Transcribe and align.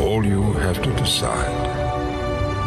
All 0.00 0.24
you 0.24 0.42
have 0.54 0.82
to 0.82 0.90
decide 0.96 1.54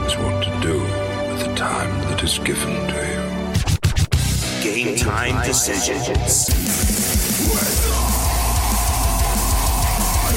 is 0.06 0.16
what 0.18 0.44
to 0.44 0.52
do 0.62 0.80
with 0.80 1.40
the 1.46 1.56
time 1.56 1.90
that 2.10 2.24
is 2.24 2.38
given 2.40 2.76
to 2.88 3.00
you. 3.12 3.24
Game 4.64 4.96
time 4.96 5.44
decisions. 5.46 6.50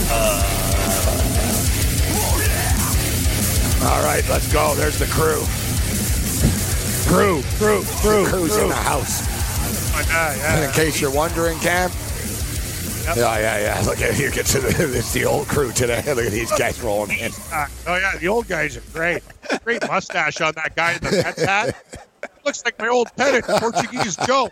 Uh, 0.09 0.43
all 3.85 4.03
right, 4.03 4.25
let's 4.29 4.51
go. 4.53 4.75
There's 4.75 4.99
the 4.99 5.07
crew. 5.07 5.43
Crew, 7.13 7.43
crew, 7.59 7.83
crew. 8.01 8.25
The 8.25 8.31
crew's 8.31 8.57
in 8.57 8.69
the 8.69 8.75
house. 8.75 9.23
Oh, 9.95 10.05
yeah, 10.09 10.33
And 10.33 10.41
yeah. 10.41 10.69
in 10.69 10.73
case 10.75 11.01
you're 11.01 11.13
wondering, 11.13 11.59
Cam. 11.59 11.91
Yep. 13.07 13.17
Yeah, 13.19 13.39
yeah, 13.39 13.59
yeah. 13.61 13.87
Look 13.87 14.01
at 14.01 14.15
here 14.15 14.33
gets 14.33 14.53
the, 14.53 14.67
it's 14.99 15.13
the 15.13 15.25
old 15.27 15.47
crew 15.47 15.71
today. 15.71 16.03
Look 16.07 16.27
at 16.27 16.33
these 16.33 16.51
guys 16.51 16.81
rolling 16.83 17.17
in. 17.19 17.31
Uh, 17.53 17.67
oh 17.87 17.97
yeah, 17.97 18.19
the 18.19 18.27
old 18.27 18.49
guys 18.49 18.77
are 18.77 18.83
great. 18.93 19.23
Great 19.65 19.87
mustache 19.87 20.41
on 20.41 20.55
that 20.57 20.75
guy 20.75 20.95
in 20.95 20.99
the 21.05 21.11
Mets 21.13 21.43
hat. 21.43 22.09
Looks 22.45 22.65
like 22.65 22.77
my 22.81 22.89
old 22.89 23.09
pennant, 23.17 23.45
Portuguese 23.45 24.17
Joe. 24.27 24.51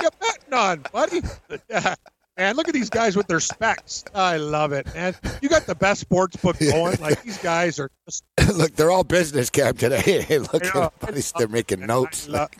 You 0.00 0.08
betting 0.20 0.54
on, 0.54 0.84
buddy? 0.92 1.20
Man, 2.38 2.54
look 2.54 2.68
at 2.68 2.74
these 2.74 2.90
guys 2.90 3.16
with 3.16 3.26
their 3.28 3.40
specs. 3.40 4.04
I 4.14 4.36
love 4.36 4.72
it, 4.72 4.86
man. 4.94 5.14
You 5.40 5.48
got 5.48 5.64
the 5.64 5.74
best 5.74 6.02
sports 6.02 6.36
book 6.36 6.58
going. 6.58 7.00
Like 7.00 7.22
these 7.22 7.38
guys 7.38 7.80
are 7.80 7.90
just. 8.04 8.24
Look, 8.54 8.72
they're 8.76 8.90
all 8.90 9.04
business 9.04 9.48
cam 9.48 9.74
today. 9.74 10.36
Look 10.52 10.76
I 10.76 10.78
know. 10.78 10.92
they're 11.38 11.48
making 11.48 11.86
notes. 11.86 12.28
Love- 12.28 12.50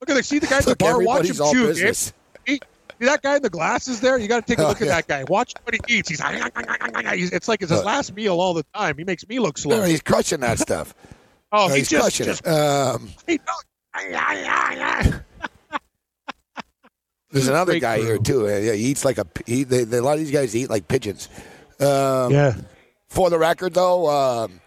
Look 0.00 0.10
at 0.10 0.16
the 0.16 0.22
see 0.22 0.38
the 0.38 0.46
guys 0.46 0.66
at 0.66 0.78
the 0.78 0.84
bar. 0.84 1.00
Watch 1.00 1.26
him 1.28 1.36
everybody's 1.40 2.12
chew. 2.46 2.60
Business. 3.02 3.02
See 3.02 3.02
see 3.02 3.06
that 3.12 3.22
guy 3.22 3.36
in 3.36 3.42
the 3.42 3.50
glasses 3.50 4.00
there? 4.00 4.18
You 4.18 4.28
got 4.28 4.46
to 4.46 4.50
take 4.50 4.58
a 4.58 4.64
Oh, 4.64 4.68
look 4.68 4.80
at 4.82 4.88
that 4.88 5.06
guy. 5.06 5.24
Watch 5.28 5.52
what 5.64 5.74
he 5.74 5.80
eats. 5.98 6.08
He's, 6.08 6.20
it's 6.20 7.48
like 7.48 7.62
it's 7.62 7.70
his 7.70 7.80
Uh, 7.80 7.84
last 7.84 8.14
meal 8.14 8.40
all 8.40 8.54
the 8.54 8.64
time. 8.74 8.96
He 8.98 9.04
makes 9.04 9.26
me 9.28 9.38
look 9.38 9.56
No, 9.58 9.62
slow. 9.62 9.82
he's 9.84 10.00
crushing 10.02 10.40
that 10.40 10.58
stuff. 10.58 10.94
Oh, 11.54 11.68
No, 11.68 11.74
he 11.74 11.80
he's 11.80 11.90
just, 11.90 12.02
crushing 12.02 12.24
just 12.26 12.46
it. 12.46 12.50
Um, 12.50 13.10
there's 17.30 17.48
another 17.48 17.78
guy 17.78 17.96
crew. 17.98 18.06
here 18.06 18.18
too. 18.18 18.48
Yeah, 18.48 18.72
he 18.72 18.84
eats 18.86 19.04
like 19.04 19.18
a. 19.18 19.26
He, 19.46 19.64
they, 19.64 19.84
they, 19.84 19.98
a 19.98 20.02
lot 20.02 20.14
of 20.14 20.20
these 20.20 20.30
guys 20.30 20.54
eat 20.56 20.70
like 20.70 20.88
pigeons. 20.88 21.28
Um, 21.80 22.32
yeah. 22.32 22.54
For 23.08 23.28
the 23.30 23.38
record, 23.38 23.74
though, 23.74 24.08
um, 24.08 24.60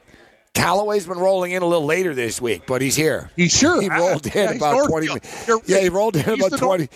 Callaway's 0.56 1.06
been 1.06 1.20
rolling 1.20 1.52
in 1.52 1.62
a 1.62 1.66
little 1.66 1.86
later 1.86 2.16
this 2.16 2.42
week, 2.42 2.64
but 2.66 2.82
he's 2.82 2.96
here. 2.96 3.30
He 3.36 3.48
sure 3.50 3.82
He 3.82 3.90
rolled 3.90 4.26
in 4.26 4.32
Yeah, 4.34 4.52
about 4.52 4.88
twenty. 4.88 5.08
Minutes. 5.08 5.50
Yeah, 5.68 5.80
he 5.82 5.90
rolled 5.90 6.16
in 6.16 6.24
He's 6.24 6.46
about 6.46 6.58
twenty. 6.58 6.90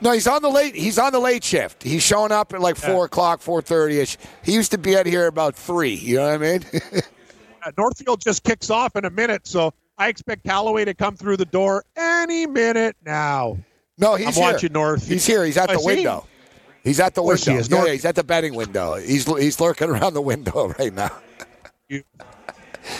No, 0.00 0.12
he's 0.12 0.26
on 0.26 0.40
the 0.42 0.48
late. 0.48 0.74
He's 0.74 0.98
on 0.98 1.12
the 1.12 1.18
late 1.18 1.44
shift. 1.44 1.82
He's 1.82 2.02
showing 2.02 2.32
up 2.32 2.54
at 2.54 2.60
like 2.60 2.76
four 2.76 3.04
o'clock, 3.06 3.40
four 3.42 3.60
thirty 3.62 3.98
ish. 4.00 4.16
He 4.42 4.52
used 4.54 4.70
to 4.70 4.78
be 4.78 4.96
out 4.96 5.06
here 5.06 5.26
about 5.26 5.54
three. 5.56 5.94
You 5.94 6.16
know 6.16 6.38
what 6.38 6.46
I 6.46 6.58
mean? 6.58 6.64
Northfield 7.76 8.20
just 8.20 8.42
kicks 8.44 8.70
off 8.70 8.96
in 8.96 9.04
a 9.04 9.10
minute, 9.10 9.46
so 9.46 9.74
I 9.98 10.08
expect 10.08 10.44
Callaway 10.44 10.84
to 10.86 10.94
come 10.94 11.16
through 11.16 11.36
the 11.36 11.44
door 11.44 11.84
any 11.96 12.46
minute 12.46 12.96
now. 13.04 13.58
no, 13.98 14.14
he's 14.14 14.28
I'm 14.28 14.32
here. 14.34 14.42
watching 14.52 14.72
North. 14.72 15.06
He's 15.06 15.26
here. 15.26 15.44
He's 15.44 15.56
at 15.58 15.68
I 15.68 15.74
the 15.74 15.82
window. 15.84 16.26
He's 16.84 17.00
at 17.00 17.14
the 17.14 17.22
he 17.22 17.28
window. 17.28 17.54
is. 17.56 17.68
Yeah, 17.68 17.84
yeah, 17.86 17.92
he's 17.92 18.04
at 18.06 18.14
the 18.14 18.24
betting 18.24 18.54
window. 18.54 18.94
He's 18.94 19.24
he's 19.26 19.60
lurking 19.60 19.90
around 19.90 20.14
the 20.14 20.22
window 20.22 20.68
right 20.78 20.94
now. 20.94 21.10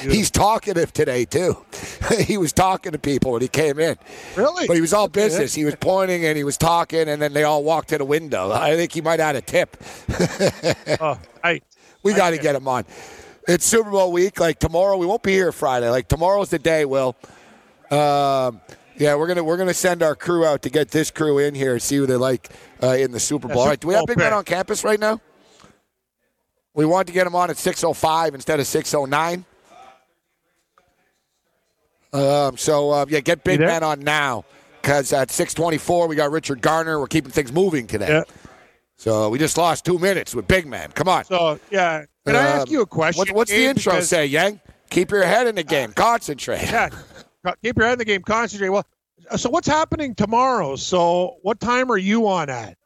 He's 0.01 0.31
talkative 0.31 0.93
today 0.93 1.25
too. 1.25 1.65
he 2.19 2.39
was 2.39 2.53
talking 2.53 2.93
to 2.93 2.99
people 2.99 3.33
when 3.33 3.43
he 3.43 3.49
came 3.49 3.79
in. 3.79 3.97
Really? 4.37 4.67
But 4.67 4.75
he 4.75 4.81
was 4.81 4.93
all 4.93 5.09
business. 5.09 5.55
He 5.55 5.65
was 5.65 5.77
pointing 5.77 6.25
and 6.25 6.37
he 6.37 6.45
was 6.45 6.57
talking, 6.57 7.09
and 7.09 7.21
then 7.21 7.33
they 7.33 7.45
all 7.45 7.65
walked 7.65 7.89
to 7.91 7.99
the 7.99 8.05
window. 8.05 8.51
I 8.53 8.77
think 8.77 8.93
he 8.93 9.01
might 9.01 9.21
add 9.21 9.37
a 9.37 9.41
tip. 9.43 9.77
Oh, 11.01 11.19
I, 11.43 11.61
We 12.03 12.13
got 12.15 12.31
to 12.31 12.39
get 12.39 12.55
him 12.55 12.69
on. 12.69 12.85
It's 13.49 13.65
Super 13.65 13.91
Bowl 13.91 14.13
week. 14.13 14.39
Like 14.39 14.59
tomorrow, 14.59 14.97
we 14.97 15.07
won't 15.07 15.23
be 15.23 15.33
here 15.33 15.53
Friday. 15.53 15.89
Like 15.89 16.09
tomorrow's 16.09 16.51
the 16.51 16.59
day. 16.59 16.85
Will. 16.85 17.17
Um, 17.91 18.61
yeah, 18.97 19.15
we're 19.15 19.27
gonna 19.27 19.43
we're 19.43 19.57
gonna 19.57 19.73
send 19.73 20.03
our 20.03 20.15
crew 20.15 20.45
out 20.45 20.63
to 20.63 20.71
get 20.71 20.91
this 20.91 21.11
crew 21.11 21.39
in 21.39 21.55
here 21.55 21.73
and 21.73 21.83
see 21.83 21.97
who 21.97 22.07
they 22.07 22.17
like 22.17 22.51
uh, 22.83 22.89
in 22.89 23.13
the 23.13 23.21
Super 23.21 23.49
Bowl. 23.49 23.61
All 23.61 23.69
right, 23.69 23.81
do 23.81 23.89
we 23.89 23.95
have 23.95 24.05
big 24.07 24.19
pick. 24.19 24.33
on 24.33 24.45
campus 24.45 24.85
right 24.85 25.01
now? 25.01 25.21
We 26.75 26.85
want 26.85 27.07
to 27.09 27.13
get 27.13 27.25
them 27.25 27.35
on 27.35 27.51
at 27.51 27.57
six 27.57 27.83
oh 27.83 27.95
five 27.95 28.35
instead 28.35 28.61
of 28.61 28.67
six 28.67 28.93
oh 28.95 29.07
nine. 29.07 29.45
Um, 32.13 32.57
so 32.57 32.91
uh, 32.91 33.07
yeah, 33.09 33.21
get 33.21 33.45
big 33.45 33.61
men 33.61 33.83
on 33.83 34.01
now 34.01 34.45
because 34.83 35.13
at 35.13 35.31
six 35.31 35.55
twenty 35.55 35.79
four 35.79 36.09
we 36.09 36.17
got 36.17 36.31
Richard 36.31 36.61
Garner. 36.61 36.99
We're 36.99 37.07
keeping 37.07 37.31
things 37.31 37.53
moving 37.53 37.87
today. 37.87 38.09
Yeah. 38.09 38.23
So 38.97 39.29
we 39.31 39.39
just 39.39 39.57
lost 39.57 39.85
two 39.85 39.99
minutes 39.99 40.35
with 40.35 40.47
big 40.49 40.67
man. 40.67 40.91
Come 40.93 41.09
on. 41.09 41.25
So 41.25 41.59
yeah, 41.71 42.05
can 42.27 42.37
I 42.37 42.41
ask 42.43 42.67
Um, 42.69 42.73
you 42.73 42.81
a 42.83 42.87
question? 42.87 43.19
What, 43.21 43.31
what's 43.33 43.51
the 43.51 43.65
intro 43.65 43.93
Because- 43.95 44.09
say, 44.09 44.27
Yang? 44.27 44.61
Keep 44.91 45.13
your 45.13 45.23
head 45.25 45.47
in 45.47 45.55
the 45.55 45.63
game. 45.63 45.93
Concentrate. 45.93 46.63
Yeah, 46.63 46.89
keep 47.63 47.79
your 47.79 47.87
head 47.87 47.93
in 47.95 47.99
the 48.01 48.05
game. 48.05 48.23
Concentrate. 48.23 48.71
Well, 48.71 48.85
so 49.37 49.49
what's 49.49 49.69
happening 49.69 50.17
tomorrow? 50.17 50.75
So 50.75 51.37
what 51.43 51.61
time 51.61 51.93
are 51.93 51.97
you 51.99 52.27
on 52.27 52.51
at? 52.51 52.77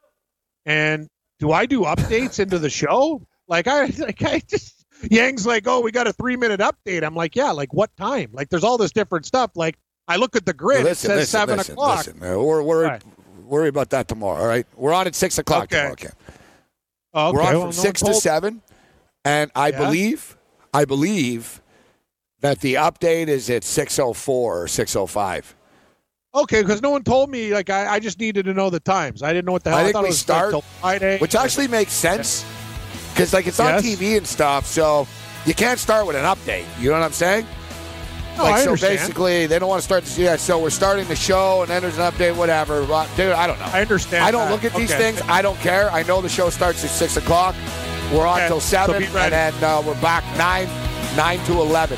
And 0.67 1.09
do 1.39 1.51
I 1.53 1.65
do 1.65 1.81
updates 1.83 2.39
into 2.41 2.59
the 2.59 2.69
show? 2.69 3.27
Like 3.49 3.67
I, 3.69 3.87
like 3.99 4.23
I 4.23 4.41
just 4.47 4.84
Yang's 5.11 5.47
like, 5.47 5.67
oh, 5.67 5.81
we 5.81 5.91
got 5.93 6.07
a 6.07 6.13
three 6.13 6.37
minute 6.37 6.61
update. 6.61 7.03
I'm 7.05 7.15
like, 7.15 7.35
yeah, 7.37 7.51
like 7.51 7.73
what 7.73 7.95
time? 7.97 8.31
Like 8.33 8.49
there's 8.51 8.65
all 8.65 8.79
this 8.79 8.93
different 8.93 9.27
stuff. 9.27 9.53
Like 9.55 9.77
I 10.09 10.17
look 10.17 10.37
at 10.37 10.45
the 10.47 10.53
grid, 10.53 10.85
listen, 10.85 11.11
it 11.11 11.15
says 11.15 11.19
listen, 11.21 11.39
seven 11.41 11.57
listen, 11.59 11.73
o'clock. 11.73 11.97
listen. 11.99 12.23
Uh, 12.23 12.39
we're 12.41 12.63
we're 12.63 12.85
right. 12.85 13.03
worry 13.45 13.69
about 13.69 13.91
that 13.91 14.09
tomorrow. 14.09 14.41
All 14.41 14.47
right, 14.47 14.67
we're 14.77 14.93
on 14.93 15.07
at 15.07 15.15
six 15.15 15.39
o'clock 15.39 15.65
Okay. 15.65 15.77
tomorrow. 15.95 16.15
Oh, 17.17 17.29
okay, 17.29 17.37
We're 17.37 17.43
on 17.57 17.63
from 17.63 17.73
six 17.73 18.01
to 18.03 18.13
seven, 18.15 18.61
and 19.25 19.51
I 19.55 19.69
Yeah? 19.69 19.79
believe, 19.85 20.37
I 20.73 20.85
believe 20.85 21.63
that 22.41 22.61
the 22.61 22.75
update 22.75 23.29
is 23.29 23.49
at 23.51 23.65
six 23.65 23.99
oh 23.99 24.13
four 24.13 24.63
or 24.63 24.69
six 24.69 24.95
oh 24.97 25.07
five. 25.07 25.55
Okay, 26.35 26.63
because 26.63 26.83
no 26.83 26.91
one 26.91 27.05
told 27.05 27.31
me. 27.31 27.55
Like 27.55 27.71
I, 27.71 27.87
I 27.95 27.99
just 28.01 28.19
needed 28.19 28.45
to 28.47 28.53
know 28.55 28.69
the 28.69 28.81
times. 28.81 29.23
I 29.23 29.33
didn't 29.33 29.47
know 29.47 29.53
what 29.53 29.63
the 29.63 29.71
hell. 29.71 29.79
I 29.79 29.83
think 29.85 29.93
thought 29.93 30.03
we 30.03 30.09
it 30.09 30.11
was 30.11 30.19
start- 30.19 30.65
Friday. 30.81 31.19
which 31.19 31.37
actually 31.37 31.69
makes 31.69 31.93
sense 31.93 32.45
because 33.15 33.33
like 33.33 33.47
it's 33.47 33.61
on 33.61 33.83
Yes. 33.83 33.85
TV 33.85 34.17
and 34.17 34.27
stuff, 34.27 34.67
so 34.67 35.07
you 35.47 35.55
can't 35.55 35.79
start 35.79 36.07
with 36.07 36.17
an 36.17 36.25
update. 36.25 36.65
You 36.81 36.91
know 36.91 36.99
what 36.99 37.05
I'm 37.05 37.13
saying? 37.13 37.47
no, 38.37 38.43
like 38.45 38.55
I 38.55 38.59
so 38.65 38.71
understand. 38.71 38.99
basically 38.99 39.47
they 39.47 39.59
don't 39.61 39.69
want 39.69 39.79
to 39.81 39.85
start 39.85 40.03
this 40.03 40.19
yeah 40.19 40.35
so 40.35 40.59
we're 40.59 40.69
starting 40.71 41.07
the 41.07 41.15
show 41.15 41.61
and 41.63 41.71
then 41.71 41.83
there's 41.83 41.99
an 41.99 42.11
update 42.11 42.35
whatever 42.37 42.85
but 42.85 43.09
dude 43.17 43.31
i 43.31 43.47
don't 43.47 43.61
know 43.61 43.67
I 43.73 43.81
understand. 43.81 44.25
I 44.25 44.33
don't 44.33 44.47
that. 44.47 44.51
look 44.51 44.65
at 44.65 44.75
these 44.75 44.91
Okay. 44.93 45.13
things. 45.13 45.23
I 45.29 45.41
don't 45.41 45.57
care. 45.61 45.89
I 45.93 46.03
know 46.03 46.21
the 46.21 46.29
show 46.29 46.51
starts 46.51 46.83
at 46.83 46.91
six 46.91 47.17
o'clock. 47.17 47.55
We're 48.13 48.27
on 48.27 48.39
Okay, 48.39 48.49
till 48.49 48.59
so 48.61 48.87
seven, 48.87 48.99
be 49.03 49.07
and 49.07 49.33
then 49.33 49.55
uh, 49.63 49.81
we're 49.87 50.01
back 50.01 50.25
nine, 50.37 50.67
nine 51.17 51.39
to 51.47 51.53
eleven. 51.61 51.97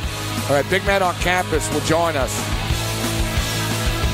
All 0.51 0.57
right, 0.57 0.69
big 0.69 0.85
man 0.85 1.03
on 1.03 1.15
campus 1.17 1.73
will 1.73 1.81
join 1.81 2.17
us. 2.17 2.33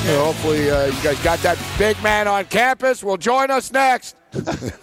So 0.05 0.23
hopefully 0.25 0.69
uh, 0.69 0.85
you 0.85 1.03
guys 1.03 1.19
got 1.23 1.39
that. 1.39 1.57
Big 1.77 2.01
man 2.01 2.27
on 2.29 2.45
campus 2.45 3.03
will 3.03 3.17
join 3.17 3.51
us 3.51 3.71
next. 3.73 4.15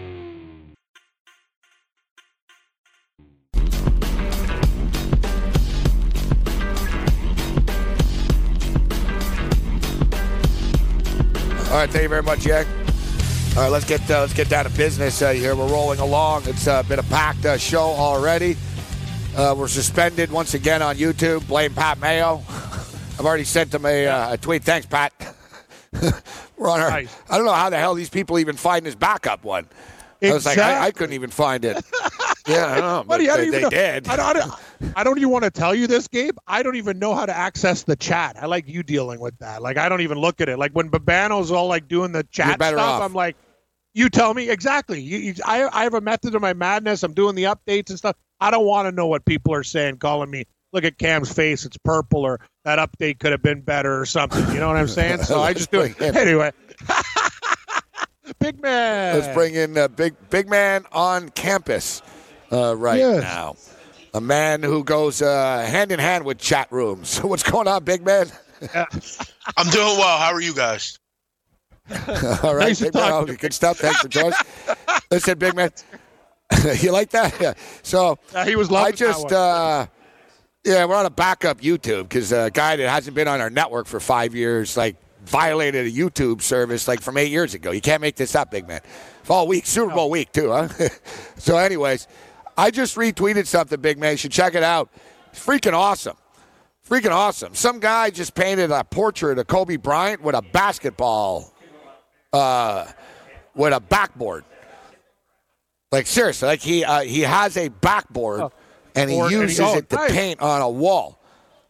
All 11.71 11.77
right, 11.77 11.89
thank 11.89 12.03
you 12.03 12.09
very 12.09 12.21
much, 12.21 12.41
Jack. 12.41 12.67
All 13.55 13.63
right, 13.63 13.71
let's 13.71 13.85
get 13.85 14.01
uh, 14.11 14.19
let's 14.19 14.33
get 14.33 14.49
down 14.49 14.65
to 14.65 14.71
business 14.71 15.21
uh, 15.21 15.29
here. 15.29 15.55
We're 15.55 15.71
rolling 15.71 16.01
along. 16.01 16.43
It's 16.45 16.67
uh, 16.67 16.83
been 16.83 16.99
a 16.99 17.03
packed 17.03 17.45
uh, 17.45 17.57
show 17.57 17.79
already. 17.79 18.57
Uh, 19.37 19.55
we're 19.57 19.69
suspended 19.69 20.29
once 20.33 20.53
again 20.53 20.81
on 20.81 20.97
YouTube. 20.97 21.47
Blame 21.47 21.73
Pat 21.73 21.97
Mayo. 21.97 22.43
I've 22.49 23.25
already 23.25 23.45
sent 23.45 23.73
him 23.73 23.85
a, 23.85 24.05
uh, 24.05 24.33
a 24.33 24.37
tweet. 24.37 24.65
Thanks, 24.65 24.85
Pat. 24.85 25.13
we're 26.57 26.69
on 26.69 26.81
our. 26.81 26.89
Nice. 26.89 27.15
I 27.29 27.37
don't 27.37 27.45
know 27.45 27.53
how 27.53 27.69
the 27.69 27.77
hell 27.77 27.95
these 27.95 28.09
people 28.09 28.37
even 28.37 28.57
find 28.57 28.85
his 28.85 28.95
backup 28.95 29.45
one. 29.45 29.65
I 30.21 30.33
was 30.33 30.45
like, 30.45 30.57
I, 30.57 30.87
I 30.87 30.91
couldn't 30.91 31.13
even 31.13 31.29
find 31.29 31.63
it. 31.63 31.77
yeah, 32.47 32.65
I 32.65 32.75
don't 32.75 32.79
know, 32.79 33.03
but 33.07 33.07
Buddy, 33.07 33.29
I 33.29 33.37
they, 33.37 33.47
even 33.47 33.61
they 33.63 33.69
did. 33.69 34.09
I 34.09 34.17
don't, 34.17 34.25
I 34.25 34.33
don't, 34.33 34.51
I 34.95 35.03
don't 35.03 35.17
even 35.17 35.29
want 35.29 35.43
to 35.45 35.51
tell 35.51 35.73
you 35.75 35.87
this, 35.87 36.07
Gabe. 36.07 36.37
I 36.47 36.63
don't 36.63 36.75
even 36.75 36.99
know 36.99 37.13
how 37.15 37.25
to 37.25 37.35
access 37.35 37.83
the 37.83 37.95
chat. 37.95 38.37
I 38.41 38.45
like 38.45 38.67
you 38.67 38.83
dealing 38.83 39.19
with 39.19 39.37
that. 39.39 39.61
Like, 39.61 39.77
I 39.77 39.89
don't 39.89 40.01
even 40.01 40.17
look 40.17 40.41
at 40.41 40.49
it. 40.49 40.57
Like 40.57 40.71
when 40.73 40.89
Babano's 40.89 41.51
all 41.51 41.67
like 41.67 41.87
doing 41.87 42.11
the 42.11 42.23
chat 42.31 42.61
stuff, 42.61 42.79
off. 42.79 43.01
I'm 43.01 43.13
like, 43.13 43.35
you 43.93 44.09
tell 44.09 44.33
me 44.33 44.49
exactly. 44.49 45.01
You, 45.01 45.17
you, 45.17 45.33
I, 45.45 45.67
I 45.67 45.83
have 45.83 45.93
a 45.93 46.01
method 46.01 46.35
of 46.35 46.41
my 46.41 46.53
madness. 46.53 47.03
I'm 47.03 47.13
doing 47.13 47.35
the 47.35 47.43
updates 47.43 47.89
and 47.89 47.97
stuff. 47.97 48.15
I 48.39 48.49
don't 48.51 48.65
want 48.65 48.87
to 48.87 48.91
know 48.91 49.07
what 49.07 49.25
people 49.25 49.53
are 49.53 49.63
saying, 49.63 49.97
calling 49.97 50.29
me. 50.31 50.45
Look 50.73 50.85
at 50.85 50.97
Cam's 50.97 51.31
face; 51.31 51.65
it's 51.65 51.77
purple, 51.83 52.21
or 52.21 52.39
that 52.63 52.79
update 52.79 53.19
could 53.19 53.31
have 53.33 53.43
been 53.43 53.59
better, 53.59 53.99
or 53.99 54.05
something. 54.05 54.53
You 54.53 54.61
know 54.61 54.67
what 54.69 54.77
I'm 54.77 54.87
saying? 54.87 55.23
So 55.23 55.41
I 55.41 55.53
just 55.53 55.69
do 55.69 55.81
it 55.81 56.01
anyway. 56.01 56.51
big 58.39 58.61
man. 58.61 59.19
Let's 59.19 59.35
bring 59.35 59.55
in 59.55 59.77
uh, 59.77 59.89
big 59.89 60.15
big 60.29 60.49
man 60.49 60.85
on 60.93 61.27
campus 61.29 62.01
uh, 62.51 62.75
right 62.77 62.99
Yes. 62.99 63.21
now. 63.21 63.55
A 64.13 64.21
man 64.21 64.61
who 64.61 64.83
goes 64.83 65.21
uh, 65.21 65.59
hand 65.59 65.91
in 65.91 65.99
hand 65.99 66.25
with 66.25 66.37
chat 66.37 66.71
rooms. 66.71 67.17
What's 67.23 67.43
going 67.43 67.67
on, 67.67 67.83
big 67.83 68.05
man? 68.05 68.27
I'm 68.73 69.69
doing 69.69 69.97
well. 69.97 70.17
How 70.17 70.33
are 70.33 70.41
you 70.41 70.53
guys? 70.53 70.99
All 72.43 72.55
right, 72.55 72.67
Nice 72.67 72.81
big 72.81 72.93
man. 72.93 73.11
Oh, 73.11 73.25
good 73.25 73.53
stuff. 73.53 73.77
Thanks 73.77 74.01
for 74.01 74.07
joining. 74.07 74.33
Listen, 75.09 75.37
big 75.37 75.55
man. 75.55 75.71
you 76.79 76.91
like 76.91 77.11
that? 77.11 77.39
Yeah. 77.39 77.53
So 77.83 78.19
Yeah, 78.33 78.45
he 78.45 78.55
was 78.55 78.69
loving 78.69 78.93
I 78.93 78.95
just, 78.95 79.31
uh, 79.31 79.87
yeah, 80.65 80.85
we're 80.85 80.95
on 80.95 81.05
a 81.05 81.09
backup 81.09 81.61
YouTube 81.61 82.03
because 82.03 82.31
a 82.31 82.51
guy 82.51 82.75
that 82.75 82.89
hasn't 82.89 83.15
been 83.15 83.27
on 83.27 83.41
our 83.41 83.49
network 83.49 83.87
for 83.87 83.99
five 83.99 84.35
years, 84.35 84.75
like, 84.77 84.97
violated 85.25 85.85
a 85.85 85.91
YouTube 85.91 86.41
service 86.41 86.87
like 86.87 87.01
from 87.01 87.17
eight 87.17 87.31
years 87.31 87.53
ago. 87.53 87.71
You 87.71 87.81
can't 87.81 88.01
make 88.01 88.15
this 88.15 88.35
up, 88.35 88.51
big 88.51 88.67
man. 88.67 88.81
Fall 89.23 89.47
week, 89.47 89.65
Super 89.65 89.93
Bowl 89.93 90.09
week 90.09 90.31
too, 90.31 90.51
huh? 90.51 90.67
so, 91.37 91.57
anyways, 91.57 92.07
I 92.57 92.71
just 92.71 92.95
retweeted 92.95 93.47
something, 93.47 93.79
big 93.79 93.97
man. 93.97 94.11
You 94.11 94.17
should 94.17 94.31
check 94.31 94.55
it 94.55 94.63
out. 94.63 94.89
It's 95.31 95.43
freaking 95.43 95.73
awesome. 95.73 96.17
Freaking 96.87 97.11
awesome. 97.11 97.55
Some 97.55 97.79
guy 97.79 98.09
just 98.09 98.35
painted 98.35 98.71
a 98.71 98.83
portrait 98.83 99.37
of 99.37 99.47
Kobe 99.47 99.77
Bryant 99.77 100.21
with 100.21 100.35
a 100.35 100.41
basketball, 100.41 101.53
uh, 102.33 102.85
with 103.55 103.73
a 103.73 103.79
backboard. 103.79 104.43
Like 105.91 106.07
seriously, 106.07 106.47
like 106.47 106.61
he 106.61 106.83
uh, 106.85 107.01
he 107.01 107.21
has 107.21 107.57
a 107.57 107.67
backboard 107.67 108.51
and 108.95 109.09
he 109.09 109.15
Board, 109.17 109.31
and 109.33 109.41
he- 109.41 109.47
uses 109.47 109.59
oh, 109.59 109.77
it 109.77 109.89
to 109.89 109.95
nice. 109.95 110.11
paint 110.11 110.41
on 110.41 110.61
a 110.61 110.69
wall, 110.69 111.19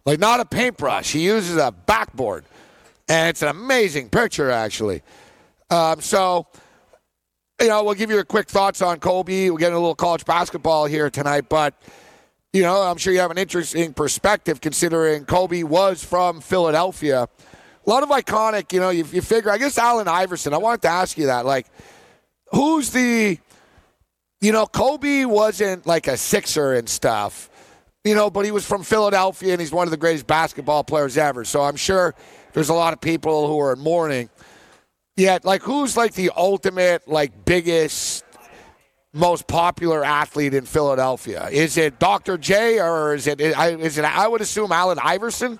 like 0.05 0.19
not 0.19 0.39
a 0.39 0.45
paintbrush. 0.45 1.11
He 1.11 1.25
uses 1.25 1.57
a 1.57 1.71
backboard, 1.71 2.45
and 3.09 3.29
it's 3.29 3.41
an 3.41 3.47
amazing 3.47 4.09
picture 4.09 4.51
actually. 4.51 5.01
Um, 5.69 6.01
so, 6.01 6.47
you 7.61 7.67
know, 7.67 7.83
we'll 7.83 7.93
give 7.93 8.09
you 8.09 8.19
a 8.19 8.25
quick 8.25 8.49
thoughts 8.49 8.81
on 8.81 8.99
Kobe. 8.99 9.49
We're 9.49 9.57
getting 9.57 9.75
a 9.75 9.79
little 9.79 9.95
college 9.95 10.25
basketball 10.25 10.85
here 10.87 11.09
tonight, 11.09 11.47
but 11.47 11.75
you 12.53 12.63
know, 12.63 12.81
I'm 12.81 12.97
sure 12.97 13.13
you 13.13 13.19
have 13.19 13.31
an 13.31 13.37
interesting 13.37 13.93
perspective 13.93 14.59
considering 14.59 15.25
Kobe 15.25 15.63
was 15.63 16.03
from 16.03 16.41
Philadelphia. 16.41 17.29
A 17.85 17.89
lot 17.89 18.03
of 18.03 18.09
iconic, 18.09 18.73
you 18.73 18.79
know, 18.79 18.89
you, 18.89 19.05
you 19.11 19.21
figure. 19.21 19.51
I 19.51 19.57
guess 19.57 19.77
Allen 19.77 20.07
Iverson. 20.07 20.53
I 20.53 20.57
wanted 20.57 20.81
to 20.81 20.89
ask 20.89 21.17
you 21.17 21.27
that, 21.27 21.45
like, 21.45 21.67
who's 22.51 22.89
the 22.89 23.37
you 24.41 24.51
know, 24.51 24.65
Kobe 24.65 25.25
wasn't 25.25 25.85
like 25.85 26.07
a 26.07 26.17
Sixer 26.17 26.73
and 26.73 26.89
stuff, 26.89 27.49
you 28.03 28.15
know, 28.15 28.31
but 28.31 28.43
he 28.43 28.49
was 28.49 28.65
from 28.65 28.81
Philadelphia 28.81 29.51
and 29.51 29.61
he's 29.61 29.71
one 29.71 29.85
of 29.85 29.91
the 29.91 29.97
greatest 29.97 30.25
basketball 30.25 30.83
players 30.83 31.15
ever. 31.15 31.45
So 31.45 31.61
I'm 31.61 31.75
sure 31.75 32.15
there's 32.53 32.69
a 32.69 32.73
lot 32.73 32.91
of 32.91 32.99
people 32.99 33.47
who 33.47 33.59
are 33.59 33.73
in 33.73 33.79
mourning. 33.79 34.29
Yet, 35.21 35.45
like, 35.45 35.61
who's 35.61 35.95
like 35.95 36.15
the 36.15 36.31
ultimate, 36.35 37.07
like, 37.07 37.45
biggest, 37.45 38.25
most 39.13 39.45
popular 39.45 40.03
athlete 40.03 40.55
in 40.55 40.65
Philadelphia? 40.65 41.47
Is 41.51 41.77
it 41.77 41.99
Dr. 41.99 42.39
J 42.39 42.79
or 42.79 43.13
is 43.13 43.27
it, 43.27 43.39
is 43.39 43.97
it, 43.99 44.03
I 44.03 44.27
would 44.27 44.41
assume 44.41 44.71
Allen 44.71 44.97
Iverson? 44.99 45.59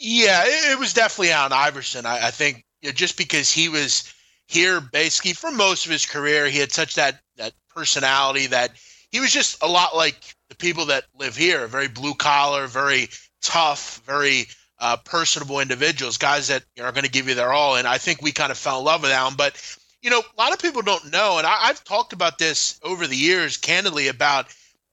Yeah, 0.00 0.42
it, 0.44 0.72
it 0.72 0.78
was 0.78 0.94
definitely 0.94 1.32
Allen 1.32 1.52
Iverson. 1.52 2.06
I, 2.06 2.28
I 2.28 2.30
think 2.30 2.64
you 2.80 2.88
know, 2.88 2.94
just 2.94 3.18
because 3.18 3.52
he 3.52 3.68
was 3.68 4.10
here 4.46 4.80
basically 4.80 5.34
for 5.34 5.50
most 5.50 5.84
of 5.84 5.92
his 5.92 6.06
career, 6.06 6.48
he 6.48 6.58
had 6.58 6.72
such 6.72 6.94
that 6.94 7.20
that 7.36 7.52
personality 7.74 8.46
that 8.46 8.72
he 9.10 9.20
was 9.20 9.32
just 9.32 9.62
a 9.62 9.68
lot 9.68 9.94
like 9.94 10.34
the 10.48 10.56
people 10.56 10.86
that 10.86 11.04
live 11.18 11.36
here, 11.36 11.66
very 11.66 11.88
blue 11.88 12.14
collar, 12.14 12.68
very 12.68 13.08
tough, 13.42 14.00
very 14.06 14.46
uh, 14.78 14.96
personable 14.98 15.60
individuals, 15.60 16.18
guys 16.18 16.48
that 16.48 16.64
are 16.80 16.92
going 16.92 17.04
to 17.04 17.10
give 17.10 17.28
you 17.28 17.34
their 17.34 17.52
all. 17.52 17.76
And 17.76 17.88
I 17.88 17.98
think 17.98 18.22
we 18.22 18.32
kind 18.32 18.52
of 18.52 18.58
fell 18.58 18.78
in 18.78 18.84
love 18.84 19.02
with 19.02 19.10
Allen. 19.10 19.34
But 19.36 19.54
you 20.02 20.10
know, 20.10 20.20
a 20.20 20.40
lot 20.40 20.52
of 20.52 20.60
people 20.60 20.82
don't 20.82 21.10
know, 21.10 21.38
and 21.38 21.46
I, 21.46 21.56
I've 21.68 21.82
talked 21.82 22.12
about 22.12 22.38
this 22.38 22.78
over 22.82 23.06
the 23.06 23.16
years, 23.16 23.56
candidly, 23.56 24.08
about 24.08 24.46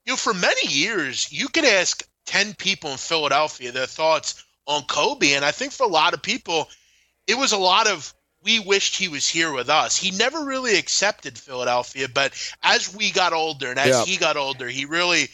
you 0.04 0.12
know, 0.12 0.16
for 0.16 0.34
many 0.34 0.66
years, 0.66 1.30
you 1.32 1.48
could 1.48 1.64
ask 1.64 2.06
ten 2.26 2.54
people 2.54 2.90
in 2.90 2.96
Philadelphia 2.96 3.70
their 3.70 3.86
thoughts 3.86 4.42
on 4.66 4.82
Kobe, 4.84 5.34
and 5.34 5.44
I 5.44 5.50
think 5.50 5.72
for 5.72 5.84
a 5.84 5.90
lot 5.90 6.14
of 6.14 6.22
people, 6.22 6.68
it 7.26 7.36
was 7.36 7.52
a 7.52 7.58
lot 7.58 7.86
of 7.86 8.12
we 8.42 8.58
wished 8.58 8.96
he 8.96 9.08
was 9.08 9.26
here 9.26 9.52
with 9.52 9.70
us. 9.70 9.96
He 9.96 10.10
never 10.10 10.44
really 10.44 10.76
accepted 10.78 11.38
Philadelphia, 11.38 12.08
but 12.08 12.32
as 12.62 12.94
we 12.94 13.10
got 13.10 13.32
older 13.32 13.70
and 13.70 13.78
as 13.78 13.88
Yeah. 13.88 14.04
he 14.04 14.16
got 14.16 14.36
older, 14.36 14.68
he 14.68 14.84
really 14.84 15.28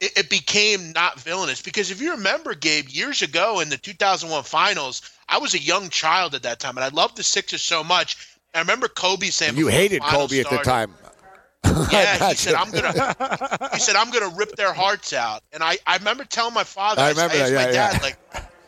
it, 0.00 0.16
it 0.16 0.30
became 0.30 0.92
not 0.92 1.20
villainous. 1.20 1.62
Because 1.62 1.90
if 1.90 2.00
you 2.00 2.12
remember, 2.12 2.54
Gabe, 2.54 2.88
years 2.88 3.22
ago 3.22 3.60
in 3.60 3.68
the 3.68 3.76
2001 3.76 4.42
finals, 4.44 5.02
I 5.28 5.38
was 5.38 5.54
a 5.54 5.58
young 5.58 5.90
child 5.90 6.34
at 6.34 6.42
that 6.42 6.58
time, 6.58 6.76
and 6.76 6.84
I 6.84 6.88
loved 6.88 7.16
the 7.16 7.22
Sixers 7.22 7.62
so 7.62 7.84
much. 7.84 8.16
I 8.54 8.58
remember 8.58 8.88
Kobe 8.88 9.26
saying 9.26 9.56
You 9.56 9.68
hated 9.68 10.02
Kobe 10.02 10.40
at 10.40 10.50
the 10.50 10.58
time. 10.58 10.94
yeah, 11.92 12.28
he 12.30 12.34
said 12.34 12.54
I'm 12.54 12.70
gonna. 12.70 13.70
He 13.74 13.80
said 13.80 13.94
I'm 13.94 14.10
gonna 14.10 14.34
rip 14.34 14.56
their 14.56 14.72
hearts 14.72 15.12
out, 15.12 15.42
and 15.52 15.62
I, 15.62 15.76
I 15.86 15.98
remember 15.98 16.24
telling 16.24 16.54
my 16.54 16.64
father, 16.64 17.02
I 17.02 17.10
remember 17.10 17.34
I 17.34 17.50
that, 17.50 17.54
my 17.54 17.66
yeah, 17.66 17.72
dad, 17.72 17.94
yeah. 17.94 18.02
like, 18.02 18.18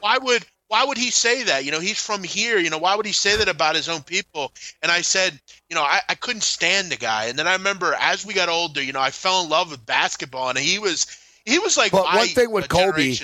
why 0.01 0.19
would 0.19 0.45
why 0.69 0.85
would 0.85 0.99
he 0.99 1.11
say 1.11 1.43
that? 1.45 1.65
You 1.65 1.73
know, 1.73 1.81
he's 1.81 2.03
from 2.03 2.23
here. 2.23 2.59
You 2.59 2.71
know, 2.71 2.79
why 2.79 2.95
would 2.95 3.07
he 3.07 3.13
say 3.13 3.37
that 3.37 3.49
about 3.49 3.77
his 3.77 3.89
own 3.89 4.03
people? 4.03 4.53
And 4.83 4.93
I 4.93 5.01
said, 5.01 5.39
you 5.69 5.75
know, 5.75 5.83
I, 5.83 6.01
I 6.09 6.15
couldn't 6.15 6.43
stand 6.43 6.91
the 6.91 6.97
guy. 6.97 7.27
And 7.27 7.39
then 7.39 7.47
I 7.47 7.53
remember 7.53 7.95
as 7.99 8.25
we 8.25 8.33
got 8.33 8.49
older, 8.49 8.83
you 8.83 8.93
know, 8.93 9.01
I 9.01 9.11
fell 9.11 9.43
in 9.43 9.51
love 9.51 9.71
with 9.71 9.85
basketball, 9.85 10.49
and 10.49 10.59
he 10.59 10.79
was 10.79 11.07
he 11.45 11.59
was 11.59 11.77
like 11.77 11.93
But 11.93 12.05
one 12.05 12.27
thing 12.29 12.51
with 12.51 12.69
Kobe-. 12.69 13.17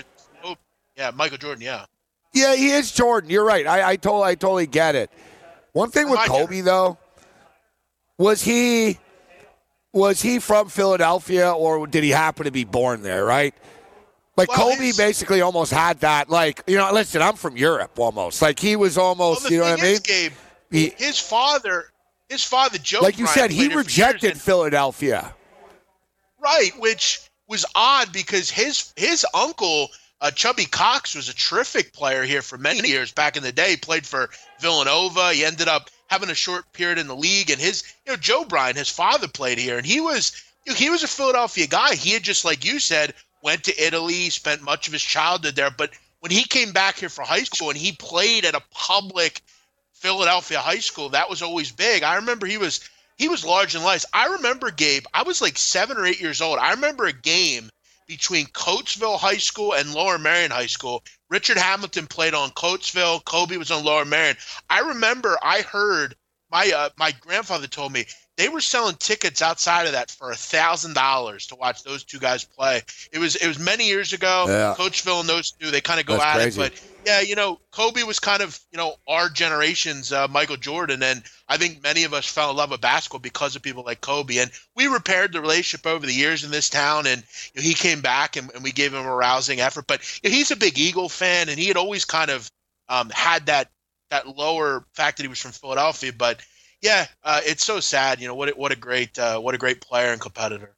Oh, 0.45 0.57
yeah, 0.97 1.11
Michael 1.15 1.39
Jordan, 1.39 1.63
yeah. 1.63 1.85
Yeah, 2.33 2.55
he 2.55 2.71
is 2.71 2.93
Jordan. 2.93 3.31
You're 3.31 3.45
right. 3.45 3.67
I, 3.67 3.91
I 3.91 3.97
totally, 3.97 4.29
I 4.31 4.35
totally 4.35 4.67
get 4.67 4.95
it. 4.95 5.11
One 5.73 5.91
thing 5.91 6.09
with. 6.11 6.21
Kobe 6.21 6.61
though, 6.61 6.99
was 8.19 8.43
he 8.43 8.99
was 9.93 10.21
he 10.21 10.39
from 10.39 10.69
Philadelphia 10.69 11.53
or 11.53 11.87
did 11.87 12.05
he 12.05 12.11
happen 12.11 12.45
to 12.45 12.51
be 12.51 12.65
born 12.65 13.03
there? 13.03 13.25
Right. 13.25 13.55
Like 14.37 14.49
Well, 14.49 14.71
Kobe 14.77 14.93
basically 14.97 15.41
almost 15.41 15.73
had 15.73 16.01
that. 16.01 16.31
Like 16.31 16.63
you 16.67 16.77
know, 16.77 16.93
listen, 16.93 17.23
I'm 17.23 17.37
from 17.37 17.57
Europe 17.57 17.99
almost. 17.99 18.43
Like 18.43 18.59
he 18.59 18.77
was 18.77 18.99
almost. 18.99 19.45
the 19.45 19.53
you 19.55 19.59
know 19.59 19.71
what 19.71 19.81
I 19.81 19.83
mean? 19.83 19.99
Gabe, 20.03 20.33
He- 20.71 20.93
his 20.97 21.19
father, 21.19 21.87
his 22.29 22.45
father, 22.45 22.79
Joe. 22.79 23.01
like 23.01 23.19
you 23.19 23.27
said, 23.27 23.51
he 23.51 23.75
rejected 23.75 24.39
Philadelphia. 24.41 25.35
Right, 26.41 26.71
which 26.79 27.28
was 27.49 27.67
odd 27.75 28.13
because 28.13 28.51
his 28.51 28.93
his 28.97 29.27
uncle 29.35 29.91
uh, 30.21 30.31
Chubby 30.31 30.65
Cox 30.65 31.15
was 31.15 31.29
a 31.29 31.35
terrific 31.35 31.93
player 31.93 32.25
here 32.25 32.43
for 32.43 32.59
many 32.59 32.89
years 32.89 33.13
back 33.13 33.37
in 33.37 33.43
the 33.43 33.53
day. 33.53 33.71
He 33.71 33.77
played 33.77 34.07
for 34.07 34.31
Villanova. 34.61 35.33
He 35.33 35.45
ended 35.45 35.69
up 35.69 35.91
having 36.09 36.31
a 36.31 36.35
short 36.35 36.73
period 36.73 36.99
in 36.99 37.07
the 37.07 37.17
league, 37.17 37.51
and 37.51 37.61
his 37.61 37.83
you 38.07 38.13
know 38.13 38.17
Joe 38.17 38.45
Bryant, 38.45 38.77
his 38.77 38.89
father 38.89 39.29
played 39.29 39.59
here, 39.59 39.79
and 39.79 39.87
he 39.87 40.01
was 40.01 40.33
you 40.67 40.73
know, 40.73 40.77
he 40.77 40.91
was 40.91 41.03
a 41.03 41.09
Philadelphia 41.09 41.67
guy. 41.67 41.95
He 41.95 42.13
had 42.13 42.23
just 42.23 42.45
like 42.45 42.65
you 42.65 42.79
said 42.79 43.15
went 43.43 43.65
to 43.65 43.85
Italy, 43.85 44.31
spent 44.31 44.63
much 44.63 44.89
of 44.89 44.93
his 44.93 45.03
childhood 45.03 45.55
there, 45.55 45.71
but 45.71 45.91
when 46.21 46.33
he 46.33 46.43
came 46.43 46.73
back 46.73 46.97
here 46.99 47.09
for 47.09 47.23
high 47.23 47.45
school 47.45 47.71
and 47.71 47.79
he 47.79 47.93
played 47.93 48.45
at 48.45 48.57
a 48.57 48.63
public 48.73 49.41
Philadelphia 49.93 50.59
high 50.59 50.81
school, 50.81 51.11
that 51.11 51.31
was 51.31 51.43
always 51.43 51.71
big. 51.71 52.03
I 52.03 52.17
remember 52.17 52.47
he 52.47 52.59
was 52.59 52.81
he 53.19 53.29
was 53.29 53.45
large 53.45 53.75
and 53.75 53.85
light. 53.85 54.05
I 54.13 54.29
remember 54.29 54.71
Gabe. 54.71 55.05
I 55.13 55.25
was 55.25 55.43
like 55.43 55.59
seven 55.59 55.97
or 55.97 56.07
eight 56.07 56.21
years 56.21 56.41
old. 56.41 56.59
I 56.59 56.71
remember 56.71 57.05
a 57.07 57.13
game 57.13 57.69
between 58.07 58.47
Coatesville 58.47 59.19
High 59.19 59.37
School 59.37 59.75
and 59.75 59.93
Lower 59.93 60.19
Merion 60.19 60.51
High 60.51 60.67
School. 60.67 61.05
Richard 61.29 61.59
Hamilton 61.59 62.07
played 62.07 62.33
on 62.33 62.51
Coatesville. 62.51 63.25
Kobe 63.25 63.59
was 63.59 63.71
on 63.71 63.85
Lower 63.85 64.05
Merion. 64.05 64.37
I 64.71 64.81
remember 64.81 65.37
I 65.43 65.61
heard 65.61 66.15
my 66.51 66.71
uh, 66.75 66.89
my 66.97 67.13
grandfather 67.21 67.67
told 67.67 67.93
me 67.93 68.05
they 68.37 68.49
were 68.49 68.61
selling 68.61 68.95
tickets 68.97 69.43
outside 69.43 69.87
of 69.87 69.93
that 69.93 70.11
for 70.11 70.31
a 70.31 70.37
thousand 70.37 70.95
dollars 70.95 71.47
to 71.49 71.57
watch 71.57 71.83
those 71.83 72.05
two 72.05 72.19
guys 72.19 72.45
play. 72.45 72.83
It 73.13 73.19
was 73.19 73.37
it 73.37 73.47
was 73.47 73.59
many 73.59 73.87
years 73.87 74.13
ago. 74.13 74.47
Yeah. 74.49 74.75
Coatesville 74.79 75.21
and 75.21 75.29
those 75.29 75.53
two 75.53 75.71
they 75.71 75.81
kind 75.81 76.01
of 76.01 76.07
go 76.07 76.15
That's 76.15 76.25
at 76.25 76.35
crazy. 76.35 76.61
it, 76.61 76.71
but 76.71 76.83
yeah, 77.09 77.21
you 77.21 77.35
know, 77.37 77.59
Kobe 77.71 78.03
was 78.03 78.19
kind 78.19 78.43
of, 78.43 78.61
you 78.71 78.77
know, 78.77 78.97
our 79.07 79.31
generation's 79.31 80.13
uh, 80.13 80.29
Michael 80.29 80.59
Jordan. 80.59 81.03
And 81.03 81.23
I 81.49 81.57
think 81.57 81.83
many 81.83 82.05
of 82.05 82.13
us 82.13 82.27
fell 82.27 82.51
in 82.51 82.57
love 82.57 82.71
with 82.71 82.83
basketball 82.83 83.21
because 83.21 83.57
of 83.57 83.63
people 83.63 83.83
like 83.83 84.03
Kobe. 84.03 84.37
And 84.37 84.51
we 84.77 84.89
repaired 84.89 85.33
the 85.33 85.41
relationship 85.41 85.87
over 85.87 86.05
the 86.05 86.13
years 86.13 86.45
in 86.45 86.51
this 86.51 86.69
town. 86.69 87.07
And 87.07 87.25
you 87.55 87.63
know, 87.63 87.67
he 87.67 87.73
came 87.75 88.03
back 88.03 88.37
and, 88.37 88.53
and 88.55 88.63
we 88.63 88.73
gave 88.73 88.93
him 88.93 89.07
a 89.07 89.15
rousing 89.15 89.61
effort. 89.61 89.87
But 89.87 90.03
you 90.23 90.29
know, 90.29 90.37
he's 90.37 90.51
a 90.51 90.57
big 90.57 90.79
Eagle 90.79 91.09
fan 91.09 91.49
and 91.49 91.59
he 91.59 91.67
had 91.67 91.79
always 91.79 92.05
kind 92.05 92.31
of 92.31 92.51
um, 92.91 93.11
had 93.11 93.47
that 93.47 93.71
that 94.11 94.27
lower 94.37 94.85
fact 94.95 95.17
that 95.17 95.25
he 95.25 95.29
was 95.29 95.41
from 95.41 95.53
Philadelphia. 95.53 96.13
But 96.17 96.41
yeah, 96.81 97.07
uh, 97.25 97.41
it's 97.45 97.65
so 97.65 97.81
sad. 97.81 98.21
You 98.21 98.29
know, 98.29 98.35
what 98.35 98.51
a, 98.51 98.53
what 98.53 98.73
a 98.73 98.77
great 98.77 99.19
uh, 99.19 99.41
what 99.41 99.55
a 99.55 99.59
great 99.59 99.81
player 99.81 100.13
and 100.13 100.21
competitor. 100.21 100.75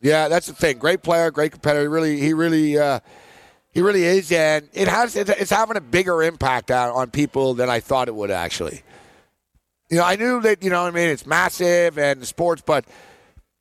Yeah, 0.00 0.28
that's 0.28 0.46
the 0.46 0.54
thing. 0.54 0.78
Great 0.78 1.02
player, 1.02 1.30
great 1.30 1.52
competitor. 1.52 1.88
Really, 1.88 2.20
he 2.20 2.34
really, 2.34 2.78
uh, 2.78 3.00
he 3.70 3.80
really 3.80 4.04
is, 4.04 4.30
and 4.32 4.68
it 4.72 4.88
has. 4.88 5.16
It's 5.16 5.50
having 5.50 5.76
a 5.76 5.80
bigger 5.80 6.22
impact 6.22 6.70
on, 6.70 6.90
on 6.90 7.10
people 7.10 7.54
than 7.54 7.70
I 7.70 7.80
thought 7.80 8.08
it 8.08 8.14
would 8.14 8.30
actually. 8.30 8.82
You 9.90 9.98
know, 9.98 10.04
I 10.04 10.16
knew 10.16 10.40
that. 10.42 10.62
You 10.62 10.70
know, 10.70 10.82
what 10.82 10.92
I 10.92 10.96
mean, 10.96 11.08
it's 11.08 11.26
massive 11.26 11.98
and 11.98 12.26
sports, 12.26 12.62
but 12.64 12.84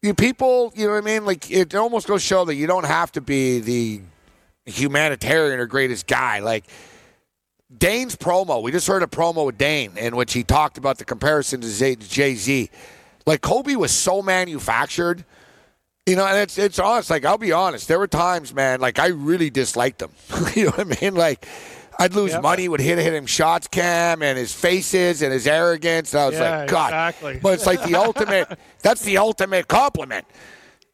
you 0.01 0.13
people, 0.13 0.73
you 0.75 0.85
know 0.85 0.93
what 0.93 1.03
I 1.03 1.05
mean? 1.05 1.25
Like 1.25 1.49
it 1.49 1.73
almost 1.75 2.07
goes 2.07 2.21
show 2.21 2.43
that 2.45 2.55
you 2.55 2.67
don't 2.67 2.85
have 2.85 3.11
to 3.13 3.21
be 3.21 3.59
the 3.59 4.01
humanitarian 4.65 5.59
or 5.59 5.65
greatest 5.65 6.07
guy. 6.07 6.39
Like 6.39 6.65
Dane's 7.77 8.15
promo, 8.15 8.61
we 8.61 8.71
just 8.71 8.87
heard 8.87 9.03
a 9.03 9.07
promo 9.07 9.45
with 9.45 9.57
Dane 9.57 9.97
in 9.97 10.15
which 10.15 10.33
he 10.33 10.43
talked 10.43 10.77
about 10.77 10.97
the 10.97 11.05
comparison 11.05 11.61
to 11.61 11.95
Jay 11.97 12.35
Z. 12.35 12.69
Like 13.25 13.41
Kobe 13.41 13.75
was 13.75 13.91
so 13.91 14.21
manufactured. 14.21 15.25
You 16.05 16.17
know, 16.17 16.25
and 16.27 16.37
it's 16.37 16.57
it's 16.57 16.79
honest. 16.79 17.09
Like 17.09 17.23
I'll 17.23 17.37
be 17.37 17.53
honest, 17.53 17.87
there 17.87 17.97
were 17.97 18.07
times, 18.07 18.53
man, 18.53 18.81
like 18.81 18.99
I 18.99 19.07
really 19.07 19.49
disliked 19.49 20.01
him. 20.01 20.11
you 20.55 20.65
know 20.65 20.71
what 20.71 20.97
I 20.97 21.01
mean? 21.01 21.15
Like 21.15 21.47
I'd 21.97 22.13
lose 22.13 22.33
Yep. 22.33 22.41
money, 22.43 22.67
would 22.67 22.81
hit 22.81 22.97
hit 22.97 23.13
him 23.13 23.25
shots 23.25 23.67
cam 23.69 24.21
and 24.21 24.37
his 24.37 24.53
faces 24.53 25.21
and 25.21 25.31
his 25.31 25.47
arrogance. 25.47 26.13
And 26.13 26.23
I 26.23 26.25
was 26.27 26.35
Yeah, 26.35 26.57
like, 26.59 26.67
God. 26.69 26.87
exactly. 26.87 27.39
But 27.41 27.53
it's 27.53 27.65
like 27.65 27.83
the 27.83 27.95
ultimate 27.95 28.59
that's 28.81 29.03
the 29.03 29.17
ultimate 29.17 29.69
compliment. 29.69 30.25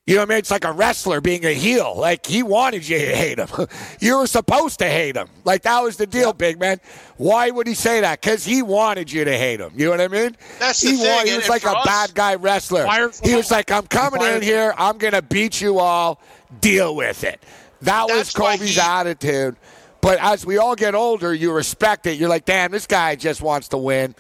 You 0.10 0.16
know 0.16 0.22
what 0.22 0.30
I 0.30 0.30
mean? 0.30 0.38
It's 0.40 0.50
like 0.50 0.66
a 0.66 0.72
wrestler 0.72 1.22
being 1.22 1.46
a 1.46 1.54
heel. 1.54 1.94
Like 1.96 2.26
he 2.26 2.42
wanted 2.42 2.88
you 2.88 2.98
to 2.98 3.16
hate 3.16 3.38
him. 3.38 3.48
you 4.00 4.18
were 4.18 4.26
supposed 4.26 4.80
to 4.80 4.90
hate 4.90 5.16
him. 5.16 5.28
Like 5.46 5.62
that 5.62 5.84
was 5.84 5.98
the 5.98 6.08
deal, 6.08 6.34
big 6.34 6.60
man. 6.60 6.80
Why 7.18 7.52
would 7.52 7.68
he 7.68 7.76
say 7.76 8.02
that? 8.02 8.20
Because 8.20 8.44
he 8.44 8.64
wanted 8.64 9.12
you 9.12 9.24
to 9.24 9.38
hate 9.38 9.60
him. 9.60 9.72
You 9.76 9.86
know 9.86 9.92
what 9.92 10.02
I 10.02 10.08
mean? 10.08 10.36
That's 10.58 10.82
the 10.82 10.90
he 10.90 10.98
thing, 10.98 11.28
he 11.28 11.36
was 11.36 11.44
and 11.44 11.50
like 11.50 11.64
a 11.64 11.78
us- 11.78 11.86
bad 11.86 12.16
guy 12.16 12.34
wrestler. 12.34 12.88
He 13.24 13.36
was 13.36 13.52
like, 13.52 13.72
I'm 13.72 13.86
coming 13.86 14.24
in 14.24 14.42
here. 14.42 14.74
I'm 14.80 14.98
gonna 14.98 15.22
beat 15.22 15.62
you 15.62 15.78
all. 15.78 16.20
Deal 16.60 16.96
with 16.96 17.24
it. 17.24 17.44
That 17.84 18.08
was 18.08 18.34
That's 18.34 18.34
Kobe's 18.34 18.76
he- 18.76 18.82
attitude. 18.82 19.58
But 20.02 20.18
as 20.22 20.44
we 20.44 20.58
all 20.58 20.74
get 20.74 20.96
older, 20.96 21.36
you 21.36 21.52
respect 21.52 22.08
it. 22.08 22.18
You're 22.18 22.30
like, 22.30 22.46
damn, 22.46 22.72
this 22.72 22.88
guy 22.88 23.16
just 23.16 23.44
wants 23.44 23.68
to 23.68 23.78
win. 23.78 24.16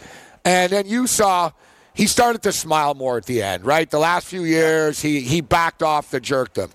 And 0.46 0.72
then 0.72 0.86
you 0.86 1.08
saw 1.08 1.50
he 2.00 2.08
started 2.08 2.42
to 2.44 2.54
smile 2.54 2.94
more 2.94 3.18
at 3.18 3.26
the 3.26 3.44
end, 3.44 3.66
right? 3.66 3.90
The 3.90 4.00
last 4.00 4.26
few 4.26 4.46
years, 4.46 5.02
he 5.02 5.20
he 5.20 5.42
backed 5.42 5.84
off 5.84 6.12
the 6.12 6.22
jerkdom. 6.22 6.72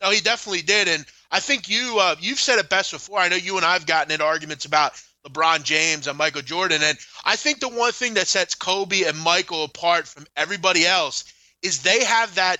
No, 0.00 0.12
he 0.12 0.20
definitely 0.20 0.62
did, 0.62 0.86
and 0.86 1.04
I 1.32 1.40
think 1.40 1.68
you 1.68 1.98
uh, 1.98 2.14
you've 2.20 2.38
said 2.38 2.60
it 2.60 2.70
best 2.70 2.92
before. 2.92 3.18
I 3.18 3.26
know 3.26 3.34
you 3.34 3.56
and 3.56 3.66
I've 3.66 3.86
gotten 3.86 4.12
into 4.12 4.24
arguments 4.24 4.66
about 4.66 4.92
LeBron 5.26 5.64
James 5.64 6.06
and 6.06 6.16
Michael 6.16 6.42
Jordan, 6.42 6.80
and 6.84 6.96
I 7.24 7.34
think 7.34 7.58
the 7.58 7.68
one 7.68 7.90
thing 7.90 8.14
that 8.14 8.28
sets 8.28 8.54
Kobe 8.54 9.02
and 9.02 9.18
Michael 9.18 9.64
apart 9.64 10.06
from 10.06 10.24
everybody 10.36 10.86
else 10.86 11.24
is 11.60 11.82
they 11.82 12.04
have 12.04 12.36
that 12.36 12.58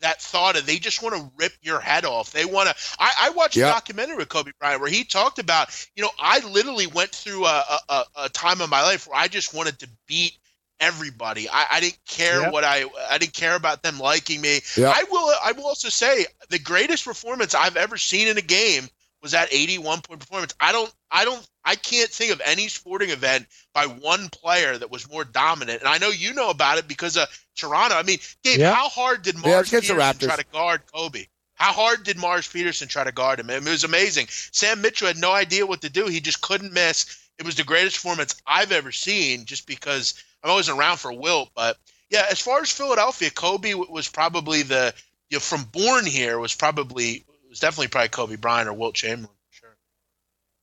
that 0.00 0.20
thought 0.20 0.56
of 0.56 0.66
they 0.66 0.78
just 0.78 1.02
want 1.02 1.14
to 1.16 1.30
rip 1.36 1.52
your 1.62 1.80
head 1.80 2.04
off. 2.04 2.30
They 2.32 2.44
want 2.44 2.68
to. 2.68 2.74
I, 2.98 3.12
I 3.22 3.30
watched 3.30 3.56
Yep. 3.56 3.68
a 3.68 3.72
documentary 3.72 4.16
with 4.16 4.28
Kobe 4.28 4.52
Bryant 4.58 4.80
where 4.80 4.90
he 4.90 5.04
talked 5.04 5.38
about, 5.38 5.68
you 5.96 6.02
know, 6.02 6.10
I 6.20 6.40
literally 6.48 6.86
went 6.86 7.10
through 7.10 7.46
a, 7.46 7.64
a, 7.70 7.78
a- 7.94 8.04
a 8.24 8.28
time 8.28 8.60
in 8.60 8.70
my 8.70 8.82
life 8.82 9.06
where 9.06 9.18
I 9.18 9.28
just 9.28 9.54
wanted 9.54 9.78
to 9.80 9.88
beat 10.06 10.36
everybody. 10.80 11.48
I, 11.48 11.66
I 11.72 11.80
didn't 11.80 11.98
care 12.06 12.42
Yep. 12.42 12.52
what 12.52 12.64
I 12.64 12.84
I 13.10 13.18
didn't 13.18 13.32
care 13.32 13.56
about 13.56 13.82
them 13.82 13.98
liking 13.98 14.40
me. 14.40 14.60
Yep. 14.76 14.94
I 14.94 15.04
will 15.10 15.32
I 15.44 15.52
will 15.52 15.64
also 15.66 15.88
say 15.88 16.26
the 16.50 16.58
greatest 16.58 17.04
performance 17.04 17.54
I've 17.54 17.76
ever 17.76 17.96
seen 17.96 18.28
in 18.28 18.38
a 18.38 18.42
game 18.42 18.88
was 19.22 19.32
that 19.32 19.48
81 19.52 20.02
point 20.02 20.20
performance. 20.20 20.54
I 20.60 20.72
don't 20.72 20.92
I 21.10 21.24
don't 21.24 21.46
I 21.64 21.74
can't 21.76 22.10
think 22.10 22.32
of 22.32 22.40
any 22.44 22.68
sporting 22.68 23.10
event 23.10 23.46
by 23.72 23.86
one 23.86 24.28
player 24.28 24.76
that 24.76 24.90
was 24.90 25.10
more 25.10 25.24
dominant. 25.24 25.80
And 25.80 25.88
I 25.88 25.98
know 25.98 26.10
you 26.10 26.34
know 26.34 26.50
about 26.50 26.78
it 26.78 26.86
because 26.88 27.16
of 27.16 27.26
Toronto. 27.56 27.96
I 27.96 28.02
mean, 28.02 28.18
Gabe, 28.42 28.60
Yeah. 28.60 28.74
how 28.74 28.88
hard 28.88 29.22
did 29.22 29.34
Yeah, 29.36 29.40
Mars 29.50 29.60
it's 29.62 29.68
against 29.70 29.88
the 29.88 29.94
Peterson 29.94 30.28
try 30.28 30.36
to 30.36 30.44
guard 30.44 30.82
Kobe? 30.92 31.26
How 31.54 31.72
hard 31.72 32.04
did 32.04 32.18
Morris 32.18 32.46
Peterson 32.46 32.86
try 32.86 33.02
to 33.04 33.12
guard 33.12 33.40
him? 33.40 33.48
I 33.48 33.58
mean, 33.58 33.68
it 33.68 33.70
was 33.70 33.82
amazing. 33.84 34.26
Sam 34.30 34.82
Mitchell 34.82 35.06
had 35.08 35.16
no 35.16 35.32
idea 35.32 35.64
what 35.66 35.80
to 35.80 35.88
do. 35.88 36.06
He 36.06 36.20
just 36.20 36.42
couldn't 36.42 36.72
miss. 36.74 37.06
It 37.38 37.46
was 37.46 37.54
the 37.54 37.64
greatest 37.64 37.96
performance 37.96 38.34
I've 38.46 38.72
ever 38.72 38.92
seen 38.92 39.46
just 39.46 39.66
because 39.66 40.22
I'm 40.44 40.50
always 40.50 40.68
around 40.68 40.98
for 40.98 41.12
Wilt. 41.14 41.48
But 41.54 41.78
yeah, 42.10 42.26
as 42.30 42.40
far 42.40 42.60
as 42.60 42.70
Philadelphia, 42.70 43.30
Kobe 43.30 43.72
was 43.72 44.06
probably 44.06 44.62
the, 44.62 44.92
you 45.30 45.36
know, 45.36 45.40
from 45.40 45.64
born 45.64 46.04
here 46.04 46.38
was 46.38 46.54
probably, 46.54 47.24
was 47.48 47.58
definitely 47.60 47.88
probably 47.88 48.08
Kobe 48.10 48.36
Bryant 48.36 48.68
or 48.68 48.74
Wilt 48.74 48.94
Chamberlain. 48.94 49.34
for 49.50 49.56
Sure. 49.56 49.76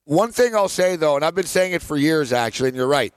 One 0.05 0.31
thing 0.31 0.55
I'll 0.55 0.69
say 0.69 0.95
though, 0.95 1.15
and 1.15 1.25
I've 1.25 1.35
been 1.35 1.47
saying 1.47 1.73
it 1.73 1.81
for 1.81 1.97
years 1.97 2.31
actually, 2.31 2.69
and 2.69 2.77
you're 2.77 2.87
right. 2.87 3.13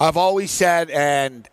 I've 0.00 0.16
always 0.16 0.50
said, 0.50 0.90
and 0.90 1.48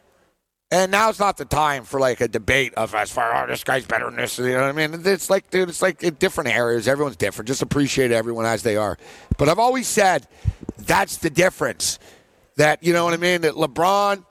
and 0.74 0.92
now's 0.92 1.20
not 1.20 1.38
the 1.38 1.46
time 1.46 1.84
for 1.84 2.00
like 2.00 2.20
a 2.20 2.27
debate 2.27 2.74
of 2.74 2.96
as 2.96 3.12
far 3.12 3.44
oh 3.44 3.48
this 3.48 3.63
guy's 3.63 3.86
better 3.86 4.06
than 4.06 4.15
this. 4.15 4.39
You 4.39 4.53
know 4.53 4.62
what 4.62 4.80
I 4.80 4.88
mean? 4.88 5.01
It's 5.06 5.30
like 5.30 5.51
dude, 5.51 5.70
it's 5.70 5.84
like 5.84 6.01
in 6.01 6.15
different 6.15 6.50
areas. 6.50 6.88
Everyone's 6.88 7.15
different. 7.15 7.48
Just 7.48 7.62
appreciate 7.62 8.12
everyone 8.12 8.48
as 8.48 8.63
they 8.63 8.75
are. 8.75 8.98
But 9.38 9.50
I've 9.50 9.60
always 9.60 9.88
said 9.88 10.27
that's 10.80 11.18
the 11.18 11.30
difference. 11.30 12.00
That 12.56 12.84
you 12.84 12.92
know 12.92 13.06
what 13.06 13.13
I 13.13 13.18
mean? 13.18 13.42
That 13.42 13.53
LeBron 13.53 14.25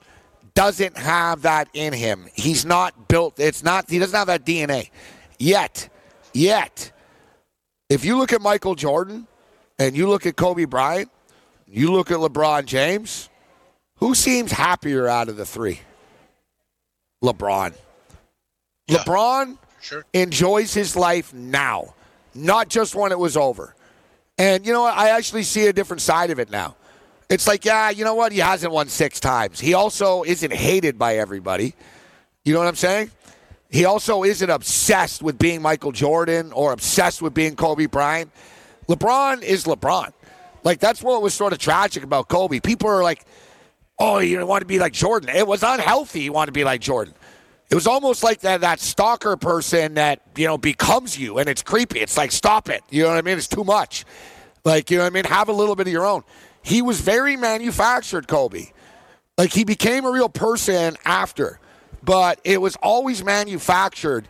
doesn't 0.53 0.97
have 0.97 1.43
that 1.43 1.69
in 1.73 1.93
him. 1.93 2.27
He's 2.33 2.65
not 2.65 3.07
built. 3.07 3.39
It's 3.39 3.63
not. 3.63 3.89
He 3.89 3.97
doesn't 3.97 4.17
have 4.17 4.27
that 4.27 4.45
DNA 4.45 4.89
yet. 5.39 5.87
Yet, 6.33 6.91
if 7.89 8.03
you 8.03 8.17
look 8.17 8.33
at 8.33 8.41
Michael 8.41 8.75
Jordan 8.75 9.27
and 9.79 9.95
you 9.95 10.09
look 10.09 10.25
at 10.25 10.35
Kobe 10.35 10.65
Bryant, 10.65 11.09
you 11.67 11.93
look 11.93 12.11
at 12.11 12.17
LeBron 12.17 12.65
James, 12.65 13.29
who 13.95 14.13
seems 14.13 14.51
happier 14.51 15.07
out 15.07 15.29
of 15.29 15.37
the 15.37 15.45
three? 15.45 15.79
LeBron. 17.23 17.73
Yeah. 18.87 18.97
LeBron 18.99 19.57
Sure. 19.81 20.05
enjoys 20.13 20.73
his 20.73 20.95
life 20.95 21.33
now, 21.33 21.93
not 22.33 22.69
just 22.69 22.95
when 22.95 23.11
it 23.11 23.19
was 23.19 23.35
over. 23.35 23.75
And 24.37 24.65
you 24.65 24.73
know 24.73 24.81
what? 24.81 24.97
I 24.97 25.09
actually 25.09 25.43
see 25.43 25.67
a 25.67 25.73
different 25.73 26.01
side 26.01 26.29
of 26.31 26.39
it 26.39 26.49
now. 26.51 26.75
It's 27.29 27.47
like, 27.47 27.65
yeah, 27.65 27.89
you 27.89 28.03
know 28.03 28.15
what? 28.15 28.31
He 28.31 28.39
hasn't 28.39 28.71
won 28.71 28.87
six 28.89 29.19
times. 29.19 29.59
He 29.59 29.73
also 29.73 30.23
isn't 30.23 30.53
hated 30.53 30.99
by 30.99 31.17
everybody. 31.17 31.73
You 32.43 32.53
know 32.53 32.59
what 32.59 32.67
I'm 32.67 32.75
saying? 32.75 33.11
He 33.69 33.85
also 33.85 34.23
isn't 34.23 34.49
obsessed 34.49 35.23
with 35.23 35.39
being 35.39 35.61
Michael 35.61 35.91
Jordan 35.91 36.51
or 36.51 36.73
obsessed 36.73 37.21
with 37.21 37.33
being 37.33 37.55
Kobe 37.55 37.87
Bryant. 37.87 38.31
LeBron 38.87 39.41
is 39.41 39.63
LeBron. 39.63 40.13
Like, 40.63 40.79
that's 40.79 41.01
what 41.01 41.21
was 41.21 41.33
sort 41.33 41.53
of 41.53 41.59
tragic 41.59 42.03
about 42.03 42.27
Kobe. 42.27 42.59
People 42.59 42.89
are 42.89 43.01
like, 43.03 43.25
oh, 43.99 44.19
you 44.19 44.45
want 44.45 44.61
to 44.61 44.65
be 44.67 44.79
like 44.79 44.93
Jordan. 44.93 45.29
It 45.35 45.47
was 45.47 45.63
unhealthy. 45.63 46.21
You 46.21 46.33
want 46.33 46.47
to 46.47 46.51
be 46.51 46.63
like 46.63 46.81
Jordan. 46.81 47.13
It 47.69 47.75
was 47.75 47.87
almost 47.87 48.23
like 48.23 48.41
that 48.41 48.61
that 48.61 48.79
stalker 48.79 49.35
person 49.37 49.95
that 49.95 50.21
you 50.37 50.45
know 50.47 50.57
becomes 50.57 51.17
you, 51.17 51.39
and 51.39 51.49
it's 51.49 51.63
creepy. 51.63 51.99
It's 51.99 52.17
like 52.17 52.31
stop 52.31 52.69
it. 52.69 52.83
You 52.89 53.03
know 53.03 53.09
what 53.09 53.17
I 53.17 53.21
mean? 53.21 53.37
It's 53.37 53.47
too 53.47 53.63
much. 53.63 54.05
Like 54.63 54.91
you 54.91 54.97
know 54.97 55.03
what 55.03 55.11
I 55.11 55.15
mean? 55.15 55.25
Have 55.25 55.49
a 55.49 55.53
little 55.53 55.75
bit 55.75 55.87
of 55.87 55.93
your 55.93 56.05
own. 56.05 56.23
He 56.61 56.81
was 56.81 57.01
very 57.01 57.35
manufactured, 57.35 58.27
Kobe. 58.27 58.67
Like 59.37 59.51
he 59.51 59.63
became 59.63 60.05
a 60.05 60.11
real 60.11 60.29
person 60.29 60.95
after, 61.03 61.59
but 62.03 62.39
it 62.43 62.61
was 62.61 62.75
always 62.77 63.23
manufactured 63.23 64.27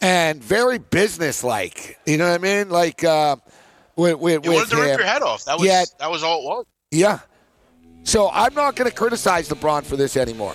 and 0.00 0.42
very 0.44 0.78
businesslike. 0.78 1.98
You 2.06 2.18
know 2.18 2.28
what 2.30 2.34
I 2.40 2.42
mean? 2.42 2.68
Like 2.68 3.02
uh, 3.02 3.36
with 3.96 4.18
with, 4.18 4.44
You 4.44 4.50
with 4.50 4.58
wanted 4.58 4.70
to 4.70 4.76
rip 4.76 4.90
him. 4.90 4.98
your 4.98 5.08
head 5.08 5.22
off. 5.22 5.44
That 5.46 5.58
was 5.58 5.66
Yeah. 5.66 5.84
that 6.00 6.10
was 6.10 6.22
all 6.22 6.40
it 6.40 6.44
was. 6.44 6.66
Yeah. 6.90 7.20
So 8.04 8.30
I'm 8.32 8.54
not 8.54 8.76
going 8.76 8.88
to 8.88 8.94
criticize 8.94 9.48
LeBron 9.48 9.84
for 9.84 9.96
this 9.96 10.16
anymore. 10.16 10.54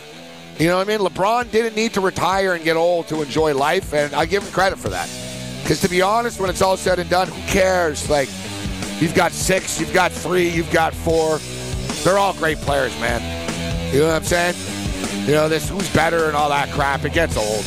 You 0.59 0.67
know 0.67 0.77
what 0.77 0.87
I 0.87 0.97
mean? 0.97 1.05
LeBron 1.05 1.51
didn't 1.51 1.75
need 1.75 1.93
to 1.95 2.01
retire 2.01 2.53
and 2.53 2.63
get 2.63 2.77
old 2.77 3.07
to 3.07 3.21
enjoy 3.21 3.55
life, 3.55 3.93
and 3.93 4.13
I 4.13 4.25
give 4.25 4.43
him 4.43 4.51
credit 4.51 4.77
for 4.77 4.89
that. 4.89 5.09
Because 5.63 5.81
to 5.81 5.89
be 5.89 6.01
honest, 6.01 6.39
when 6.39 6.49
it's 6.49 6.61
all 6.61 6.77
said 6.77 6.99
and 6.99 7.09
done, 7.09 7.27
who 7.27 7.41
cares? 7.47 8.09
Like, 8.09 8.29
you've 8.99 9.15
got 9.15 9.31
six, 9.31 9.79
you've 9.79 9.93
got 9.93 10.11
three, 10.11 10.49
you've 10.49 10.71
got 10.71 10.93
four. 10.93 11.39
They're 12.03 12.17
all 12.17 12.33
great 12.33 12.57
players, 12.59 12.97
man. 12.99 13.21
You 13.93 14.01
know 14.01 14.07
what 14.07 14.15
I'm 14.15 14.23
saying? 14.23 14.55
You 15.25 15.33
know, 15.33 15.49
this 15.49 15.69
who's 15.69 15.91
better 15.93 16.25
and 16.25 16.35
all 16.35 16.49
that 16.49 16.69
crap, 16.71 17.03
it 17.03 17.13
gets 17.13 17.35
old. 17.35 17.65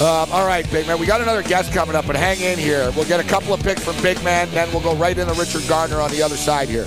Um, 0.00 0.32
all 0.32 0.46
right, 0.46 0.68
Big 0.72 0.86
Man. 0.86 0.98
We 0.98 1.06
got 1.06 1.20
another 1.20 1.42
guest 1.42 1.72
coming 1.72 1.94
up, 1.94 2.06
but 2.06 2.16
hang 2.16 2.40
in 2.40 2.58
here. 2.58 2.90
We'll 2.96 3.04
get 3.04 3.20
a 3.20 3.28
couple 3.28 3.54
of 3.54 3.62
picks 3.62 3.84
from 3.84 4.00
Big 4.02 4.22
Man, 4.24 4.50
then 4.50 4.70
we'll 4.72 4.82
go 4.82 4.94
right 4.96 5.16
into 5.16 5.32
Richard 5.34 5.66
Garner 5.68 6.00
on 6.00 6.10
the 6.10 6.20
other 6.20 6.36
side 6.36 6.68
here. 6.68 6.86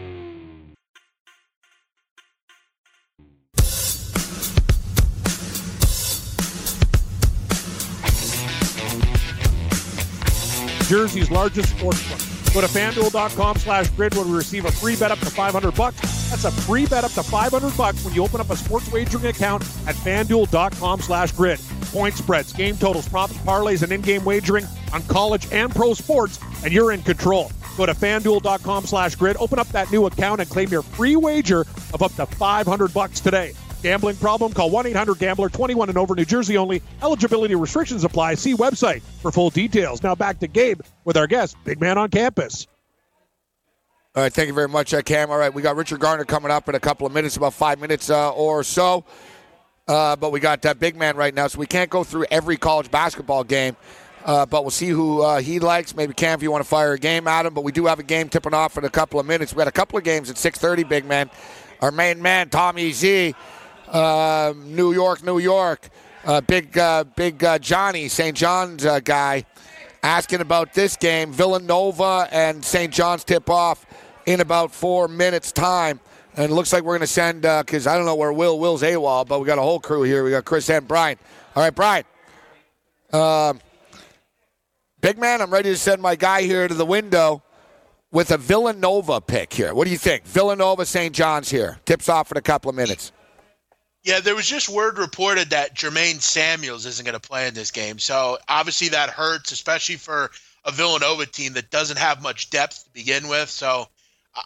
Jersey's 10.91 11.31
largest 11.31 11.69
sports 11.69 12.05
book. 12.09 12.53
Go 12.53 12.59
to 12.59 12.67
fanduel.com 12.67 13.55
slash 13.55 13.89
grid 13.91 14.13
where 14.13 14.25
we 14.25 14.33
receive 14.33 14.65
a 14.65 14.71
free 14.73 14.97
bet 14.97 15.09
up 15.09 15.19
to 15.19 15.27
500 15.27 15.73
bucks 15.73 16.01
That's 16.29 16.43
a 16.43 16.51
free 16.51 16.85
bet 16.85 17.05
up 17.05 17.11
to 17.13 17.23
500 17.23 17.77
bucks 17.77 18.03
when 18.03 18.13
you 18.13 18.21
open 18.21 18.41
up 18.41 18.49
a 18.49 18.57
sports 18.57 18.91
wagering 18.91 19.27
account 19.27 19.63
at 19.87 19.95
fanduel.com 19.95 20.99
slash 20.99 21.31
grid. 21.31 21.61
Point 21.93 22.15
spreads, 22.15 22.51
game 22.51 22.75
totals, 22.75 23.07
props, 23.07 23.31
parlays, 23.37 23.83
and 23.83 23.93
in-game 23.93 24.25
wagering 24.25 24.67
on 24.91 25.01
college 25.03 25.49
and 25.53 25.73
pro 25.73 25.93
sports, 25.93 26.41
and 26.65 26.73
you're 26.73 26.91
in 26.91 27.01
control. 27.03 27.53
Go 27.77 27.85
to 27.85 27.93
fanduel.com 27.93 28.85
slash 28.85 29.15
grid, 29.15 29.37
open 29.39 29.59
up 29.59 29.69
that 29.69 29.89
new 29.93 30.07
account, 30.07 30.41
and 30.41 30.49
claim 30.49 30.67
your 30.67 30.81
free 30.81 31.15
wager 31.15 31.61
of 31.93 32.01
up 32.01 32.13
to 32.15 32.25
500 32.25 32.93
bucks 32.93 33.21
today. 33.21 33.53
Gambling 33.81 34.15
problem? 34.17 34.53
Call 34.53 34.69
1 34.69 34.87
800 34.87 35.19
Gambler 35.19 35.49
21 35.49 35.89
and 35.89 35.97
over 35.97 36.15
New 36.15 36.25
Jersey 36.25 36.57
only. 36.57 36.81
Eligibility 37.01 37.55
restrictions 37.55 38.03
apply. 38.03 38.35
See 38.35 38.53
website 38.53 39.01
for 39.21 39.31
full 39.31 39.49
details. 39.49 40.03
Now 40.03 40.15
back 40.15 40.39
to 40.39 40.47
Gabe 40.47 40.81
with 41.05 41.17
our 41.17 41.27
guest, 41.27 41.57
Big 41.63 41.79
Man 41.79 41.97
on 41.97 42.09
Campus. 42.09 42.67
All 44.13 44.23
right, 44.23 44.33
thank 44.33 44.47
you 44.47 44.53
very 44.53 44.67
much, 44.67 44.93
uh, 44.93 45.01
Cam. 45.01 45.31
All 45.31 45.37
right, 45.37 45.53
we 45.53 45.61
got 45.61 45.77
Richard 45.77 46.01
Garner 46.01 46.25
coming 46.25 46.51
up 46.51 46.67
in 46.67 46.75
a 46.75 46.81
couple 46.81 47.07
of 47.07 47.13
minutes, 47.13 47.37
about 47.37 47.53
five 47.53 47.79
minutes 47.79 48.09
uh, 48.09 48.31
or 48.31 48.61
so. 48.61 49.05
Uh, 49.87 50.17
but 50.17 50.33
we 50.33 50.41
got 50.41 50.61
that 50.63 50.79
big 50.79 50.97
man 50.97 51.15
right 51.15 51.33
now, 51.33 51.47
so 51.47 51.57
we 51.57 51.65
can't 51.65 51.89
go 51.89 52.03
through 52.03 52.25
every 52.29 52.57
college 52.57 52.91
basketball 52.91 53.43
game. 53.45 53.75
Uh, 54.25 54.45
but 54.45 54.63
we'll 54.63 54.69
see 54.69 54.89
who 54.89 55.21
uh, 55.21 55.39
he 55.39 55.59
likes. 55.59 55.95
Maybe 55.95 56.13
Cam, 56.13 56.37
if 56.37 56.43
you 56.43 56.51
want 56.51 56.63
to 56.63 56.69
fire 56.69 56.93
a 56.93 56.99
game 56.99 57.27
at 57.27 57.45
him. 57.45 57.53
But 57.53 57.63
we 57.63 57.71
do 57.71 57.85
have 57.85 57.99
a 57.99 58.03
game 58.03 58.29
tipping 58.29 58.53
off 58.53 58.77
in 58.77 58.83
a 58.83 58.89
couple 58.89 59.19
of 59.19 59.25
minutes. 59.25 59.53
We 59.53 59.59
got 59.59 59.67
a 59.67 59.71
couple 59.71 59.97
of 59.97 60.03
games 60.03 60.29
at 60.29 60.35
6:30. 60.35 60.87
Big 60.87 61.05
man, 61.05 61.29
our 61.79 61.91
main 61.91 62.21
man 62.21 62.49
Tommy 62.49 62.91
Z, 62.91 63.33
uh, 63.91 64.53
New 64.55 64.93
York, 64.93 65.23
New 65.23 65.39
York, 65.39 65.89
uh, 66.25 66.41
big 66.41 66.77
uh, 66.77 67.03
big 67.03 67.43
uh, 67.43 67.59
Johnny 67.59 68.07
St. 68.07 68.35
John's 68.35 68.85
uh, 68.85 68.99
guy, 68.99 69.45
asking 70.01 70.41
about 70.41 70.73
this 70.73 70.95
game. 70.95 71.31
Villanova 71.31 72.27
and 72.31 72.63
St. 72.63 72.93
John's 72.93 73.23
tip 73.23 73.49
off 73.49 73.85
in 74.25 74.39
about 74.39 74.73
four 74.73 75.07
minutes 75.07 75.51
time. 75.51 75.99
And 76.37 76.53
looks 76.53 76.71
like 76.71 76.83
we're 76.83 76.93
going 76.93 77.01
to 77.01 77.07
send 77.07 77.41
because 77.41 77.87
I 77.87 77.97
don't 77.97 78.05
know 78.05 78.15
where 78.15 78.31
Will 78.31 78.57
Will's 78.57 78.83
AWOL, 78.83 79.27
but 79.27 79.41
we 79.41 79.45
got 79.45 79.57
a 79.57 79.61
whole 79.61 79.81
crew 79.81 80.03
here. 80.03 80.23
We 80.23 80.31
got 80.31 80.45
Chris 80.45 80.69
and 80.69 80.87
Brian. 80.87 81.17
All 81.57 81.63
right, 81.63 81.75
Brian. 81.75 82.05
Um, 83.11 83.59
big 85.01 85.17
man, 85.17 85.41
I'm 85.41 85.51
ready 85.51 85.69
to 85.71 85.77
send 85.77 86.01
my 86.01 86.15
guy 86.15 86.43
here 86.43 86.69
to 86.69 86.73
the 86.73 86.85
window 86.85 87.43
with 88.11 88.31
a 88.31 88.37
Villanova 88.37 89.19
pick 89.19 89.51
here. 89.51 89.73
What 89.73 89.83
do 89.83 89.91
you 89.91 89.97
think? 89.97 90.25
Villanova, 90.25 90.85
St. 90.85 91.13
John's 91.13 91.49
here. 91.49 91.79
Tips 91.85 92.07
off 92.07 92.31
in 92.31 92.37
a 92.37 92.41
couple 92.41 92.69
of 92.69 92.75
minutes. 92.77 93.11
Yeah, 94.03 94.19
there 94.19 94.35
was 94.35 94.47
just 94.47 94.67
word 94.67 94.97
reported 94.97 95.51
that 95.51 95.75
Jermaine 95.75 96.21
Samuels 96.21 96.85
isn't 96.87 97.05
going 97.05 97.19
to 97.19 97.27
play 97.27 97.47
in 97.47 97.53
this 97.53 97.71
game. 97.71 97.99
So 97.99 98.39
obviously 98.47 98.89
that 98.89 99.09
hurts, 99.11 99.51
especially 99.51 99.97
for 99.97 100.31
a 100.65 100.71
Villanova 100.71 101.25
team 101.25 101.53
that 101.53 101.69
doesn't 101.69 101.99
have 101.99 102.21
much 102.21 102.49
depth 102.49 102.83
to 102.83 102.89
begin 102.91 103.27
with. 103.27 103.49
So 103.49 103.87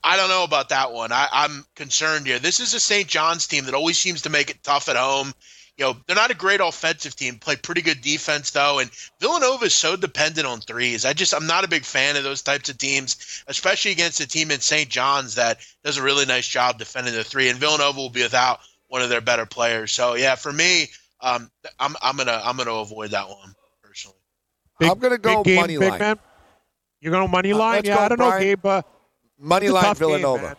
I 0.04 0.18
don't 0.18 0.30
know 0.30 0.44
about 0.44 0.70
that 0.70 0.92
one. 0.92 1.12
I, 1.12 1.28
I'm 1.32 1.66
concerned 1.76 2.28
here. 2.28 2.40
This 2.40 2.60
is 2.60 2.74
a 2.74 2.80
St. 2.80 3.08
John's 3.08 3.48
team 3.48 3.66
that 3.66 3.74
always 3.74 3.98
seems 3.98 4.24
to 4.24 4.30
make 4.30 4.50
it 4.50 4.64
tough 4.64 4.90
at 4.90 4.96
home. 4.96 5.34
You 5.78 5.86
know, 5.86 5.98
they're 6.08 6.16
not 6.16 6.32
a 6.32 6.36
great 6.36 6.62
offensive 6.62 7.18
team, 7.18 7.38
play 7.38 7.58
pretty 7.58 7.82
good 7.82 8.02
defense 8.02 8.52
though, 8.52 8.80
and 8.80 8.90
Villanova 9.20 9.66
is 9.66 9.76
so 9.76 9.98
dependent 9.98 10.48
on 10.48 10.62
threes. 10.62 11.04
I 11.04 11.12
just 11.12 11.34
I'm 11.34 11.48
not 11.48 11.66
a 11.66 11.70
big 11.70 11.84
fan 11.84 12.16
of 12.16 12.24
those 12.24 12.42
types 12.42 12.70
of 12.70 12.78
teams, 12.78 13.44
especially 13.48 13.92
against 13.92 14.22
a 14.22 14.28
team 14.28 14.52
in 14.52 14.62
St. 14.62 14.90
John's 14.90 15.36
that 15.36 15.60
does 15.84 15.98
a 15.98 16.02
really 16.02 16.26
nice 16.26 16.48
job 16.48 16.80
defending 16.80 17.14
the 17.14 17.26
three. 17.26 17.50
And 17.50 17.60
Villanova 17.60 18.00
will 18.00 18.10
be 18.10 18.24
without 18.24 18.62
one 18.96 19.02
of 19.02 19.10
their 19.10 19.20
better 19.20 19.46
players. 19.46 19.92
So 19.92 20.16
yeah, 20.16 20.36
for 20.36 20.54
me, 20.54 20.88
um, 21.20 21.52
I'm 21.82 21.98
I'm 22.02 22.16
gonna 22.16 22.42
I'm 22.46 22.56
gonna 22.56 22.72
avoid 22.72 23.12
that 23.12 23.28
one 23.28 23.54
personally. 23.84 24.18
Big, 24.80 24.90
I'm 24.90 25.00
gonna 25.00 25.18
go 25.18 25.44
big 25.44 25.52
game, 25.54 25.62
money 25.62 25.78
big 25.78 25.90
line. 25.90 26.00
Man. 26.00 26.20
You're 27.02 27.12
gonna 27.12 27.28
money 27.28 27.52
Uh, 27.52 27.58
line? 27.58 27.76
let's 27.76 27.88
yeah, 27.90 27.98
go, 27.98 28.02
I 28.04 28.08
don't 28.08 28.20
know, 28.20 28.30
Brian. 28.30 28.44
Gabe. 28.44 28.66
Uh, 28.66 28.82
Money 29.38 29.68
line 29.68 29.84
tough 29.84 30.00
game, 30.00 30.08
Villanova. 30.08 30.56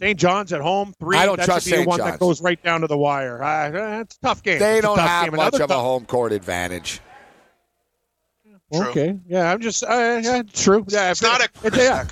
St. 0.00 0.18
John's 0.18 0.54
at 0.54 0.62
home, 0.62 0.94
three. 0.98 1.18
I 1.18 1.26
don't 1.26 1.36
that 1.36 1.44
trust 1.44 1.66
should 1.66 1.72
be 1.72 1.76
St. 1.76 1.86
one 1.88 1.98
John's. 1.98 2.12
that 2.12 2.18
goes 2.18 2.40
right 2.40 2.62
down 2.62 2.80
to 2.80 2.86
the 2.86 2.96
wire. 2.96 3.42
Uh, 3.42 4.00
it's 4.00 4.16
a 4.16 4.20
tough 4.20 4.42
game. 4.42 4.58
they 4.58 4.78
It's 4.78 4.86
don't 4.86 4.98
have 4.98 5.24
game. 5.26 5.36
much 5.36 5.48
Another 5.52 5.64
of 5.64 5.70
a 5.70 5.74
home 5.78 6.06
court 6.06 6.32
advantage. 6.32 7.00
True. 8.72 8.86
Okay, 8.88 9.18
yeah, 9.28 9.52
I'm 9.52 9.60
just 9.60 9.82
uh, 9.84 10.20
yeah, 10.22 10.42
true. 10.52 10.84
Yeah, 10.88 11.10
It's 11.10 11.20
not 11.22 11.42
a 11.42 11.48
it's, 11.64 11.76
yeah, 11.76 12.04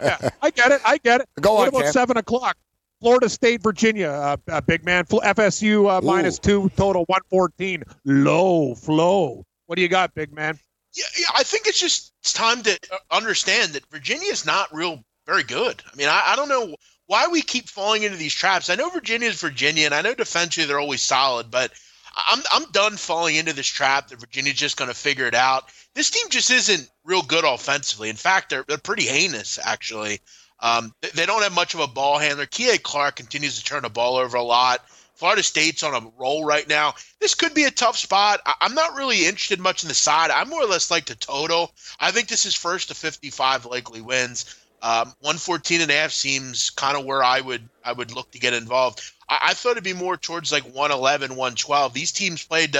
yeah, 0.00 0.30
I 0.42 0.50
get 0.50 0.72
it. 0.72 0.80
I 0.84 0.98
get 0.98 1.20
it. 1.22 1.28
Go 1.40 1.54
what 1.54 1.62
on, 1.62 1.68
about 1.68 1.82
Cam. 1.84 1.92
seven 1.92 2.16
o'clock? 2.16 2.56
Florida 3.00 3.28
State, 3.28 3.62
Virginia, 3.62 4.08
uh, 4.08 4.36
uh, 4.50 4.60
big 4.60 4.84
man. 4.84 5.04
FSU 5.04 5.90
uh, 5.90 6.00
minus 6.00 6.38
two, 6.38 6.70
total 6.76 7.04
one 7.06 7.20
fourteen. 7.28 7.84
Low 8.04 8.74
flow. 8.74 9.44
What 9.66 9.76
do 9.76 9.82
you 9.82 9.88
got, 9.88 10.14
big 10.14 10.32
man? 10.32 10.58
Yeah, 10.94 11.04
yeah, 11.18 11.26
I 11.34 11.42
think 11.42 11.66
it's 11.66 11.80
just 11.80 12.12
it's 12.22 12.32
time 12.32 12.62
to 12.62 12.78
understand 13.10 13.72
that 13.72 13.84
Virginia 13.90 14.30
is 14.30 14.46
not 14.46 14.74
real 14.74 15.02
very 15.26 15.42
good. 15.42 15.82
I 15.90 15.96
mean, 15.96 16.08
I, 16.08 16.22
I 16.28 16.36
don't 16.36 16.48
know 16.48 16.76
why 17.06 17.28
we 17.28 17.42
keep 17.42 17.68
falling 17.68 18.02
into 18.02 18.16
these 18.16 18.34
traps. 18.34 18.70
I 18.70 18.76
know 18.76 18.90
Virginia 18.90 19.28
is 19.28 19.40
Virginia, 19.40 19.86
and 19.86 19.94
I 19.94 20.02
know 20.02 20.14
defensively 20.14 20.66
they're 20.66 20.80
always 20.80 21.02
solid, 21.02 21.50
but 21.50 21.72
I'm 22.16 22.42
I'm 22.52 22.70
done 22.70 22.96
falling 22.96 23.36
into 23.36 23.52
this 23.52 23.66
trap 23.66 24.08
that 24.08 24.20
Virginia's 24.20 24.56
just 24.56 24.76
going 24.76 24.90
to 24.90 24.96
figure 24.96 25.26
it 25.26 25.34
out. 25.34 25.64
This 25.94 26.10
team 26.10 26.28
just 26.30 26.50
isn't 26.50 26.88
real 27.04 27.22
good 27.22 27.44
offensively. 27.44 28.08
In 28.08 28.16
fact, 28.16 28.50
they're 28.50 28.64
they're 28.66 28.78
pretty 28.78 29.04
heinous 29.04 29.58
actually. 29.62 30.20
Um, 30.64 30.94
they, 31.14 31.26
don't 31.26 31.42
have 31.42 31.54
much 31.54 31.74
of 31.74 31.80
a 31.80 31.86
ball 31.86 32.18
handler. 32.18 32.46
Kihei 32.46 32.82
Clark 32.82 33.16
continues 33.16 33.58
to 33.58 33.64
turn 33.64 33.82
the 33.82 33.90
ball 33.90 34.16
over 34.16 34.38
a 34.38 34.42
lot. 34.42 34.82
Florida 35.14 35.42
State's 35.42 35.82
on 35.82 35.94
a 35.94 36.10
roll 36.18 36.42
right 36.42 36.66
now. 36.66 36.94
This 37.20 37.34
could 37.34 37.52
be 37.52 37.64
a 37.64 37.70
tough 37.70 37.98
spot. 37.98 38.40
I, 38.46 38.54
I'm 38.62 38.74
not 38.74 38.96
really 38.96 39.26
interested 39.26 39.60
much 39.60 39.82
in 39.82 39.88
the 39.88 39.94
side. 39.94 40.30
I'm 40.30 40.48
more 40.48 40.62
or 40.62 40.66
less 40.66 40.90
like 40.90 41.04
the 41.04 41.16
total. 41.16 41.74
I 42.00 42.12
think 42.12 42.28
this 42.28 42.46
is 42.46 42.54
first 42.54 42.88
to 42.88 42.94
55 42.94 43.66
likely 43.66 44.00
wins. 44.00 44.56
Um, 44.80 45.08
114 45.20 45.82
and 45.82 45.90
a 45.90 45.94
half 45.94 46.12
seems 46.12 46.70
kind 46.70 46.96
of 46.96 47.04
where 47.04 47.22
I 47.22 47.42
would 47.42 47.68
I 47.84 47.92
would 47.92 48.12
look 48.12 48.30
to 48.30 48.38
get 48.38 48.54
involved. 48.54 49.02
I, 49.28 49.40
I 49.42 49.54
thought 49.54 49.72
it'd 49.72 49.84
be 49.84 49.92
more 49.92 50.16
towards 50.16 50.50
like 50.50 50.64
111, 50.64 51.32
112. 51.32 51.92
These 51.92 52.12
teams 52.12 52.42
played 52.42 52.74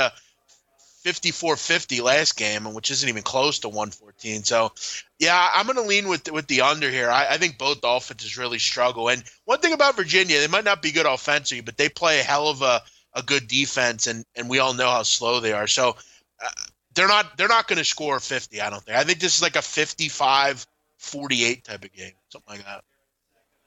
54-50 1.05 2.03
last 2.03 2.37
game, 2.37 2.73
which 2.73 2.91
isn't 2.91 3.09
even 3.09 3.23
close 3.23 3.59
to 3.61 3.69
114. 3.69 4.43
So, 4.43 4.73
yeah, 5.19 5.51
I'm 5.53 5.67
going 5.67 5.77
to 5.77 5.83
lean 5.83 6.09
with 6.09 6.31
with 6.33 6.47
the 6.47 6.63
under 6.63 6.91
here. 6.91 7.11
I, 7.11 7.35
I 7.35 7.37
think 7.39 7.59
both 7.59 7.79
offenses 7.85 8.39
really 8.39 8.59
struggle. 8.59 9.11
And 9.11 9.23
one 9.45 9.61
thing 9.61 9.75
about 9.75 9.97
Virginia, 9.97 10.41
they 10.41 10.49
might 10.49 10.65
not 10.65 10.83
be 10.83 10.93
good 10.93 11.07
offensively, 11.07 11.61
but 11.61 11.77
they 11.77 11.89
play 11.89 12.21
a 12.21 12.25
hell 12.25 12.49
of 12.49 12.63
a, 12.63 12.81
a 13.13 13.23
good 13.23 13.47
defense, 13.49 14.07
and 14.07 14.25
and 14.35 14.49
we 14.49 14.59
all 14.59 14.73
know 14.73 14.89
how 14.89 15.03
slow 15.03 15.41
they 15.41 15.53
are. 15.53 15.67
So, 15.67 15.97
uh, 16.45 16.51
they're 16.95 17.09
not 17.09 17.37
they're 17.37 17.49
not 17.49 17.69
going 17.69 17.79
to 17.79 17.85
score 17.85 18.19
50. 18.19 18.61
I 18.61 18.71
don't 18.71 18.83
think. 18.83 18.97
I 18.97 19.05
think 19.05 19.21
this 19.21 19.37
is 19.37 19.43
like 19.43 19.57
a 19.57 19.63
55 19.63 20.67
48 20.99 21.65
type 21.65 21.85
of 21.85 21.93
game, 21.93 22.13
something 22.29 22.57
like 22.57 22.65
that. 22.65 22.85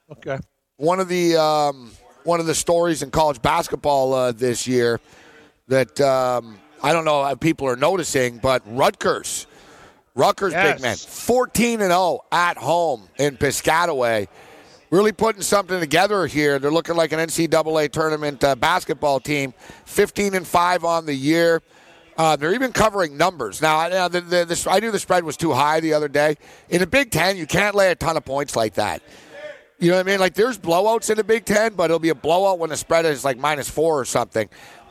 Okay. 0.09 0.39
one 0.77 0.99
of 0.99 1.07
the 1.07 1.35
um, 1.35 1.91
one 2.23 2.39
of 2.39 2.45
the 2.45 2.55
stories 2.55 3.03
in 3.03 3.11
college 3.11 3.41
basketball 3.41 4.13
uh, 4.13 4.31
this 4.31 4.65
year 4.65 4.99
that 5.67 5.99
um, 6.01 6.57
I 6.83 6.93
don't 6.93 7.05
know 7.05 7.25
if 7.25 7.39
people 7.39 7.67
are 7.67 7.75
noticing, 7.75 8.37
but 8.37 8.61
Rutgers, 8.65 9.47
Rutgers 10.15 10.53
Yes. 10.53 10.75
big 10.75 10.81
man, 10.81 10.95
fourteen 10.97 11.81
and 11.81 11.91
zero 11.91 12.21
at 12.31 12.57
home 12.57 13.07
in 13.17 13.37
Piscataway, 13.37 14.27
really 14.89 15.11
putting 15.11 15.41
something 15.41 15.79
together 15.79 16.27
here. 16.27 16.59
They're 16.59 16.71
looking 16.71 16.95
like 16.95 17.11
an 17.11 17.19
NCAA 17.19 17.91
tournament 17.91 18.43
uh, 18.43 18.55
basketball 18.55 19.19
team, 19.19 19.53
fifteen 19.85 20.35
and 20.35 20.45
five 20.45 20.83
on 20.83 21.05
the 21.05 21.13
year. 21.15 21.61
Uh, 22.17 22.35
they're 22.35 22.53
even 22.55 22.71
covering 22.71 23.15
numbers 23.15 23.61
now. 23.61 23.77
I, 23.77 23.91
uh, 23.91 24.07
the, 24.07 24.21
the, 24.21 24.45
the, 24.45 24.67
I 24.71 24.79
knew 24.79 24.89
the 24.89 24.97
spread 24.97 25.23
was 25.23 25.37
too 25.37 25.53
high 25.53 25.79
the 25.81 25.93
other 25.93 26.07
day. 26.07 26.35
In 26.69 26.79
the 26.79 26.87
Big 26.87 27.11
Ten, 27.11 27.37
you 27.37 27.45
can't 27.45 27.75
lay 27.75 27.91
a 27.91 27.95
ton 27.95 28.17
of 28.17 28.25
points 28.25 28.55
like 28.55 28.73
that. 28.73 29.03
You 29.77 29.91
know 29.91 29.97
what 29.97 30.07
I 30.07 30.09
mean? 30.09 30.19
Like 30.19 30.33
there's 30.33 30.57
blowouts 30.57 31.11
in 31.11 31.17
the 31.17 31.23
Big 31.23 31.45
Ten, 31.45 31.75
but 31.75 31.85
it'll 31.85 31.99
be 31.99 32.09
a 32.09 32.15
blowout 32.15 32.57
when 32.57 32.71
the 32.71 32.77
spread 32.77 33.05
is 33.05 33.23
like 33.23 33.37
minus 33.37 33.69
four 33.69 33.99
or 33.99 34.05
something. 34.05 34.49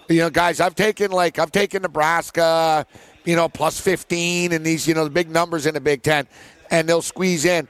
You 0.09 0.21
know, 0.21 0.31
guys, 0.31 0.61
I've 0.61 0.75
taken 0.75 1.11
like 1.11 1.38
I've 1.38 1.53
taken 1.53 1.83
Nebraska, 1.83 2.87
you 3.25 3.35
know, 3.35 3.49
plus 3.49 3.81
fifteen, 3.81 4.53
and 4.53 4.64
these 4.64 4.87
you 4.87 4.95
know 4.95 5.05
the 5.05 5.11
big 5.11 5.31
numbers 5.31 5.66
in 5.66 5.75
the 5.75 5.81
Big 5.81 6.03
Ten, 6.03 6.27
and 6.71 6.88
they'll 6.88 7.03
squeeze 7.03 7.45
in. 7.45 7.69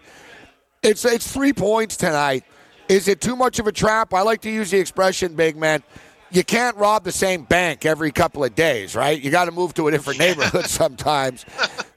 It's 0.83 1.05
it's 1.05 1.31
three 1.31 1.53
points 1.53 1.97
tonight. 1.97 2.45
Is 2.89 3.09
it 3.09 3.21
too 3.21 3.37
much 3.37 3.59
of 3.59 3.67
a 3.67 3.73
trap? 3.73 4.15
I 4.15 4.23
like 4.23 4.43
to 4.43 4.51
use 4.51 4.71
the 4.71 4.79
expression, 4.79 5.35
big 5.35 5.57
man. 5.57 5.83
You 6.31 6.45
can't 6.45 6.77
rob 6.77 7.05
the 7.05 7.13
same 7.13 7.45
bank 7.45 7.87
every 7.87 8.11
couple 8.13 8.45
of 8.45 8.55
days, 8.55 8.95
right? 8.95 9.21
You 9.21 9.31
got 9.31 9.47
to 9.47 9.53
move 9.53 9.75
to 9.75 9.89
a 9.89 9.91
different 9.91 10.19
neighborhood 10.19 10.67
sometimes. 10.67 11.47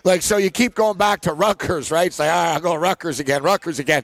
Like 0.04 0.22
so, 0.22 0.38
you 0.38 0.50
keep 0.50 0.76
going 0.76 0.98
back 0.98 1.22
to 1.22 1.34
Rutgers, 1.34 1.92
right? 1.92 2.08
It's 2.08 2.20
like, 2.20 2.30
ah, 2.32 2.54
I'll 2.54 2.62
go 2.62 2.76
Rutgers 2.76 3.20
again, 3.20 3.44
Rutgers 3.44 3.80
again. 3.80 4.04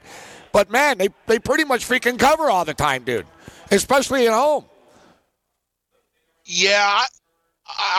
But 0.52 0.70
man, 0.70 0.98
they 0.98 1.08
they 1.26 1.38
pretty 1.38 1.64
much 1.64 1.88
freaking 1.88 2.18
cover 2.18 2.50
all 2.50 2.64
the 2.64 2.74
time, 2.74 3.04
dude. 3.04 3.26
Especially 3.70 4.26
at 4.26 4.32
home. 4.32 4.66
Yeah, 6.46 6.82
I, 6.86 7.06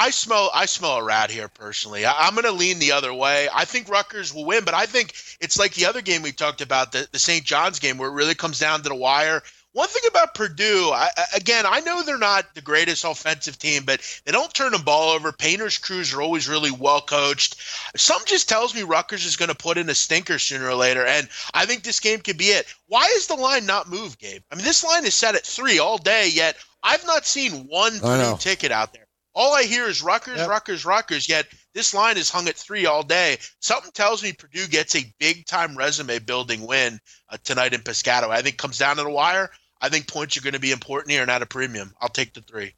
I 0.08 0.12
smell 0.12 0.52
I 0.54 0.66
smell 0.66 0.98
a 0.98 1.04
rat 1.04 1.32
here 1.32 1.48
personally. 1.50 2.06
I, 2.06 2.14
I'm 2.28 2.34
going 2.36 2.46
to 2.46 2.52
lean 2.52 2.80
the 2.80 2.94
other 2.94 3.14
way. 3.14 3.50
I 3.54 3.66
think 3.66 3.90
Rutgers 3.90 4.34
will 4.34 4.46
win, 4.46 4.64
but 4.66 4.74
I 4.74 4.86
think 4.86 5.14
it's 5.42 5.60
like 5.60 5.74
the 5.74 5.86
other 5.88 6.02
game 6.02 6.22
we 6.24 6.32
talked 6.34 6.62
about, 6.62 6.92
the, 6.94 7.08
the 7.12 7.20
St. 7.20 7.46
John's 7.46 7.80
game, 7.80 7.98
where 7.98 8.10
it 8.10 8.14
really 8.14 8.36
comes 8.36 8.60
down 8.60 8.84
to 8.84 8.90
the 8.90 8.96
wire. 8.96 9.44
One 9.78 9.90
thing 9.90 10.10
about 10.10 10.34
Purdue, 10.34 10.90
I, 10.92 11.12
again, 11.36 11.66
I 11.68 11.82
know 11.82 12.02
they're 12.02 12.18
not 12.18 12.56
the 12.56 12.64
greatest 12.64 13.06
offensive 13.06 13.60
team, 13.60 13.84
but 13.86 14.02
they 14.26 14.32
don't 14.32 14.52
turn 14.52 14.72
the 14.72 14.80
ball 14.80 15.12
over. 15.12 15.32
Painter's 15.32 15.78
crews 15.78 16.12
are 16.16 16.22
always 16.24 16.50
really 16.50 16.72
well 16.72 17.00
coached. 17.00 17.58
Something 17.96 18.26
just 18.26 18.50
tells 18.50 18.74
me 18.74 18.82
Rutgers 18.82 19.24
is 19.24 19.36
going 19.36 19.50
to 19.50 19.56
put 19.56 19.78
in 19.78 19.88
a 19.88 19.94
stinker 19.94 20.40
sooner 20.40 20.68
or 20.68 20.74
later, 20.74 21.06
and 21.06 21.30
I 21.54 21.68
think 21.68 21.84
this 21.84 22.00
game 22.00 22.22
could 22.22 22.40
be 22.40 22.46
it. 22.46 22.66
Why 22.88 23.06
is 23.18 23.28
the 23.28 23.36
line 23.36 23.68
not 23.68 23.88
moved, 23.88 24.18
Gabe? 24.18 24.42
I 24.52 24.56
mean, 24.56 24.66
this 24.66 24.84
line 24.84 25.06
is 25.06 25.14
set 25.14 25.36
at 25.36 25.46
three 25.46 25.78
all 25.78 26.00
day, 26.00 26.28
yet 26.28 26.58
I've 26.82 27.06
not 27.06 27.28
seen 27.28 27.68
one 27.68 28.00
Purdue 28.00 28.38
ticket 28.40 28.72
out 28.72 28.94
there. 28.94 29.06
All 29.36 29.54
I 29.54 29.62
hear 29.62 29.86
is 29.86 30.02
Rutgers, 30.02 30.40
yep. 30.40 30.50
Rutgers, 30.50 30.86
Rutgers. 30.86 31.30
Yet 31.30 31.46
this 31.76 31.94
line 31.94 32.18
is 32.18 32.32
hung 32.32 32.48
at 32.48 32.56
three 32.56 32.88
all 32.88 33.04
day. 33.04 33.38
Something 33.60 33.92
tells 33.92 34.24
me 34.24 34.34
Purdue 34.34 34.66
gets 34.66 34.96
a 34.96 35.14
big 35.20 35.46
time 35.46 35.78
resume 35.78 36.18
building 36.18 36.66
win 36.66 37.00
uh, 37.30 37.38
tonight 37.44 37.76
in 37.76 37.82
Piscataway. 37.82 38.32
I 38.32 38.42
think 38.42 38.58
comes 38.58 38.80
down 38.80 38.96
to 38.96 39.04
the 39.04 39.12
wire. 39.12 39.52
I 39.82 39.90
think 39.90 40.08
points 40.08 40.38
are 40.38 40.42
going 40.42 40.54
to 40.54 40.60
be 40.60 40.72
important 40.72 41.12
here 41.12 41.22
and 41.22 41.32
at 41.32 41.42
a 41.42 41.46
premium. 41.46 41.94
I'll 42.02 42.10
take 42.10 42.34
the 42.34 42.42
three. 42.42 42.74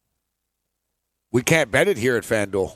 We 1.31 1.41
can't 1.43 1.71
bet 1.71 1.87
it 1.87 1.97
here 1.97 2.17
at 2.17 2.23
FanDuel. 2.23 2.75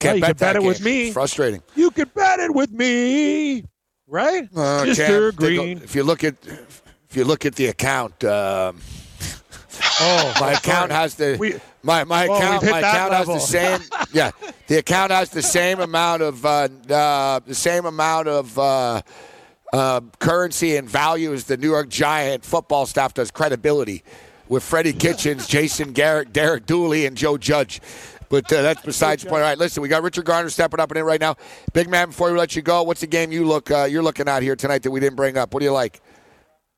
Can't 0.00 0.16
you 0.16 0.22
bet, 0.22 0.38
bet 0.38 0.56
it 0.56 0.60
game. 0.60 0.68
with 0.68 0.80
me. 0.82 1.06
It's 1.06 1.14
frustrating. 1.14 1.62
You 1.74 1.90
can 1.90 2.10
bet 2.14 2.40
it 2.40 2.54
with 2.54 2.70
me, 2.70 3.64
right? 4.06 4.44
Uh, 4.54 4.84
Mr. 4.84 5.34
Green. 5.34 5.78
If 5.78 5.94
you 5.94 6.04
look 6.04 6.22
at 6.22 6.34
if 6.46 7.16
you 7.16 7.24
look 7.24 7.44
at 7.46 7.54
the 7.56 7.66
account, 7.66 8.22
um, 8.24 8.80
oh, 10.00 10.34
my 10.40 10.52
account 10.52 10.92
has 10.92 11.14
the 11.16 11.36
we, 11.38 11.54
my 11.82 12.04
my 12.04 12.28
well, 12.28 12.38
account 12.38 12.64
my 12.64 12.78
account 12.78 13.10
level. 13.10 13.34
has 13.34 13.42
the 13.42 13.48
same 13.48 13.80
yeah 14.12 14.30
the 14.68 14.78
account 14.78 15.10
has 15.10 15.30
the 15.30 15.42
same 15.42 15.80
amount 15.80 16.22
of 16.22 16.44
uh, 16.44 16.68
uh, 16.90 17.40
the 17.44 17.54
same 17.54 17.84
amount 17.84 18.28
of 18.28 18.56
uh, 19.72 19.76
uh, 19.76 20.00
currency 20.18 20.76
and 20.76 20.88
value 20.88 21.32
as 21.32 21.44
the 21.44 21.56
New 21.56 21.70
York 21.70 21.88
Giant 21.88 22.44
football 22.44 22.86
staff 22.86 23.14
does 23.14 23.30
credibility 23.30 24.02
with 24.48 24.62
Freddie 24.62 24.92
Kitchens, 24.92 25.46
Jason 25.46 25.92
Garrett, 25.92 26.32
Derek 26.32 26.66
Dooley, 26.66 27.06
and 27.06 27.16
Joe 27.16 27.36
Judge. 27.36 27.80
But 28.28 28.52
uh, 28.52 28.62
that's 28.62 28.82
besides 28.82 29.22
the 29.22 29.30
point. 29.30 29.42
All 29.42 29.48
right, 29.48 29.58
listen, 29.58 29.82
we 29.82 29.88
got 29.88 30.02
Richard 30.02 30.24
Garner 30.24 30.50
stepping 30.50 30.80
up 30.80 30.90
and 30.90 30.98
in 30.98 31.04
right 31.04 31.20
now. 31.20 31.36
Big 31.72 31.88
man, 31.88 32.08
before 32.08 32.30
we 32.30 32.38
let 32.38 32.54
you 32.54 32.62
go, 32.62 32.82
what's 32.82 33.00
the 33.00 33.06
game 33.06 33.32
you 33.32 33.46
look 33.46 33.70
uh, 33.70 33.84
you're 33.84 34.02
looking 34.02 34.28
at 34.28 34.42
here 34.42 34.56
tonight 34.56 34.82
that 34.82 34.90
we 34.90 35.00
didn't 35.00 35.16
bring 35.16 35.38
up? 35.38 35.54
What 35.54 35.60
do 35.60 35.64
you 35.64 35.72
like? 35.72 36.00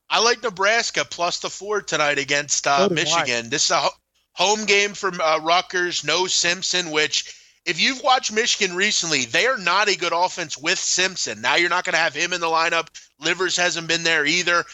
I 0.08 0.22
like 0.22 0.42
Nebraska 0.42 1.04
plus 1.08 1.38
the 1.38 1.50
four 1.50 1.82
tonight 1.82 2.18
against 2.18 2.66
uh, 2.66 2.88
Michigan. 2.90 3.50
This 3.50 3.66
is 3.66 3.70
a 3.70 3.88
home 4.32 4.64
game 4.64 4.94
for 4.94 5.10
uh, 5.20 5.40
Rutgers. 5.40 6.04
No 6.04 6.26
Simpson, 6.26 6.90
which 6.90 7.39
if 7.66 7.80
you've 7.80 8.02
watched 8.02 8.32
Michigan 8.32 8.74
recently, 8.74 9.26
they 9.26 9.46
are 9.46 9.58
not 9.58 9.88
a 9.88 9.96
good 9.96 10.12
offense 10.12 10.56
with 10.56 10.78
Simpson. 10.78 11.40
Now 11.40 11.56
you're 11.56 11.68
not 11.68 11.84
going 11.84 11.94
to 11.94 12.00
have 12.00 12.14
him 12.14 12.32
in 12.32 12.40
the 12.40 12.46
lineup. 12.46 12.88
Livers 13.18 13.56
hasn't 13.56 13.88
been 13.88 14.02
there 14.02 14.24
either. 14.24 14.64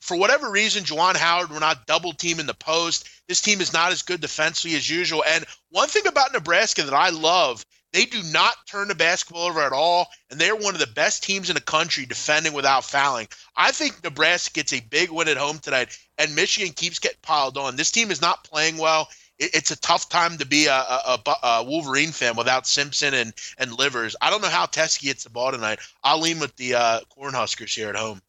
For 0.00 0.16
whatever 0.16 0.50
reason, 0.50 0.84
Juwan 0.84 1.16
Howard, 1.16 1.50
we're 1.50 1.58
not 1.58 1.86
double 1.86 2.14
team 2.14 2.40
in 2.40 2.46
the 2.46 2.54
post. 2.54 3.08
This 3.28 3.42
team 3.42 3.60
is 3.60 3.72
not 3.72 3.92
as 3.92 4.02
good 4.02 4.20
defensively 4.20 4.76
as 4.76 4.88
usual. 4.88 5.22
And 5.28 5.44
one 5.68 5.88
thing 5.88 6.06
about 6.06 6.32
Nebraska 6.32 6.82
that 6.82 6.94
I 6.94 7.10
love, 7.10 7.64
they 7.92 8.06
do 8.06 8.22
not 8.22 8.54
turn 8.66 8.88
the 8.88 8.94
basketball 8.94 9.46
over 9.46 9.60
at 9.60 9.72
all, 9.72 10.08
and 10.30 10.40
they're 10.40 10.56
one 10.56 10.74
of 10.74 10.80
the 10.80 10.86
best 10.86 11.22
teams 11.22 11.50
in 11.50 11.54
the 11.54 11.60
country 11.60 12.06
defending 12.06 12.54
without 12.54 12.84
fouling. 12.84 13.28
I 13.56 13.72
think 13.72 14.02
Nebraska 14.02 14.54
gets 14.54 14.72
a 14.72 14.80
big 14.80 15.10
win 15.10 15.28
at 15.28 15.36
home 15.36 15.58
tonight, 15.58 15.98
and 16.16 16.34
Michigan 16.34 16.72
keeps 16.72 16.98
getting 16.98 17.18
piled 17.20 17.58
on. 17.58 17.76
This 17.76 17.90
team 17.90 18.10
is 18.10 18.22
not 18.22 18.44
playing 18.44 18.78
well 18.78 19.08
it's 19.40 19.70
a 19.70 19.80
tough 19.80 20.08
time 20.08 20.36
to 20.38 20.46
be 20.46 20.66
a, 20.66 20.74
a, 20.74 21.18
a, 21.42 21.64
Wolverine 21.64 22.12
fan 22.12 22.36
without 22.36 22.66
Simpson 22.66 23.14
and, 23.14 23.32
and 23.58 23.72
Livers. 23.72 24.14
I 24.20 24.30
don't 24.30 24.42
know 24.42 24.48
how 24.48 24.66
Teske 24.66 25.02
gets 25.02 25.24
the 25.24 25.30
ball 25.30 25.50
tonight. 25.50 25.80
I'll 26.04 26.20
lean 26.20 26.38
with 26.38 26.54
the 26.56 26.74
uh, 26.74 27.00
Cornhuskers 27.18 27.74
here 27.74 27.88
at 27.88 27.96
home. 27.96 28.20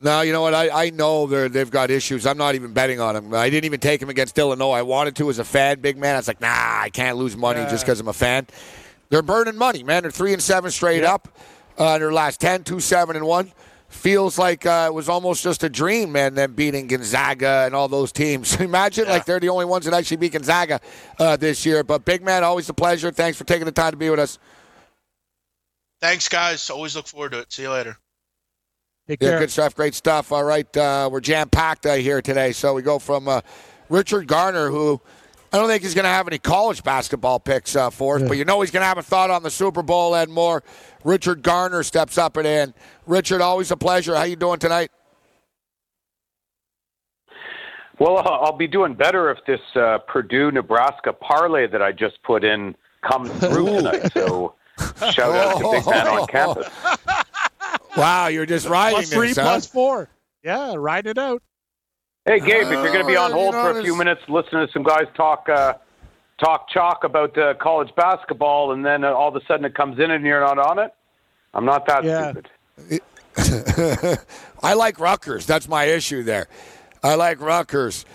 No, 0.00 0.20
you 0.20 0.32
know 0.32 0.42
what? 0.42 0.54
I, 0.54 0.86
I 0.86 0.90
know 0.90 1.26
they 1.26 1.48
they've 1.48 1.70
got 1.70 1.90
issues. 1.90 2.26
I'm 2.26 2.36
not 2.36 2.54
even 2.54 2.72
betting 2.72 3.00
on 3.00 3.14
them. 3.14 3.34
I 3.34 3.48
didn't 3.48 3.64
even 3.64 3.80
take 3.80 4.00
them 4.00 4.10
against 4.10 4.38
Illinois. 4.38 4.72
I 4.72 4.82
wanted 4.82 5.16
to 5.16 5.30
as 5.30 5.38
a 5.38 5.44
fan, 5.44 5.80
big 5.80 5.96
man. 5.96 6.14
I 6.14 6.18
was 6.18 6.28
like, 6.28 6.40
nah, 6.40 6.48
I 6.48 6.90
can't 6.92 7.16
lose 7.16 7.36
money 7.36 7.60
yeah. 7.60 7.70
just 7.70 7.84
because 7.84 8.00
I'm 8.00 8.08
a 8.08 8.12
fan. 8.12 8.46
They're 9.08 9.22
burning 9.22 9.56
money, 9.56 9.82
man. 9.82 10.02
They're 10.02 10.10
three 10.10 10.32
and 10.32 10.42
seven 10.42 10.70
straight 10.70 11.02
yeah. 11.02 11.14
up. 11.14 11.28
Uh, 11.76 11.98
their 11.98 12.12
last 12.12 12.40
10, 12.40 12.62
2, 12.62 12.78
7, 12.78 13.16
and 13.16 13.26
1 13.26 13.52
feels 13.94 14.38
like 14.38 14.66
uh, 14.66 14.88
it 14.90 14.94
was 14.94 15.08
almost 15.08 15.42
just 15.42 15.62
a 15.62 15.68
dream, 15.68 16.12
man, 16.12 16.34
them 16.34 16.52
beating 16.54 16.86
Gonzaga 16.86 17.64
and 17.64 17.74
all 17.74 17.88
those 17.88 18.12
teams. 18.12 18.54
Imagine 18.60 19.06
yeah. 19.06 19.12
like 19.12 19.24
they're 19.24 19.40
the 19.40 19.48
only 19.48 19.64
ones 19.64 19.84
that 19.84 19.94
actually 19.94 20.18
beat 20.18 20.32
Gonzaga 20.32 20.80
uh, 21.18 21.36
this 21.36 21.64
year. 21.64 21.82
But 21.84 22.04
big 22.04 22.22
man, 22.22 22.44
always 22.44 22.68
a 22.68 22.74
pleasure. 22.74 23.10
Thanks 23.10 23.38
for 23.38 23.44
taking 23.44 23.64
the 23.64 23.72
time 23.72 23.92
to 23.92 23.96
be 23.96 24.10
with 24.10 24.20
us. 24.20 24.38
Thanks, 26.00 26.28
guys. 26.28 26.68
Always 26.68 26.96
look 26.96 27.06
forward 27.06 27.32
to 27.32 27.38
it. 27.40 27.52
See 27.52 27.62
you 27.62 27.70
later. 27.70 27.96
Take 29.08 29.22
yeah, 29.22 29.30
care. 29.30 29.38
good 29.40 29.50
stuff. 29.50 29.74
Great 29.74 29.94
stuff. 29.94 30.32
All 30.32 30.44
right, 30.44 30.76
uh, 30.76 31.08
we're 31.12 31.20
jam 31.20 31.48
packed 31.48 31.86
uh, 31.86 31.94
here 31.94 32.22
today. 32.22 32.52
So 32.52 32.74
we 32.74 32.82
go 32.82 32.98
from 32.98 33.28
uh, 33.28 33.42
Richard 33.88 34.26
Garner, 34.26 34.70
who 34.70 35.00
I 35.54 35.56
don't 35.58 35.68
think 35.68 35.84
he's 35.84 35.94
going 35.94 36.02
to 36.02 36.10
have 36.10 36.26
any 36.26 36.38
college 36.38 36.82
basketball 36.82 37.38
picks 37.38 37.76
uh, 37.76 37.88
for 37.88 38.16
us, 38.16 38.22
yeah. 38.22 38.28
but 38.28 38.36
you 38.36 38.44
know 38.44 38.60
he's 38.60 38.72
going 38.72 38.80
to 38.80 38.88
have 38.88 38.98
a 38.98 39.04
thought 39.04 39.30
on 39.30 39.44
the 39.44 39.52
Super 39.52 39.84
Bowl 39.84 40.16
and 40.16 40.32
more. 40.32 40.64
Richard 41.04 41.42
Garner 41.42 41.84
steps 41.84 42.18
up 42.18 42.36
and 42.36 42.44
in. 42.44 42.74
Richard, 43.06 43.40
always 43.40 43.70
a 43.70 43.76
pleasure. 43.76 44.16
How 44.16 44.24
you 44.24 44.34
doing 44.34 44.58
tonight? 44.58 44.90
Well, 48.00 48.18
I'll 48.18 48.56
be 48.56 48.66
doing 48.66 48.94
better 48.94 49.30
if 49.30 49.38
this 49.46 49.60
uh, 49.76 49.98
Purdue 50.08 50.50
Nebraska 50.50 51.12
parlay 51.12 51.68
that 51.68 51.80
I 51.80 51.92
just 51.92 52.20
put 52.24 52.42
in 52.42 52.74
comes 53.08 53.30
through 53.38 53.66
tonight. 53.66 54.12
So 54.12 54.56
shout 55.12 55.36
out 55.36 55.58
to 55.58 55.70
Big 55.70 55.86
Man 55.86 56.08
on 56.08 56.26
campus. 56.26 56.68
Wow, 57.96 58.26
you're 58.26 58.44
just 58.44 58.68
riding 58.68 58.96
plus 58.96 59.12
three 59.12 59.28
this, 59.28 59.38
plus 59.38 59.66
four. 59.68 60.08
Yeah, 60.42 60.74
ride 60.76 61.06
it 61.06 61.16
out. 61.16 61.44
Hey, 62.26 62.40
Gabe, 62.40 62.62
if 62.62 62.70
you're 62.70 62.84
going 62.84 63.00
to 63.00 63.06
be 63.06 63.16
on 63.16 63.32
hold 63.32 63.54
for 63.54 63.78
a 63.78 63.82
few 63.82 63.94
minutes, 63.94 64.22
listen 64.28 64.52
to 64.52 64.68
some 64.72 64.82
guys 64.82 65.04
talk 65.14 65.46
uh, 65.46 65.74
talk 66.38 66.70
chalk 66.70 67.04
about 67.04 67.36
uh, 67.36 67.52
college 67.54 67.94
basketball, 67.96 68.72
and 68.72 68.84
then 68.84 69.04
uh, 69.04 69.12
all 69.12 69.28
of 69.28 69.36
a 69.36 69.44
sudden 69.46 69.66
it 69.66 69.74
comes 69.74 69.98
in 69.98 70.10
and 70.10 70.24
you're 70.24 70.40
not 70.40 70.58
on 70.58 70.78
it. 70.78 70.94
I'm 71.52 71.66
not 71.66 71.86
that 71.86 72.02
yeah. 72.02 72.32
stupid. 72.32 74.18
I 74.62 74.72
like 74.72 74.98
Rutgers. 74.98 75.44
That's 75.44 75.68
my 75.68 75.84
issue 75.84 76.22
there. 76.22 76.48
I 77.02 77.14
like 77.16 77.42
Rutgers. 77.42 78.06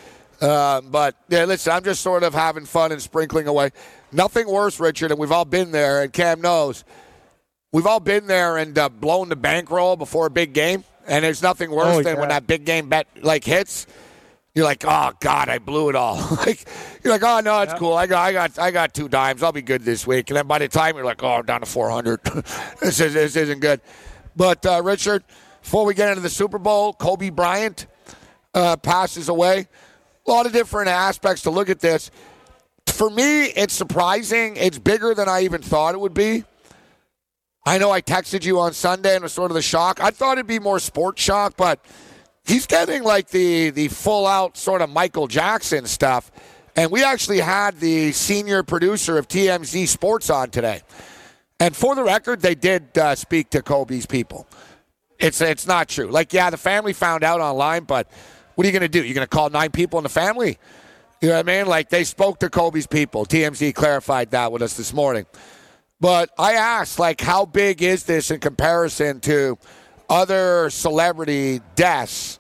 Uh, 0.42 0.82
but 0.82 1.16
yeah, 1.28 1.46
listen, 1.46 1.74
I'm 1.74 1.84
just 1.84 2.02
sort 2.02 2.24
of 2.24 2.34
having 2.34 2.66
fun 2.66 2.92
and 2.92 3.00
sprinkling 3.00 3.46
away. 3.46 3.70
Nothing 4.12 4.50
worse, 4.50 4.80
Richard, 4.80 5.12
and 5.12 5.20
we've 5.20 5.32
all 5.32 5.46
been 5.46 5.72
there, 5.72 6.02
and 6.02 6.12
Cam 6.12 6.42
knows. 6.42 6.84
We've 7.72 7.86
all 7.86 8.00
been 8.00 8.26
there 8.26 8.58
and 8.58 8.76
uh, 8.76 8.90
blown 8.90 9.30
the 9.30 9.36
bankroll 9.36 9.98
before 9.98 10.26
a 10.26 10.32
big 10.32 10.54
game, 10.54 10.84
and 11.10 11.24
there's 11.24 11.42
nothing 11.42 11.72
worse 11.72 11.98
oh, 11.98 12.04
than 12.04 12.16
yeah. 12.16 12.20
when 12.20 12.30
that 12.30 12.48
big 12.48 12.66
game 12.66 12.90
bet 12.90 13.08
like 13.22 13.44
hits 13.44 13.88
you're 14.56 14.66
like, 14.66 14.84
oh 14.86 15.12
God, 15.20 15.48
I 15.48 15.60
blew 15.60 15.90
it 15.90 15.96
all. 15.96 16.16
like 16.46 16.68
you're 17.04 17.14
like, 17.14 17.24
oh 17.24 17.40
no, 17.40 17.62
it's 17.62 17.72
yep. 17.72 17.80
cool. 17.80 17.94
I 17.94 18.08
got, 18.08 18.28
I 18.28 18.34
got, 18.34 18.60
I 18.60 18.72
got 18.72 18.94
two 18.94 19.08
dimes. 19.08 19.44
I'll 19.44 19.52
be 19.52 19.62
good 19.62 19.84
this 19.84 20.08
week. 20.08 20.30
And 20.30 20.38
then 20.38 20.48
by 20.48 20.60
the 20.60 20.68
time 20.68 20.96
you're 20.96 21.06
like, 21.06 21.24
oh, 21.24 21.36
I'm 21.36 21.46
down 21.46 21.62
to 21.62 21.66
400. 21.66 22.24
this 22.82 23.00
is 23.00 23.14
this 23.14 23.36
isn't 23.36 23.60
good. 23.60 23.80
But 24.36 24.66
uh, 24.66 24.82
Richard, 24.84 25.24
before 25.62 25.86
we 25.86 25.94
get 25.94 26.10
into 26.10 26.22
the 26.22 26.30
Super 26.30 26.58
Bowl, 26.58 26.94
Kobe 26.94 27.30
Bryant 27.30 27.88
uh, 28.54 28.76
passes 28.78 29.30
away. 29.30 29.68
A 30.28 30.30
lot 30.30 30.46
of 30.46 30.52
different 30.52 30.90
aspects 30.90 31.44
to 31.44 31.52
look 31.52 31.70
at 31.70 31.80
this. 31.80 32.12
For 32.88 33.10
me, 33.10 33.46
it's 33.46 33.74
surprising. 33.74 34.58
It's 34.58 34.78
bigger 34.78 35.14
than 35.14 35.30
I 35.30 35.44
even 35.44 35.62
thought 35.62 35.94
it 35.94 36.00
would 36.00 36.14
be. 36.14 36.44
I 37.66 37.78
know 37.78 37.92
I 37.92 38.02
texted 38.02 38.46
you 38.46 38.60
on 38.60 38.74
Sunday 38.74 39.16
and 39.16 39.24
was 39.24 39.34
sort 39.34 39.52
of 39.52 39.56
the 39.56 39.62
shock. 39.62 40.02
I 40.02 40.12
thought 40.12 40.38
it'd 40.38 40.48
be 40.48 40.60
more 40.60 40.80
sports 40.80 41.22
shock, 41.22 41.56
but 41.58 41.84
he's 42.46 42.66
getting 42.66 43.04
like 43.04 43.30
the 43.30 43.70
the 43.70 43.88
full 43.90 44.26
out 44.26 44.58
sort 44.58 44.82
of 44.82 44.90
Michael 44.90 45.28
Jackson 45.28 45.86
stuff. 45.86 46.32
And 46.76 46.92
we 46.92 47.04
actually 47.04 47.40
had 47.40 47.80
the 47.80 48.12
senior 48.14 48.64
producer 48.64 49.18
of 49.18 49.28
TMZ 49.28 49.88
Sports 49.88 50.30
on 50.30 50.50
today. 50.50 50.82
And 51.60 51.76
for 51.76 51.94
the 51.94 52.04
record, 52.04 52.42
they 52.42 52.56
did 52.56 52.98
uh, 52.98 53.16
speak 53.16 53.50
to 53.50 53.62
Kobe's 53.62 54.06
people. 54.06 54.48
It's 55.20 55.42
it's 55.42 55.68
not 55.68 55.90
true. 55.90 56.08
Like, 56.08 56.32
yeah, 56.32 56.50
the 56.50 56.58
family 56.58 56.94
found 56.94 57.24
out 57.24 57.42
online, 57.42 57.84
but 57.84 58.10
what 58.56 58.66
are 58.66 58.70
you 58.70 58.72
going 58.72 58.82
to 58.82 58.88
do? 58.88 59.04
You're 59.04 59.16
going 59.16 59.28
to 59.28 59.30
call 59.30 59.50
nine 59.50 59.72
people 59.72 60.00
in 60.00 60.04
the 60.04 60.10
family? 60.10 60.58
You 61.22 61.30
know 61.30 61.36
what 61.36 61.50
I 61.50 61.58
mean? 61.58 61.68
Like, 61.68 61.90
they 61.90 62.06
spoke 62.06 62.40
to 62.40 62.50
Kobe's 62.50 62.88
people. 62.88 63.26
TMZ 63.26 63.76
clarified 63.76 64.32
that 64.32 64.54
with 64.54 64.62
us 64.62 64.78
this 64.78 64.94
morning. 64.94 65.26
But 66.02 66.30
I 66.38 66.54
asked, 66.54 67.00
like, 67.00 67.20
how 67.20 67.46
big 67.46 67.82
is 67.82 68.04
this 68.04 68.32
in 68.32 68.40
comparison 68.40 69.20
to 69.22 69.58
other 70.10 70.70
celebrity 70.70 71.62
deaths? 71.76 72.40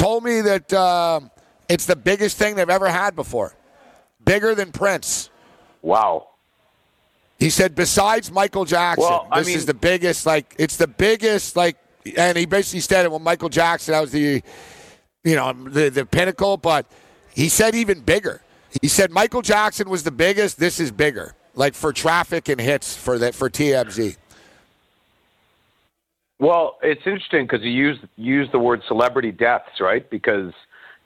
told 0.00 0.24
me 0.24 0.40
that 0.40 0.72
uh, 0.72 1.20
it's 1.68 1.86
the 1.86 1.96
biggest 1.96 2.38
thing 2.38 2.56
they've 2.56 2.70
ever 2.70 2.88
had 2.88 3.14
before, 3.14 3.54
bigger 4.24 4.54
than 4.54 4.72
Prince. 4.72 5.30
Wow. 5.82 6.28
He 7.38 7.50
said, 7.50 7.74
besides 7.74 8.30
Michael 8.30 8.64
Jackson, 8.64 9.04
well, 9.04 9.28
this 9.34 9.46
mean, 9.46 9.56
is 9.56 9.66
the 9.66 9.74
biggest. 9.74 10.26
Like, 10.26 10.54
it's 10.58 10.76
the 10.76 10.86
biggest. 10.86 11.56
Like, 11.56 11.76
and 12.16 12.36
he 12.36 12.46
basically 12.46 12.80
said 12.80 13.04
it 13.04 13.12
when 13.12 13.22
Michael 13.22 13.48
Jackson 13.48 13.92
that 13.92 14.00
was 14.00 14.10
the, 14.10 14.42
you 15.24 15.36
know, 15.36 15.52
the 15.52 15.90
the 15.90 16.04
pinnacle. 16.04 16.56
But 16.56 16.86
he 17.34 17.48
said 17.48 17.74
even 17.74 18.00
bigger. 18.00 18.42
He 18.82 18.88
said 18.88 19.10
Michael 19.10 19.42
Jackson 19.42 19.88
was 19.88 20.02
the 20.02 20.10
biggest. 20.10 20.58
This 20.58 20.80
is 20.80 20.90
bigger. 20.90 21.34
Like 21.60 21.74
for 21.74 21.92
traffic 21.92 22.48
and 22.48 22.58
hits 22.58 22.96
for 22.96 23.18
that 23.18 23.34
for 23.34 23.50
TMZ. 23.50 24.16
Well, 26.38 26.78
it's 26.82 27.02
interesting 27.04 27.44
because 27.44 27.62
you 27.62 27.70
use 27.70 27.98
use 28.16 28.48
the 28.50 28.58
word 28.58 28.80
celebrity 28.88 29.30
deaths, 29.30 29.78
right? 29.78 30.08
Because 30.08 30.54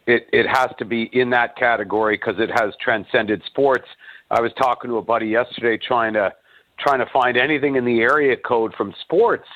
it 0.06 0.28
it 0.32 0.46
has 0.46 0.68
to 0.78 0.84
be 0.84 1.10
in 1.12 1.30
that 1.30 1.56
category 1.56 2.16
because 2.16 2.36
it 2.38 2.50
has 2.52 2.72
transcended 2.80 3.42
sports. 3.46 3.88
I 4.30 4.40
was 4.40 4.52
talking 4.56 4.90
to 4.92 4.98
a 4.98 5.02
buddy 5.02 5.26
yesterday 5.26 5.76
trying 5.76 6.12
to 6.12 6.32
trying 6.78 7.00
to 7.00 7.10
find 7.12 7.36
anything 7.36 7.74
in 7.74 7.84
the 7.84 8.02
area 8.02 8.36
code 8.36 8.74
from 8.76 8.94
sports, 9.00 9.48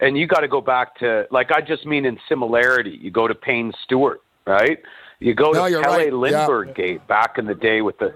and 0.00 0.18
you 0.18 0.26
got 0.26 0.40
to 0.40 0.48
go 0.48 0.60
back 0.60 0.96
to 0.96 1.24
like 1.30 1.52
I 1.52 1.60
just 1.60 1.86
mean 1.86 2.04
in 2.04 2.18
similarity. 2.28 2.98
You 3.00 3.12
go 3.12 3.28
to 3.28 3.34
Payne 3.36 3.72
Stewart, 3.84 4.22
right? 4.44 4.80
You 5.20 5.34
go 5.34 5.52
No, 5.52 5.68
to 5.68 5.82
Kelly 5.82 6.10
right. 6.10 6.32
Yeah. 6.32 6.46
Lindbergh 6.46 6.74
gate 6.74 7.06
back 7.06 7.38
in 7.38 7.46
the 7.46 7.54
day 7.54 7.80
with 7.80 7.96
the. 7.98 8.12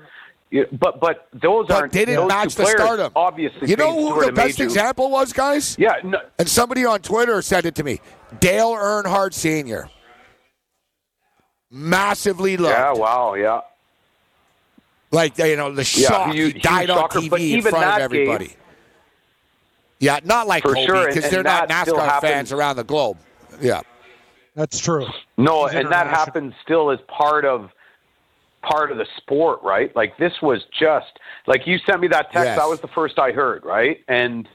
You- 0.51 0.67
But 0.73 1.01
but 1.01 1.29
those 1.33 1.67
But 1.69 1.75
aren't 1.77 1.93
they 1.93 2.05
didn't 2.05 2.29
match 2.29 2.55
two 2.55 2.63
the 2.63 2.69
stardom. 2.71 3.13
Obviously, 3.17 3.69
You 3.69 3.77
know 3.77 3.93
who 4.15 4.25
the 4.25 4.33
best 4.33 4.61
example 4.61 5.11
was, 5.11 5.33
guys? 5.33 5.77
Yeah, 5.79 5.95
no, 6.05 6.19
And 6.39 6.49
somebody 6.49 6.85
on 6.85 7.01
Twitter 7.01 7.41
said 7.43 7.67
it 7.67 7.75
to 7.77 7.85
me. 7.85 8.01
Dale 8.41 8.73
Earnhardt 8.73 9.35
Sr. 9.35 9.89
Massively 11.71 12.57
loved. 12.57 12.75
yeah, 12.75 12.93
wow, 12.93 13.35
yeah. 13.35 13.61
Like 15.11 15.37
you 15.39 15.57
know, 15.57 15.73
the 15.73 15.85
shock. 15.85 16.33
huge- 16.33 16.55
he 16.55 16.59
died 16.61 16.91
on 16.91 16.99
shocker, 16.99 17.21
TV 17.21 17.31
but 17.31 17.41
in 17.41 17.63
front 17.63 17.85
of 17.85 17.99
everybody. 17.99 18.47
game- 18.49 18.57
yeah, 19.99 20.21
not 20.25 20.47
like 20.47 20.63
For 20.63 20.75
Kobe 20.75 20.87
sure, 20.87 21.07
because 21.09 21.25
and- 21.25 21.33
they're 21.33 21.43
not 21.43 21.69
NASCAR 21.69 22.21
fans 22.21 22.53
around 22.53 22.77
the 22.77 22.85
globe. 22.85 23.19
Yeah, 23.61 23.81
That's 24.55 24.79
true. 24.79 25.07
No, 25.39 25.67
He's 25.67 25.77
and 25.81 25.91
that 25.91 26.07
happens 26.07 26.55
still 26.63 26.91
as 26.91 26.99
part 27.09 27.45
of 27.45 27.71
part 28.69 28.91
of 28.91 28.99
the 28.99 29.07
sport, 29.17 29.61
right? 29.63 29.95
Like 29.95 30.17
this 30.19 30.33
was 30.43 30.63
just 30.79 31.19
like 31.47 31.67
you 31.67 31.79
sent 31.87 32.01
me 32.01 32.09
that 32.09 32.33
text. 32.33 32.47
Yes. 32.47 32.59
That 32.59 32.69
was 32.69 32.81
the 32.81 32.89
first 32.89 33.19
I 33.19 33.33
heard, 33.33 33.65
right? 33.65 33.99
And 34.09 34.49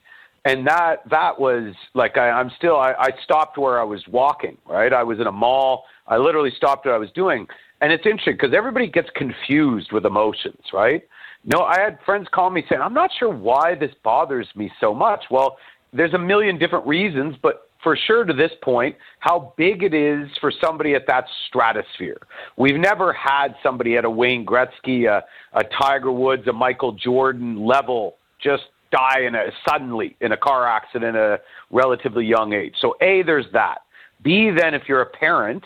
and 0.46 0.66
that 0.68 1.08
that 1.10 1.40
was 1.40 1.74
like 1.94 2.18
I, 2.18 2.30
I'm 2.30 2.52
still 2.58 2.76
I, 2.76 2.94
I 2.98 3.10
stopped 3.24 3.58
where 3.58 3.80
I 3.80 3.84
was 3.84 4.04
walking, 4.08 4.58
right? 4.66 4.92
I 4.92 5.04
was 5.04 5.20
in 5.20 5.28
a 5.28 5.32
mall. 5.32 5.86
I 6.08 6.18
literally 6.18 6.52
stopped 6.56 6.86
what 6.86 6.96
I 6.96 6.98
was 6.98 7.12
doing, 7.12 7.48
and 7.82 7.92
it's 7.92 8.06
interesting 8.06 8.34
because 8.34 8.54
everybody 8.54 8.88
gets 8.88 9.10
confused 9.16 9.92
with 9.92 10.06
emotions, 10.06 10.62
right? 10.74 11.04
No, 11.44 11.64
I 11.64 11.80
had 11.80 11.98
friends 12.06 12.28
call 12.32 12.50
me 12.50 12.64
saying, 12.70 12.82
"I'm 12.82 12.94
not 12.94 13.12
sure 13.18 13.30
why 13.30 13.76
this 13.76 13.92
bothers 14.04 14.48
me 14.56 14.72
so 14.80 14.94
much." 14.94 15.26
Well, 15.30 15.58
there's 15.94 16.14
a 16.14 16.20
million 16.20 16.58
different 16.58 16.86
reasons, 16.86 17.36
but 17.42 17.71
for 17.84 17.96
sure 17.96 18.24
to 18.24 18.34
this 18.34 18.52
point, 18.62 18.96
how 19.20 19.54
big 19.58 19.84
it 19.84 19.94
is 19.94 20.30
for 20.40 20.52
somebody 20.52 20.94
at 20.94 21.08
that 21.08 21.26
stratosphere. 21.48 22.18
We've 22.58 22.80
never 22.80 23.12
had 23.14 23.56
somebody 23.64 23.98
at 23.98 24.06
a 24.06 24.10
Wayne 24.10 24.46
Gretzky, 24.46 25.08
a, 25.08 25.24
a 25.54 25.64
Tiger 25.64 26.12
Woods, 26.12 26.48
a 26.48 26.54
Michael 26.54 26.92
Jordan 26.92 27.66
level 27.66 28.16
just 28.40 28.64
die 28.92 29.22
in 29.22 29.36
a 29.36 29.52
suddenly 29.68 30.16
in 30.20 30.32
a 30.32 30.38
car 30.38 30.68
accident 30.68 31.16
at 31.16 31.24
a 31.24 31.42
relatively 31.70 32.26
young 32.26 32.54
age. 32.54 32.76
So 32.80 32.96
a 33.02 33.24
there's 33.24 33.52
that. 33.54 33.80
B 34.22 34.52
then 34.52 34.74
if 34.74 34.88
you're 34.88 35.02
a 35.02 35.06
parent, 35.06 35.64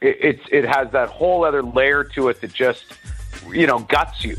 it, 0.00 0.16
it's 0.20 0.42
it 0.52 0.64
has 0.64 0.92
that 0.92 1.08
whole 1.08 1.44
other 1.44 1.62
layer 1.62 2.04
to 2.14 2.28
it 2.28 2.40
that 2.40 2.52
just 2.52 2.84
you 3.50 3.66
know 3.66 3.80
guts 3.80 4.24
you. 4.24 4.36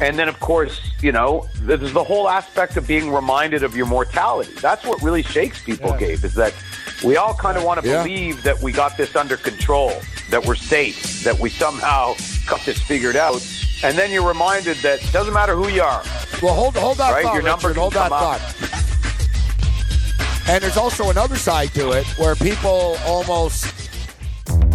And 0.00 0.16
then, 0.18 0.28
of 0.28 0.38
course, 0.38 0.80
you 1.02 1.10
know, 1.10 1.48
there's 1.62 1.92
the 1.92 2.04
whole 2.04 2.28
aspect 2.28 2.76
of 2.76 2.86
being 2.86 3.12
reminded 3.12 3.64
of 3.64 3.76
your 3.76 3.86
mortality. 3.86 4.52
That's 4.60 4.84
what 4.86 5.02
really 5.02 5.22
shakes 5.24 5.60
people, 5.62 5.90
Yeah. 5.90 5.98
Gabe, 5.98 6.24
is 6.24 6.34
that 6.34 6.54
we 7.02 7.16
all 7.16 7.34
kind 7.34 7.56
of 7.58 7.64
want 7.64 7.82
to 7.82 7.88
Yeah. 7.88 8.02
believe 8.04 8.42
that 8.44 8.60
we 8.62 8.70
got 8.70 8.96
this 8.96 9.16
under 9.16 9.36
control, 9.36 9.92
that 10.30 10.44
we're 10.46 10.54
safe, 10.54 11.24
that 11.24 11.38
we 11.40 11.50
somehow 11.50 12.14
got 12.46 12.64
this 12.64 12.78
figured 12.80 13.16
out. 13.16 13.42
And 13.82 13.96
then 13.98 14.10
you're 14.12 14.26
reminded 14.26 14.76
that 14.78 15.02
it 15.02 15.12
doesn't 15.12 15.34
matter 15.34 15.54
who 15.56 15.68
you 15.68 15.82
are. 15.82 16.02
Well, 16.42 16.54
hold 16.54 16.76
hold 16.76 16.98
that 16.98 17.12
Right, 17.12 17.24
thought, 17.24 17.34
your 17.34 17.42
number 17.42 17.68
Richard. 17.68 17.80
Hold 17.80 17.92
that 17.94 18.08
come 18.10 18.12
up. 18.12 18.40
thought. 18.40 18.54
And 20.48 20.62
there's 20.62 20.76
also 20.76 21.10
another 21.10 21.36
side 21.36 21.74
to 21.74 21.90
it 21.92 22.06
where 22.18 22.34
people 22.36 22.96
almost 23.06 23.66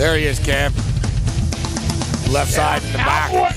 There 0.00 0.16
he 0.16 0.24
is, 0.24 0.38
Cam. 0.38 0.72
Left 2.32 2.50
side 2.50 2.82
in 2.82 2.92
the 2.92 2.98
back. 2.98 3.56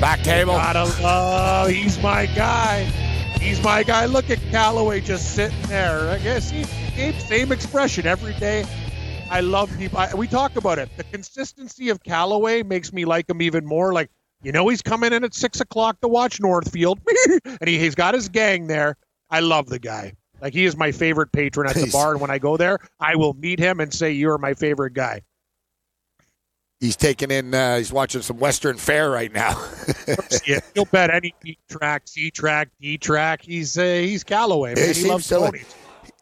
Back 0.00 0.22
table. 0.22 0.54
Gotta. 0.54 1.70
He's 1.70 2.02
my 2.02 2.24
guy. 2.24 2.84
He's 3.38 3.62
my 3.62 3.82
guy. 3.82 4.06
Look 4.06 4.30
at 4.30 4.40
Callaway 4.50 5.02
just 5.02 5.34
sitting 5.34 5.60
there. 5.68 6.08
I 6.08 6.18
guess 6.20 6.48
he 6.48 6.64
Gabe, 6.96 7.20
same 7.20 7.52
expression 7.52 8.06
every 8.06 8.32
day. 8.34 8.64
I 9.30 9.40
love 9.40 9.76
people. 9.76 9.98
I, 9.98 10.14
we 10.14 10.26
talk 10.26 10.56
about 10.56 10.78
it. 10.78 10.88
The 10.96 11.04
consistency 11.04 11.90
of 11.90 12.02
Callaway 12.02 12.62
makes 12.62 12.90
me 12.90 13.04
like 13.04 13.28
him 13.28 13.42
even 13.42 13.66
more. 13.66 13.92
Like 13.92 14.10
you 14.42 14.52
know, 14.52 14.66
he's 14.68 14.80
coming 14.80 15.12
in 15.12 15.22
at 15.22 15.34
six 15.34 15.60
o'clock 15.60 16.00
to 16.00 16.08
watch 16.08 16.40
Northfield, 16.40 16.98
and 17.60 17.68
he, 17.68 17.78
he's 17.78 17.94
got 17.94 18.14
his 18.14 18.30
gang 18.30 18.68
there. 18.68 18.96
I 19.28 19.40
love 19.40 19.68
the 19.68 19.78
guy. 19.78 20.14
Like 20.40 20.54
he 20.54 20.64
is 20.64 20.78
my 20.78 20.92
favorite 20.92 21.30
patron 21.32 21.68
at 21.68 21.74
the 21.74 21.90
bar, 21.90 22.12
and 22.12 22.22
when 22.22 22.30
I 22.30 22.38
go 22.38 22.56
there, 22.56 22.78
I 23.00 23.16
will 23.16 23.34
meet 23.34 23.58
him 23.58 23.80
and 23.80 23.92
say, 23.92 24.12
"You 24.12 24.30
are 24.30 24.38
my 24.38 24.54
favorite 24.54 24.94
guy." 24.94 25.20
He's 26.84 26.96
taking 26.96 27.30
in. 27.30 27.54
Uh, 27.54 27.78
he's 27.78 27.90
watching 27.90 28.20
some 28.20 28.36
Western 28.36 28.76
Fair 28.76 29.08
right 29.10 29.32
now. 29.32 29.52
yeah, 30.46 30.60
he'll 30.74 30.84
bet 30.84 31.08
any 31.08 31.34
B 31.40 31.56
track, 31.70 32.02
C 32.04 32.30
track, 32.30 32.68
D 32.78 32.98
track. 32.98 33.40
He's 33.40 33.78
uh, 33.78 33.82
he's 33.84 34.22
Callaway, 34.22 34.74
Yeah, 34.76 34.84
man. 34.86 34.94
he 34.94 35.08
loves 35.08 35.28
to 35.28 35.38
like- 35.38 35.64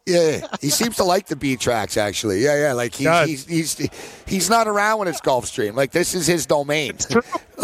yeah, 0.05 0.47
he 0.61 0.69
seems 0.69 0.95
to 0.97 1.03
like 1.03 1.27
the 1.27 1.35
B 1.35 1.57
tracks. 1.57 1.97
Actually, 1.97 2.39
yeah, 2.43 2.67
yeah. 2.67 2.73
Like 2.73 2.95
he's 2.95 3.45
he's 3.45 3.77
he's 3.77 3.89
he's 4.25 4.49
not 4.49 4.67
around 4.67 4.99
when 4.99 5.09
it's 5.09 5.19
Gulfstream. 5.19 5.75
Like 5.75 5.91
this 5.91 6.13
is 6.15 6.25
his 6.27 6.45
domain. 6.45 6.97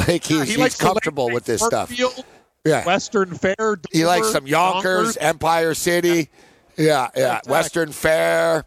Like 0.07 0.23
he's, 0.23 0.47
he 0.53 0.61
he's 0.61 0.75
comfortable 0.75 1.29
with 1.29 1.43
this 1.45 1.61
stuff. 1.61 1.91
Yeah, 2.65 2.85
Western 2.85 3.33
Fair. 3.35 3.77
he 3.91 4.05
likes 4.05 4.31
some 4.31 4.45
Yonkers, 4.47 5.17
Empire 5.17 5.73
City. 5.73 6.29
Yeah, 6.77 7.09
yeah. 7.15 7.37
Exactly. 7.39 7.51
Western 7.51 7.91
Fair, 7.91 8.65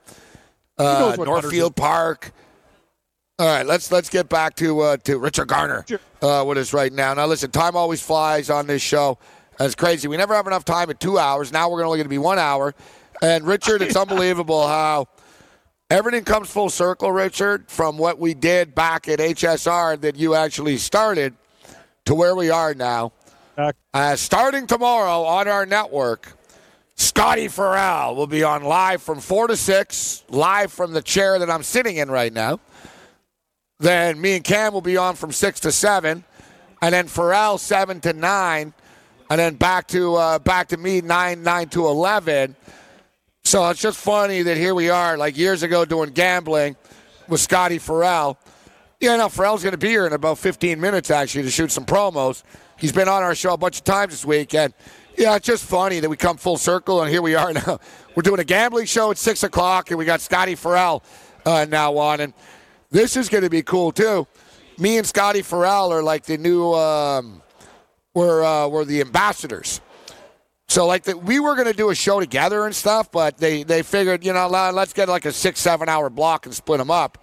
uh, 0.78 1.16
Northfield 1.18 1.76
Park. 1.76 2.32
All 3.42 3.48
right, 3.48 3.66
let's 3.66 3.90
let's 3.90 4.09
get 4.09 4.28
back 4.28 4.55
to 4.57 4.78
uh, 4.83 4.96
to 4.98 5.18
Richard 5.18 5.48
Garner 5.48 5.85
Sure. 5.88 5.98
uh, 6.22 6.44
with 6.44 6.59
us 6.59 6.72
right 6.72 6.92
now. 6.92 7.12
Now, 7.12 7.26
listen, 7.26 7.50
time 7.50 7.74
always 7.74 8.00
flies 8.00 8.50
on 8.50 8.68
this 8.68 8.83
show. 8.83 9.18
That's 9.59 9.74
crazy. 9.74 10.07
We 10.07 10.16
never 10.16 10.33
have 10.33 10.46
enough 10.46 10.64
time 10.64 10.90
in 10.90 10.96
two 10.96 11.18
hours. 11.18 11.50
Now 11.52 11.68
we're 11.68 11.85
only 11.85 11.98
going 11.98 12.05
to 12.05 12.09
be 12.09 12.18
one 12.18 12.38
hour. 12.38 12.72
And 13.20 13.44
Richard, 13.44 13.83
it's 13.83 13.96
unbelievable 14.05 14.68
how 14.68 15.09
everything 15.90 16.22
comes 16.22 16.50
full 16.50 16.70
circle, 16.70 17.11
Richard, 17.11 17.68
from 17.68 17.98
what 17.98 18.20
we 18.20 18.33
did 18.33 18.76
back 18.76 19.09
at 19.09 19.18
HSR 19.18 20.00
that 20.02 20.14
you 20.14 20.37
actually 20.37 20.76
started 20.76 21.35
to 22.05 22.14
where 22.14 22.37
we 22.37 22.48
are 22.50 22.74
now. 22.74 23.11
Uh, 23.59 23.72
Uh, 23.92 24.14
starting 24.14 24.68
tomorrow 24.68 25.24
on 25.24 25.48
our 25.48 25.66
network, 25.66 26.33
Scotty 26.94 27.48
Farrell 27.48 28.14
will 28.14 28.28
be 28.28 28.44
on 28.44 28.62
live 28.62 29.02
from 29.02 29.18
4 29.18 29.48
to 29.48 29.57
6, 29.57 30.22
live 30.28 30.72
from 30.72 30.92
the 30.92 31.02
chair 31.02 31.40
that 31.40 31.50
I'm 31.50 31.64
sitting 31.64 31.96
in 31.96 32.09
right 32.09 32.33
now. 32.33 32.61
Then 33.82 34.20
me 34.20 34.36
and 34.36 34.44
Cam 34.44 34.72
will 34.72 34.80
be 34.80 34.96
on 34.96 35.16
from 35.16 35.32
6 35.32 35.58
to 35.60 35.72
7, 35.72 36.22
and 36.80 36.94
then 36.94 37.08
Farrell, 37.08 37.58
7 37.58 38.00
to 38.02 38.12
9, 38.12 38.72
and 39.28 39.40
then 39.40 39.56
back 39.56 39.88
to 39.88 40.14
uh, 40.14 40.38
back 40.38 40.68
to 40.68 40.76
me 40.76 41.00
9 41.00 41.42
9 41.42 41.68
to 41.70 41.88
11. 41.88 42.54
So 43.42 43.68
it's 43.70 43.80
just 43.80 43.98
funny 43.98 44.42
that 44.42 44.56
here 44.56 44.76
we 44.76 44.88
are, 44.88 45.18
like 45.18 45.36
years 45.36 45.64
ago, 45.64 45.84
doing 45.84 46.10
gambling 46.10 46.76
with 47.26 47.40
Scotty 47.40 47.78
Farrell. 47.78 48.38
Yeah, 49.00 49.16
no, 49.16 49.28
Farrell's 49.28 49.64
going 49.64 49.72
to 49.72 49.78
be 49.78 49.88
here 49.88 50.06
in 50.06 50.12
about 50.12 50.38
15 50.38 50.80
minutes, 50.80 51.10
actually, 51.10 51.42
to 51.42 51.50
shoot 51.50 51.72
some 51.72 51.84
promos. 51.84 52.44
He's 52.78 52.92
been 52.92 53.08
on 53.08 53.24
our 53.24 53.34
show 53.34 53.52
a 53.52 53.56
bunch 53.56 53.78
of 53.78 53.84
times 53.84 54.12
this 54.12 54.24
week, 54.24 54.54
and 54.54 54.72
yeah, 55.18 55.34
it's 55.34 55.46
just 55.46 55.64
funny 55.64 55.98
that 55.98 56.08
we 56.08 56.16
come 56.16 56.36
full 56.36 56.56
circle, 56.56 57.02
and 57.02 57.10
here 57.10 57.20
we 57.20 57.34
are 57.34 57.52
now. 57.66 57.80
We're 58.14 58.22
doing 58.22 58.38
a 58.38 58.44
gambling 58.44 58.86
show 58.86 59.10
at 59.10 59.18
6 59.18 59.42
o'clock, 59.42 59.90
and 59.90 59.98
we 59.98 60.04
got 60.04 60.20
Scotty 60.20 60.54
Farrell 60.54 61.02
uh, 61.44 61.66
now 61.68 61.98
on, 61.98 62.20
and 62.20 62.32
this 62.92 63.16
is 63.16 63.28
going 63.28 63.42
to 63.42 63.50
be 63.50 63.62
cool, 63.62 63.90
too. 63.90 64.26
Me 64.78 64.98
and 64.98 65.07
Scotty 65.07 65.42
Farrell 65.42 65.92
are 65.92 66.02
like 66.02 66.24
the 66.24 66.38
new, 66.38 66.72
um, 66.72 67.42
we're, 68.14 68.44
uh, 68.44 68.68
we're 68.68 68.85
the 68.85 69.00
ambassadors. 69.00 69.81
So 70.68 70.87
like 70.87 71.02
the, 71.02 71.18
we 71.18 71.38
were 71.38 71.55
going 71.55 71.66
to 71.66 71.74
do 71.74 71.90
a 71.90 71.94
show 71.94 72.18
together 72.18 72.64
and 72.64 72.74
stuff, 72.74 73.12
but 73.12 73.37
they 73.37 73.62
they 73.62 73.83
figured 73.83 74.24
you 74.24 74.33
know 74.33 74.48
let- 74.48 74.72
let's 74.72 74.94
get 74.94 75.07
like 75.07 75.26
a 75.26 75.33
six 75.33 75.61
seven 75.61 75.87
hour 75.87 76.09
block 76.09 76.46
and 76.46 76.55
split 76.55 76.78
them 76.78 76.90
up. 76.90 77.18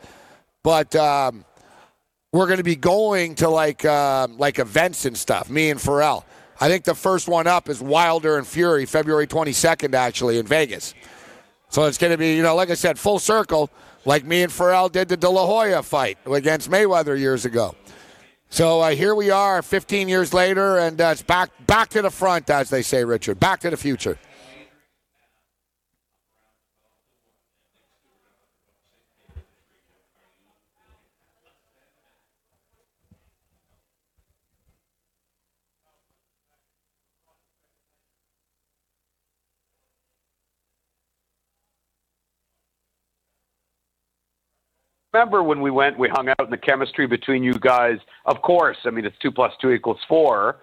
But 0.61 0.95
um, 0.95 1.45
we're 2.31 2.45
going 2.45 2.59
to 2.59 2.63
be 2.63 2.75
going 2.75 3.33
to 3.35 3.49
like 3.49 3.83
um, 3.85 4.37
like 4.37 4.59
events 4.59 5.05
and 5.05 5.17
stuff. 5.17 5.49
Me 5.49 5.71
and 5.71 5.81
Farrell. 5.81 6.27
I 6.61 6.67
think 6.67 6.83
the 6.83 6.93
first 6.93 7.27
one 7.27 7.47
up 7.47 7.69
is 7.69 7.81
Wilder 7.81 8.37
and 8.37 8.45
Fury, 8.45 8.85
February 8.85 9.25
22nd, 9.25 9.95
actually 9.95 10.37
in 10.37 10.45
Vegas. 10.45 10.93
So 11.69 11.85
it's 11.85 11.97
going 11.97 12.11
to 12.11 12.17
be, 12.17 12.35
you 12.35 12.43
know, 12.43 12.53
like 12.53 12.69
I 12.69 12.73
said, 12.73 12.99
full 12.99 13.17
circle, 13.17 13.71
like 14.05 14.25
me 14.25 14.43
and 14.43 14.51
Farrell 14.51 14.89
did 14.89 15.09
the 15.09 15.17
De 15.17 15.29
La 15.29 15.45
Hoya 15.45 15.83
fight 15.83 16.17
against 16.25 16.69
Mayweather 16.69 17.17
years 17.17 17.45
ago. 17.45 17.75
So 18.49 18.81
uh, 18.81 18.91
here 18.91 19.13
we 19.13 19.29
are, 19.29 19.61
15 19.61 20.09
years 20.09 20.33
later, 20.33 20.77
and 20.79 20.99
uh, 20.99 21.09
it's 21.11 21.21
back 21.21 21.51
back 21.67 21.89
to 21.89 22.01
the 22.01 22.09
front, 22.09 22.49
as 22.49 22.69
they 22.69 22.81
say, 22.81 23.03
Richard. 23.03 23.39
Back 23.39 23.59
to 23.61 23.69
the 23.69 23.77
future. 23.77 24.17
Remember 45.13 45.43
when 45.43 45.61
we 45.61 45.71
went, 45.71 45.97
we 45.97 46.09
hung 46.09 46.29
out 46.29 46.41
in 46.41 46.49
the 46.49 46.57
chemistry 46.57 47.07
between 47.07 47.43
you 47.43 47.53
guys. 47.53 47.97
Of 48.25 48.41
course, 48.41 48.77
I 48.85 48.89
mean 48.89 49.05
it's 49.05 49.17
two 49.21 49.31
plus 49.31 49.53
two 49.61 49.71
equals 49.71 49.99
four, 50.07 50.57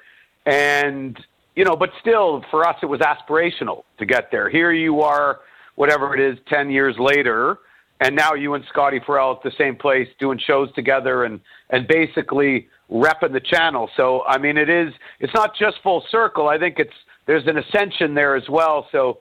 and 0.44 1.18
you 1.54 1.64
know, 1.64 1.74
but 1.74 1.90
still, 2.00 2.44
for 2.50 2.66
us, 2.66 2.76
it 2.82 2.86
was 2.86 3.00
aspirational 3.00 3.84
to 3.98 4.04
get 4.04 4.30
there. 4.30 4.50
Here 4.50 4.72
you 4.72 5.00
are, 5.00 5.40
whatever 5.76 6.14
it 6.14 6.20
is, 6.20 6.38
ten 6.48 6.70
years 6.70 6.94
later, 6.98 7.58
and 8.00 8.14
now 8.14 8.34
you 8.34 8.54
and 8.54 8.64
Scotty 8.68 9.00
Farrell 9.04 9.32
at 9.32 9.42
the 9.42 9.52
same 9.56 9.74
place 9.74 10.08
doing 10.20 10.38
shows 10.38 10.72
together 10.74 11.24
and 11.24 11.40
and 11.70 11.88
basically 11.88 12.68
repping 12.90 13.32
the 13.32 13.40
channel. 13.40 13.90
So 13.96 14.22
I 14.26 14.38
mean, 14.38 14.56
it 14.56 14.68
is 14.68 14.92
it's 15.20 15.34
not 15.34 15.56
just 15.58 15.78
full 15.82 16.04
circle. 16.10 16.48
I 16.48 16.58
think 16.58 16.78
it's 16.78 16.94
there's 17.26 17.46
an 17.46 17.58
ascension 17.58 18.14
there 18.14 18.36
as 18.36 18.48
well. 18.48 18.88
So. 18.92 19.20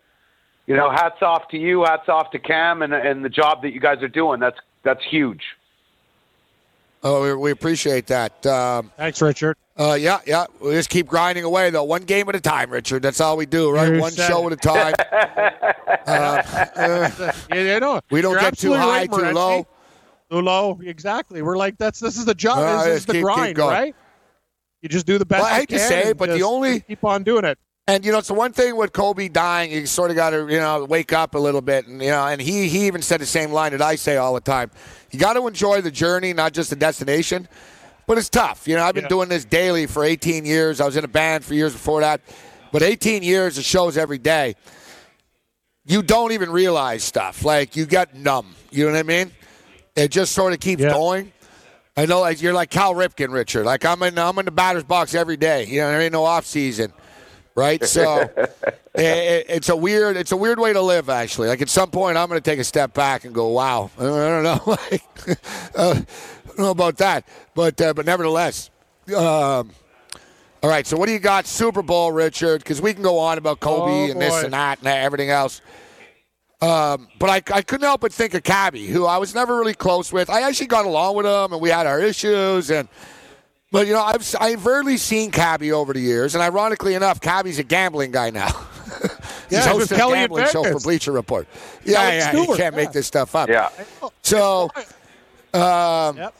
You 0.68 0.76
know, 0.76 0.90
hats 0.90 1.22
off 1.22 1.48
to 1.50 1.60
you, 1.60 1.84
hats 1.84 2.10
off 2.10 2.32
to 2.32 2.40
Cam, 2.40 2.82
and 2.82 2.92
and 2.92 3.24
the 3.24 3.30
job 3.30 3.62
that 3.62 3.72
you 3.72 3.80
guys 3.80 4.02
are 4.02 4.08
doing. 4.08 4.40
That's 4.40 4.58
that's 4.86 5.04
huge. 5.04 5.44
Oh, 7.04 7.22
we, 7.24 7.34
we 7.36 7.52
appreciate 7.52 8.08
that. 8.08 8.44
Um, 8.48 8.92
Thanks, 8.98 9.22
Richard. 9.22 9.58
uh, 9.78 9.96
yeah, 10.00 10.22
yeah. 10.26 10.46
We 10.60 10.72
just 10.72 10.90
keep 10.90 11.06
grinding 11.08 11.44
away, 11.44 11.70
though. 11.70 11.84
One 11.84 12.04
game 12.04 12.28
at 12.30 12.36
a 12.36 12.42
time, 12.42 12.72
Richard. 12.72 13.04
That's 13.04 13.22
all 13.22 13.38
we 13.38 13.46
do, 13.46 13.70
right? 13.70 13.94
You 13.94 14.00
One 14.00 14.12
said 14.12 14.28
show 14.28 14.48
at 14.48 14.54
a 14.54 14.56
time. 14.56 14.94
uh, 16.08 16.10
uh, 16.10 17.32
Yeah, 17.54 17.74
you 17.76 17.80
know, 17.80 18.00
we 18.10 18.22
don't 18.22 18.32
you're 18.32 18.42
get 18.42 18.58
too 18.58 18.74
high, 18.74 19.02
right, 19.02 19.12
too 19.12 19.18
Morency. 19.18 19.34
low. 19.34 19.68
Too 20.32 20.42
low, 20.42 20.80
exactly. 20.84 21.44
We're 21.44 21.58
like 21.58 21.78
that's 21.78 22.00
this 22.00 22.18
is 22.18 22.26
the 22.26 22.34
job. 22.34 22.58
Uh, 22.60 22.78
this 22.78 22.88
is 22.88 22.94
just 22.96 23.08
the 23.08 23.14
keep- 23.14 23.20
keep 23.22 23.36
grind, 23.36 23.56
going. 23.56 23.74
right? 23.74 23.96
You 24.82 24.90
just 24.90 25.06
do 25.06 25.18
the 25.20 25.26
best. 25.26 25.44
Well, 25.44 25.52
I 25.52 25.56
you 25.58 25.60
hate 25.62 25.70
to 25.70 25.78
can 25.78 25.88
say 25.88 26.04
it, 26.10 26.18
but 26.18 26.30
the 26.30 26.42
only- 26.42 26.80
keep 26.80 27.04
on 27.04 27.22
doing 27.24 27.46
it. 27.46 27.60
And 27.88 28.04
you 28.04 28.12
know, 28.12 28.18
it's 28.18 28.30
the 28.30 28.34
one 28.34 28.52
thing 28.52 28.76
with 28.76 28.94
Kobe 28.94 29.28
dying. 29.28 29.72
You 29.72 29.86
sort 29.86 30.10
of 30.10 30.16
got 30.16 30.32
to, 30.32 30.48
you 30.50 30.58
know, 30.60 30.86
wake 30.86 31.14
up 31.14 31.36
a 31.36 31.38
little 31.38 31.62
bit, 31.62 31.86
and 31.88 32.02
you 32.02 32.10
know, 32.10 32.26
and 32.26 32.42
he 32.42 32.68
he 32.68 32.88
even 32.88 33.02
said 33.04 33.22
the 33.22 33.26
same 33.28 33.52
line 33.52 33.74
that 33.74 33.82
I 33.82 33.96
say 33.96 34.18
all 34.18 34.34
the 34.34 34.42
time. 34.42 34.72
You 35.12 35.20
got 35.20 35.34
to 35.34 35.46
enjoy 35.48 35.82
the 35.82 35.92
journey, 35.92 36.34
not 36.34 36.54
just 36.54 36.72
the 36.72 36.76
destination. 36.76 37.48
But 38.08 38.20
it's 38.20 38.30
tough. 38.30 38.68
You 38.68 38.76
know, 38.76 38.84
I've 38.84 38.94
been 38.94 39.06
Yeah. 39.06 39.10
doing 39.10 39.30
this 39.30 39.46
daily 39.46 39.88
for 39.88 40.04
18 40.04 40.46
years. 40.46 40.80
I 40.80 40.86
was 40.86 40.96
in 40.96 41.04
a 41.04 41.08
band 41.08 41.44
for 41.44 41.56
years 41.56 41.74
before 41.74 42.02
that, 42.02 42.22
but 42.72 42.84
18 42.84 43.24
years 43.24 43.58
of 43.58 43.64
shows 43.64 43.98
every 43.98 44.20
day. 44.20 44.56
You 45.86 46.04
don't 46.04 46.32
even 46.32 46.52
realize 46.52 47.04
stuff. 47.04 47.44
Like 47.44 47.76
you 47.76 47.86
get 47.88 48.16
numb. 48.16 48.56
You 48.72 48.86
know 48.86 48.92
what 48.92 49.00
I 49.00 49.04
mean? 49.04 49.32
It 49.96 50.10
just 50.12 50.34
sort 50.34 50.54
of 50.54 50.60
keeps 50.60 50.84
Yeah. 50.84 50.90
going. 50.90 51.32
I 51.98 52.06
know, 52.06 52.20
like 52.20 52.42
you're 52.44 52.54
like 52.54 52.70
Cal 52.70 52.94
Ripken, 52.94 53.32
Richard. 53.32 53.66
Like 53.66 53.86
I'm 53.86 54.04
in, 54.04 54.20
I'm 54.20 54.38
in 54.38 54.46
the 54.46 54.52
batter's 54.52 54.84
box 54.84 55.16
every 55.16 55.38
day. 55.38 55.66
You 55.66 55.82
know, 55.82 55.90
there 55.92 56.02
ain't 56.02 56.14
no 56.14 56.26
off 56.26 56.46
season, 56.46 56.94
right? 57.56 57.84
So 57.84 58.22
it, 58.38 58.60
it- 58.96 59.46
it's 59.50 59.70
a 59.70 59.76
weird, 59.76 60.18
it's 60.18 60.32
a 60.32 60.38
weird 60.38 60.60
way 60.60 60.74
to 60.74 60.82
live, 60.82 61.10
actually. 61.10 61.48
Like 61.48 61.62
at 61.62 61.70
some 61.70 61.90
point, 61.92 62.18
I'm 62.18 62.28
going 62.30 62.42
to 62.42 62.50
take 62.52 62.60
a 62.60 62.64
step 62.64 62.94
back 62.94 63.26
and 63.26 63.34
go, 63.34 63.48
"Wow, 63.50 63.90
I 63.98 64.04
don't 64.04 64.44
know, 64.44 64.62
like, 64.66 65.04
uh, 65.76 65.96
I 66.02 66.06
don't 66.48 66.60
know 66.60 66.72
about 66.72 66.98
that," 66.98 67.28
but 67.54 67.80
uh, 67.82 67.94
but 67.94 68.06
nevertheless. 68.06 68.70
Um, 69.16 69.72
all 70.64 70.72
right, 70.72 70.88
so 70.88 70.98
what 70.98 71.06
do 71.06 71.12
you 71.12 71.20
got, 71.20 71.46
Super 71.46 71.84
Bowl, 71.84 72.12
Richard? 72.12 72.64
Because 72.64 72.82
we 72.82 72.92
can 72.94 73.04
go 73.04 73.20
on 73.20 73.38
about 73.38 73.60
Kobe 73.60 74.08
Oh, 74.08 74.12
and 74.12 74.20
this 74.20 74.34
and 74.46 74.54
that 74.54 74.80
and 74.80 74.88
everything 74.88 75.30
else. 75.30 75.62
Um, 76.62 77.08
but 77.20 77.30
I, 77.30 77.36
I 77.56 77.62
couldn't 77.62 77.86
help 77.86 78.02
but 78.02 78.12
think 78.12 78.34
of 78.34 78.42
Cabbie, 78.42 78.88
who 78.88 79.06
I 79.06 79.18
was 79.20 79.36
never 79.36 79.58
really 79.58 79.76
close 79.76 80.12
with. 80.12 80.28
I 80.30 80.42
actually 80.42 80.66
got 80.68 80.86
along 80.86 81.16
with 81.18 81.26
him, 81.28 81.54
and 81.54 81.62
we 81.62 81.70
had 81.70 81.86
our 81.86 82.00
issues. 82.00 82.72
And 82.72 82.88
but 83.72 83.88
you 83.88 83.94
know, 83.94 84.02
I've 84.04 84.36
I've 84.40 84.66
rarely 84.66 84.98
seen 84.98 85.32
Cabbie 85.32 85.72
over 85.72 85.94
the 85.94 86.00
years, 86.00 86.36
and 86.36 86.44
ironically 86.44 86.94
enough, 86.96 87.20
Cabbie's 87.22 87.60
a 87.60 87.64
gambling 87.64 88.12
guy 88.12 88.30
now. 88.30 88.50
Yeah, 89.50 89.60
He's 89.60 89.68
with 89.68 89.90
hosting 89.90 89.96
a 89.98 90.00
Kelly 90.00 90.14
in 90.14 90.20
gambling 90.22 90.48
show 90.48 90.64
for 90.64 90.80
Bleacher 90.80 91.12
Report. 91.12 91.48
Yeah, 91.84 92.00
Alex 92.02 92.26
yeah, 92.34 92.42
you 92.42 92.56
can't 92.56 92.76
make 92.76 92.92
this 92.92 93.06
stuff 93.06 93.36
up. 93.36 93.48
Yeah. 93.48 93.70
So, 94.24 94.72
um, 95.54 96.18
Yep. 96.18 96.34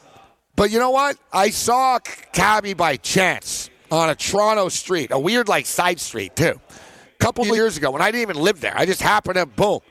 but 0.56 0.72
you 0.72 0.80
know 0.80 0.90
what? 0.90 1.18
I 1.32 1.52
saw 1.52 2.00
Cabbie 2.00 2.74
by 2.74 2.98
chance 2.98 3.70
on 3.92 4.10
a 4.10 4.16
Toronto 4.16 4.70
street, 4.70 5.12
a 5.12 5.20
weird 5.20 5.48
like 5.48 5.68
side 5.68 6.00
street 6.00 6.36
too. 6.36 6.60
A 6.70 7.18
couple 7.24 7.44
of 7.44 7.56
years 7.56 7.78
ago 7.78 7.92
when 7.92 8.02
I 8.02 8.10
didn't 8.10 8.24
even 8.24 8.42
live 8.42 8.60
there, 8.60 8.74
I 8.76 8.88
just 8.88 9.02
happened 9.04 9.36
to 9.36 9.46
boom, 9.46 9.82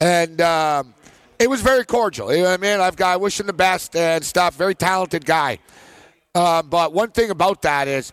and 0.00 0.40
um, 0.40 0.94
it 1.38 1.50
was 1.50 1.60
very 1.60 1.84
cordial. 1.84 2.32
You 2.32 2.42
know 2.44 2.50
what 2.50 2.60
I 2.60 2.62
mean? 2.62 2.80
I've 2.80 2.96
got 2.96 3.12
I 3.12 3.16
wish 3.16 3.38
him 3.38 3.46
the 3.48 3.52
best 3.52 3.94
and 3.94 4.24
stuff. 4.24 4.54
Very 4.54 4.74
talented 4.74 5.26
guy. 5.26 5.58
Uh, 6.36 6.62
but 6.62 6.92
one 6.92 7.10
thing 7.10 7.30
about 7.30 7.62
that 7.62 7.88
is, 7.88 8.12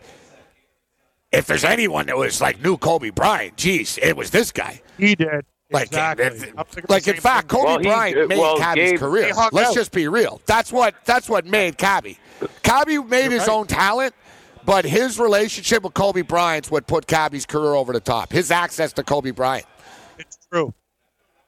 if 1.30 1.46
there's 1.46 1.64
anyone 1.64 2.06
that 2.06 2.16
was 2.16 2.40
like 2.40 2.62
new 2.62 2.78
Kobe 2.78 3.10
Bryant, 3.10 3.56
geez, 3.56 3.98
it 3.98 4.16
was 4.16 4.30
this 4.30 4.50
guy. 4.50 4.80
He 4.96 5.14
did. 5.14 5.44
Like, 5.70 5.88
exactly. 5.88 6.26
if- 6.26 6.88
like 6.88 7.06
in 7.06 7.16
fact. 7.16 7.48
Kobe 7.48 7.64
Well, 7.64 7.78
Bryant 7.82 8.28
made 8.28 8.38
well, 8.38 8.56
Cabbie's 8.56 8.92
Gabe- 8.92 9.00
career. 9.00 9.32
Let's 9.52 9.70
out. 9.70 9.74
just 9.74 9.92
be 9.92 10.08
real. 10.08 10.40
That's 10.46 10.72
what 10.72 10.94
that's 11.04 11.28
what 11.28 11.44
made 11.44 11.76
Cabbie. 11.76 12.18
Cabbie 12.62 12.98
made 12.98 13.30
his 13.30 13.40
right. 13.40 13.48
own 13.50 13.66
talent, 13.66 14.14
but 14.64 14.84
his 14.86 15.18
relationship 15.18 15.82
with 15.82 15.92
Kobe 15.94 16.22
Bryant's 16.22 16.70
what 16.70 16.86
put 16.86 17.06
Cabbie's 17.06 17.44
career 17.44 17.74
over 17.74 17.92
the 17.92 18.00
top. 18.00 18.32
His 18.32 18.50
access 18.50 18.92
to 18.94 19.02
Kobe 19.02 19.32
Bryant. 19.32 19.66
It's 20.18 20.38
true. 20.50 20.72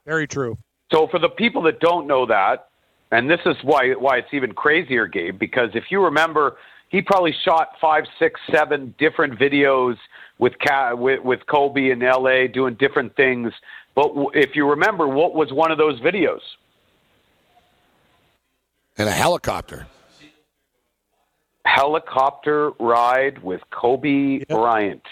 Very 0.04 0.26
true. 0.26 0.56
So 0.92 1.06
for 1.08 1.18
the 1.18 1.28
people 1.28 1.62
that 1.62 1.80
don't 1.80 2.06
know 2.06 2.26
that, 2.26 2.68
and 3.12 3.30
this 3.30 3.40
is 3.46 3.56
why 3.62 3.92
why 3.92 4.18
it's 4.18 4.32
even 4.32 4.52
crazier, 4.52 5.06
Gabe, 5.06 5.38
because 5.38 5.70
if 5.74 5.84
you 5.90 6.02
remember, 6.04 6.56
he 6.88 7.02
probably 7.02 7.34
shot 7.44 7.70
five, 7.80 8.04
six, 8.18 8.40
seven 8.52 8.94
different 8.98 9.38
videos 9.38 9.96
with 10.38 10.52
Ca- 10.66 10.94
with, 10.94 11.20
with 11.22 11.40
Kobe 11.46 11.90
in 11.90 12.02
L.A. 12.02 12.48
doing 12.48 12.74
different 12.74 13.14
things. 13.16 13.52
But 13.94 14.08
w- 14.08 14.30
if 14.34 14.54
you 14.54 14.68
remember, 14.68 15.08
what 15.08 15.34
was 15.34 15.52
one 15.52 15.70
of 15.70 15.78
those 15.78 16.00
videos? 16.00 16.40
In 18.98 19.06
a 19.08 19.12
helicopter. 19.12 19.86
Helicopter 21.64 22.70
ride 22.78 23.42
with 23.42 23.60
Kobe 23.70 24.44
Bryant, 24.48 25.02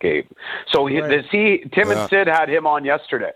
Gabe. 0.00 0.26
So 0.72 0.86
he, 0.86 1.00
Right. 1.00 1.08
the, 1.08 1.28
see, 1.30 1.68
Tim 1.74 1.90
Yeah. 1.90 2.02
and 2.02 2.10
Sid 2.10 2.26
had 2.28 2.48
him 2.48 2.66
on 2.66 2.84
yesterday 2.84 3.32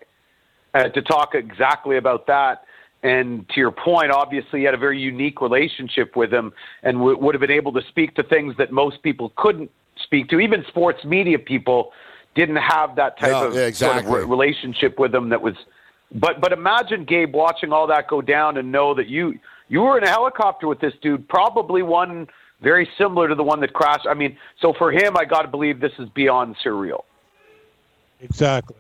uh, 0.75 0.85
to 0.91 1.03
talk 1.03 1.35
exactly 1.35 1.97
about 1.97 2.27
that. 2.27 2.65
And 3.07 3.49
to 3.51 3.61
your 3.61 3.71
point, 3.71 4.11
obviously, 4.11 4.61
he 4.61 4.65
had 4.65 4.75
a 4.75 4.79
very 4.79 4.99
unique 4.99 5.41
relationship 5.41 6.17
with 6.17 6.35
him 6.35 6.53
and 6.83 6.99
w- 6.99 7.17
would 7.17 7.37
have 7.37 7.41
been 7.41 7.53
able 7.53 7.73
to 7.75 7.83
speak 7.89 8.17
to 8.17 8.25
things 8.25 8.57
that 8.59 8.73
most 8.73 9.01
people 9.05 9.33
couldn't 9.37 9.71
speak 10.03 10.29
to. 10.31 10.41
Even 10.41 10.65
sports 10.67 11.05
media 11.05 11.39
people 11.39 11.93
didn't 12.35 12.57
have 12.57 12.97
that 12.97 13.17
type 13.21 13.31
Yeah, 13.31 13.45
of 13.45 13.55
yeah, 13.55 13.71
sort 13.71 13.99
of 13.99 14.07
re- 14.07 14.25
relationship 14.25 14.99
with 14.99 15.15
him 15.15 15.29
that 15.29 15.41
was. 15.41 15.55
But 16.17 16.41
but 16.41 16.53
imagine 16.53 17.05
Gabe 17.05 17.33
watching 17.33 17.73
all 17.73 17.87
that 17.87 18.09
go 18.09 18.21
down 18.21 18.57
and 18.57 18.73
know 18.73 18.93
that 18.95 19.07
you 19.07 19.39
you 19.69 19.83
were 19.83 19.99
in 19.99 20.03
a 20.03 20.11
helicopter 20.11 20.67
with 20.67 20.81
this 20.81 20.95
dude, 21.01 21.29
probably 21.29 21.83
one 21.83 22.27
very 22.61 22.89
similar 22.99 23.29
to 23.29 23.37
the 23.37 23.45
one 23.45 23.61
that 23.61 23.73
crashed. 23.73 24.07
I 24.09 24.15
mean, 24.15 24.37
so 24.61 24.73
for 24.77 24.91
him, 24.91 25.17
I 25.17 25.25
got 25.25 25.43
to 25.43 25.49
believe 25.49 25.79
this 25.79 25.93
is 26.01 26.09
beyond 26.09 26.57
surreal. 26.65 27.03
Exactly. 28.21 28.77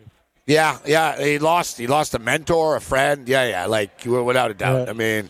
Yeah, 0.46 0.78
yeah. 0.86 1.20
He 1.20 1.38
lost. 1.38 1.76
He 1.76 1.86
lost 1.86 2.14
a 2.14 2.18
mentor, 2.18 2.76
a 2.76 2.80
friend. 2.80 3.28
Yeah, 3.28 3.48
yeah. 3.48 3.66
Like 3.66 4.04
without 4.04 4.50
a 4.50 4.54
doubt. 4.54 4.88
I 4.88 4.92
mean, 4.92 5.28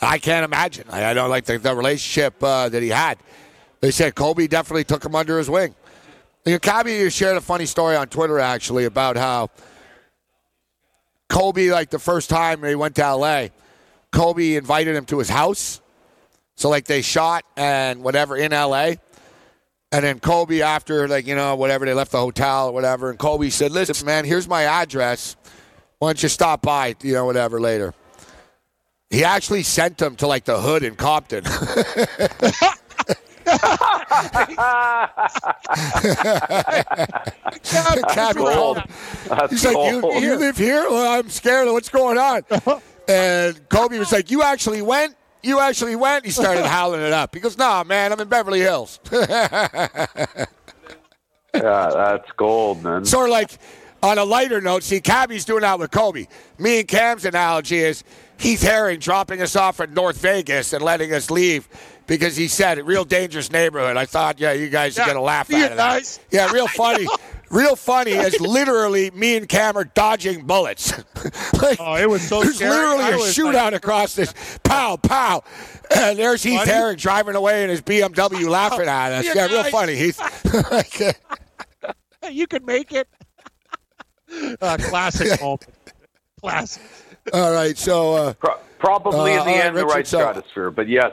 I 0.00 0.18
can't 0.18 0.44
imagine. 0.44 0.86
I, 0.90 1.06
I 1.06 1.14
don't 1.14 1.30
like 1.30 1.44
the, 1.44 1.58
the 1.58 1.74
relationship 1.74 2.42
uh, 2.42 2.68
that 2.68 2.82
he 2.82 2.88
had. 2.88 3.18
They 3.80 3.90
said 3.90 4.14
Kobe 4.14 4.46
definitely 4.46 4.84
took 4.84 5.04
him 5.04 5.16
under 5.16 5.38
his 5.38 5.50
wing. 5.50 5.74
You 6.44 6.52
know, 6.52 6.58
Kobe 6.58 7.08
shared 7.08 7.36
a 7.36 7.40
funny 7.40 7.66
story 7.66 7.96
on 7.96 8.08
Twitter 8.08 8.38
actually 8.38 8.84
about 8.84 9.16
how 9.16 9.50
Kobe, 11.28 11.70
like 11.70 11.90
the 11.90 11.98
first 11.98 12.30
time 12.30 12.62
he 12.62 12.74
went 12.74 12.94
to 12.96 13.14
LA, 13.14 13.46
Kobe 14.12 14.54
invited 14.54 14.94
him 14.94 15.04
to 15.06 15.18
his 15.18 15.28
house. 15.28 15.80
So 16.54 16.68
like 16.68 16.84
they 16.84 17.02
shot 17.02 17.44
and 17.56 18.04
whatever 18.04 18.36
in 18.36 18.52
LA. 18.52 18.94
And 19.92 20.04
then 20.04 20.20
Kobe, 20.20 20.62
after 20.62 21.06
like 21.06 21.26
you 21.26 21.34
know 21.34 21.54
whatever, 21.54 21.84
they 21.84 21.94
left 21.94 22.12
the 22.12 22.18
hotel 22.18 22.68
or 22.68 22.72
whatever, 22.72 23.10
and 23.10 23.18
Kobe 23.18 23.50
said, 23.50 23.72
"Listen, 23.72 24.06
man, 24.06 24.24
here's 24.24 24.48
my 24.48 24.64
address. 24.64 25.36
Why 25.98 26.08
don't 26.08 26.22
you 26.22 26.30
stop 26.30 26.62
by, 26.62 26.96
you 27.02 27.12
know, 27.12 27.26
whatever 27.26 27.60
later." 27.60 27.94
He 29.10 29.24
actually 29.24 29.62
sent 29.62 29.98
them 29.98 30.16
to 30.16 30.26
like 30.26 30.44
the 30.44 30.58
hood 30.58 30.82
in 30.82 30.96
Compton. 30.96 31.44
Cabbie 38.04 38.40
told 38.40 38.78
him, 38.78 38.84
That's 39.28 39.52
He's 39.52 39.64
like, 39.66 39.76
you, 39.76 40.20
you 40.20 40.36
live 40.36 40.56
here? 40.56 40.88
Well, 40.88 41.18
I'm 41.18 41.28
scared 41.28 41.68
of 41.68 41.74
what's 41.74 41.88
going 41.88 42.18
on. 42.18 42.42
And 43.08 43.68
Kobe 43.68 43.98
was 43.98 44.12
like, 44.12 44.30
you 44.30 44.44
actually 44.44 44.80
went? 44.80 45.16
You 45.42 45.58
actually 45.60 45.96
went? 45.96 46.24
He 46.24 46.30
started 46.30 46.64
howling 46.66 47.00
it 47.02 47.12
up. 47.12 47.34
He 47.34 47.40
goes, 47.40 47.58
nah, 47.58 47.84
man, 47.84 48.12
I'm 48.12 48.20
in 48.20 48.28
Beverly 48.28 48.60
Hills. 48.60 49.00
yeah, 49.12 50.46
that's 51.54 52.30
gold, 52.36 52.82
man. 52.82 53.04
sort 53.04 53.28
of 53.28 53.32
like 53.32 53.58
on 54.02 54.18
a 54.18 54.24
lighter 54.24 54.60
note, 54.60 54.82
see, 54.82 55.00
Cabbie's 55.00 55.44
doing 55.44 55.60
that 55.62 55.78
with 55.78 55.90
Kobe. 55.90 56.26
Me 56.58 56.80
and 56.80 56.88
Cam's 56.88 57.24
analogy 57.24 57.78
is 57.78 58.02
Heath 58.38 58.62
Herring 58.62 58.98
dropping 58.98 59.40
us 59.40 59.54
off 59.54 59.78
at 59.80 59.90
North 59.92 60.18
Vegas 60.20 60.72
and 60.72 60.82
letting 60.82 61.12
us 61.12 61.30
leave 61.30 61.68
because 62.06 62.36
he 62.36 62.48
said, 62.48 62.78
real 62.84 63.04
dangerous 63.04 63.52
neighborhood. 63.52 63.96
I 63.96 64.06
thought, 64.06 64.40
yeah, 64.40 64.52
you 64.52 64.68
guys 64.68 64.98
are 64.98 65.04
going 65.04 65.16
to 65.16 65.22
laugh 65.22 65.46
see 65.46 65.58
you 65.58 65.64
at 65.64 65.70
that. 65.70 65.76
guys. 65.76 66.18
Yeah, 66.30 66.50
real 66.50 66.66
funny. 66.76 67.06
Real 67.52 67.76
funny 67.76 68.12
is 68.12 68.40
literally 68.40 69.10
me 69.12 69.36
and 69.36 69.48
Cam 69.48 69.76
are 69.76 69.84
dodging 69.84 70.46
bullets. 70.46 70.92
like, 71.62 71.78
Oh, 71.78 71.94
it 71.96 72.08
was 72.08 72.26
so 72.26 72.42
There's 72.42 72.56
scary. 72.56 72.70
literally 72.70 73.04
I 73.04 73.08
a 73.10 73.18
shootout 73.18 73.54
like- 73.54 73.74
across 73.74 74.14
this. 74.16 74.32
Pow, 74.64 74.96
pow. 74.96 75.44
And 75.94 76.18
there's 76.18 76.42
Heath 76.42 76.60
Funny. 76.60 76.70
Herring 76.70 76.96
driving 76.96 77.34
away 77.36 77.62
in 77.64 77.68
his 77.70 77.82
BMW 77.82 78.48
laughing 78.48 78.88
at 78.88 79.12
us. 79.12 79.24
You 79.26 79.32
Yeah, 79.34 79.46
real 79.46 79.64
funny, 79.64 79.94
Heath. 79.94 80.18
Like, 80.72 81.18
uh, 82.22 82.28
you 82.30 82.46
can 82.46 82.64
make 82.64 82.92
it. 82.92 83.06
uh, 84.62 84.78
classic 84.80 85.38
moment. 85.40 85.66
Classic. 86.40 86.82
all 87.34 87.52
right, 87.52 87.76
so. 87.76 88.14
Uh, 88.14 88.32
Pro- 88.34 88.58
probably 88.78 89.34
Uh, 89.34 89.40
in 89.40 89.44
the 89.46 89.52
all 89.52 89.56
right, 89.58 89.64
end, 89.66 89.76
the 89.76 89.84
right 89.86 90.06
so- 90.06 90.18
stratosphere, 90.20 90.70
but 90.70 90.88
yes. 90.88 91.12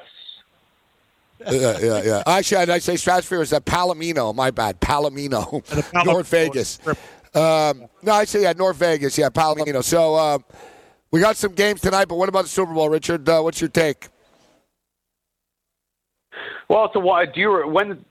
Yeah, 1.47 1.77
yeah, 1.79 2.03
yeah. 2.03 2.23
Actually, 2.25 2.71
I'd 2.71 2.83
say 2.83 2.95
Stratosphere 2.95 3.41
is 3.41 3.53
at 3.53 3.65
Palomino. 3.65 4.33
My 4.35 4.51
bad, 4.51 4.79
Palomino, 4.81 5.53
And 5.71 5.83
Palomino 5.83 6.05
North 6.05 6.27
Vegas. 6.29 6.79
Um, 7.33 7.85
no, 8.01 8.13
I 8.13 8.25
say 8.25 8.41
yeah, 8.43 8.53
North 8.53 8.77
Vegas. 8.77 9.17
Yeah, 9.17 9.29
Palomino. 9.29 9.83
So 9.83 10.15
uh, 10.15 10.39
we 11.11 11.19
got 11.21 11.37
some 11.37 11.53
games 11.53 11.81
tonight, 11.81 12.07
but 12.07 12.15
what 12.15 12.29
about 12.29 12.43
the 12.43 12.49
Super 12.49 12.73
Bowl, 12.73 12.89
Richard? 12.89 13.27
Uh, 13.27 13.41
what's 13.41 13.61
your 13.61 13.69
take? 13.69 14.07
Well, 16.69 16.89
so 16.93 16.99
why 16.99 17.25
do 17.25 17.39
you 17.39 17.67
when 17.67 18.05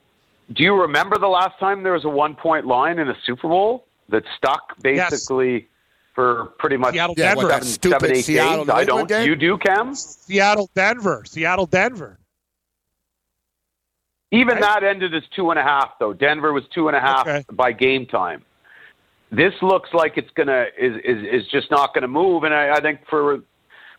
do 0.52 0.62
you 0.62 0.74
remember 0.80 1.18
the 1.18 1.28
last 1.28 1.58
time 1.60 1.82
there 1.82 1.92
was 1.92 2.04
a 2.04 2.08
one 2.08 2.34
point 2.34 2.66
line 2.66 2.98
in 2.98 3.08
a 3.08 3.16
Super 3.24 3.48
Bowl 3.48 3.86
that 4.08 4.24
stuck 4.36 4.74
Yes. 4.82 5.10
basically 5.10 5.68
for 6.14 6.46
pretty 6.58 6.76
much 6.76 6.94
Seattle, 6.94 7.14
Yeah, 7.16 7.34
what, 7.34 7.48
that 7.48 7.62
seven, 7.64 7.68
stupid 7.68 8.10
eight 8.12 8.24
Seattle 8.24 8.64
days? 8.64 8.74
I 8.74 8.84
don't. 8.84 9.08
game? 9.08 9.28
You 9.28 9.36
do, 9.36 9.58
Cam? 9.58 9.94
Seattle, 9.94 10.68
Denver. 10.74 11.22
Seattle, 11.26 11.66
Denver. 11.66 12.18
Even 14.30 14.54
Right. 14.54 14.60
that 14.60 14.84
ended 14.84 15.14
as 15.14 15.22
two 15.34 15.50
and 15.50 15.58
a 15.58 15.62
half, 15.62 15.98
though. 15.98 16.12
Denver 16.12 16.52
was 16.52 16.64
two 16.74 16.88
and 16.88 16.96
a 16.96 17.00
half 17.00 17.26
Okay. 17.26 17.44
by 17.52 17.72
game 17.72 18.06
time. 18.06 18.44
This 19.30 19.54
looks 19.62 19.92
like 19.92 20.16
it's 20.16 20.30
gonna 20.30 20.66
is 20.78 20.96
is, 21.04 21.42
is 21.42 21.46
just 21.48 21.70
not 21.70 21.92
gonna 21.94 22.08
move, 22.08 22.44
and 22.44 22.54
I, 22.54 22.72
I 22.76 22.80
think 22.80 23.00
for 23.08 23.40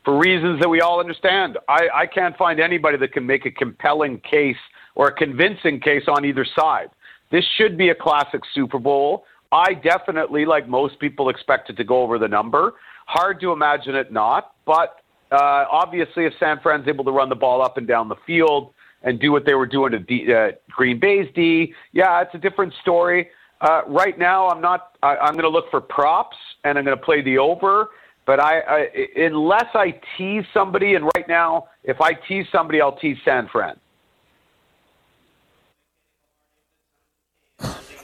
for 0.03 0.17
reasons 0.17 0.59
that 0.61 0.69
we 0.69 0.81
all 0.81 0.99
understand, 0.99 1.57
I, 1.67 1.87
I 1.93 2.05
can't 2.07 2.35
find 2.37 2.59
anybody 2.59 2.97
that 2.97 3.11
can 3.11 3.25
make 3.25 3.45
a 3.45 3.51
compelling 3.51 4.19
case 4.21 4.57
or 4.95 5.07
a 5.07 5.13
convincing 5.13 5.79
case 5.79 6.03
on 6.07 6.25
either 6.25 6.45
side. 6.57 6.89
This 7.31 7.45
should 7.57 7.77
be 7.77 7.89
a 7.89 7.95
classic 7.95 8.41
Super 8.55 8.79
Bowl. 8.79 9.25
I 9.51 9.73
definitely, 9.73 10.45
like 10.45 10.67
most 10.67 10.99
people, 10.99 11.29
expect 11.29 11.69
it 11.69 11.77
to 11.77 11.83
go 11.83 12.01
over 12.01 12.17
the 12.17 12.27
number. 12.27 12.75
Hard 13.05 13.39
to 13.41 13.51
imagine 13.51 13.95
it 13.95 14.11
not, 14.11 14.53
but 14.65 15.01
uh, 15.31 15.65
obviously, 15.69 16.25
if 16.25 16.33
San 16.39 16.59
Fran's 16.61 16.87
able 16.87 17.03
to 17.03 17.11
run 17.11 17.29
the 17.29 17.35
ball 17.35 17.61
up 17.61 17.77
and 17.77 17.87
down 17.87 18.09
the 18.09 18.15
field 18.25 18.73
and 19.03 19.19
do 19.19 19.31
what 19.31 19.45
they 19.45 19.53
were 19.53 19.65
doing 19.65 19.91
to 19.91 19.99
D, 19.99 20.33
uh, 20.33 20.51
Green 20.69 20.99
Bay's 20.99 21.27
D, 21.33 21.73
yeah, 21.91 22.21
it's 22.21 22.33
a 22.33 22.37
different 22.37 22.73
story. 22.81 23.29
Uh, 23.61 23.81
right 23.87 24.17
now, 24.17 24.47
I'm 24.49 24.61
not. 24.61 24.97
I, 25.03 25.17
I'm 25.17 25.33
going 25.33 25.43
to 25.43 25.49
look 25.49 25.69
for 25.69 25.81
props 25.81 26.37
and 26.63 26.77
I'm 26.77 26.85
going 26.85 26.97
to 26.97 27.03
play 27.03 27.21
the 27.21 27.37
over. 27.37 27.89
But 28.25 28.39
I, 28.39 28.59
I, 28.59 28.87
unless 29.15 29.65
I 29.73 29.99
tease 30.15 30.45
somebody, 30.53 30.93
and 30.93 31.03
right 31.15 31.27
now, 31.27 31.67
if 31.83 31.99
I 31.99 32.13
tease 32.13 32.45
somebody, 32.51 32.79
I'll 32.79 32.95
tease 32.95 33.17
San 33.25 33.47
Fran. 33.47 33.75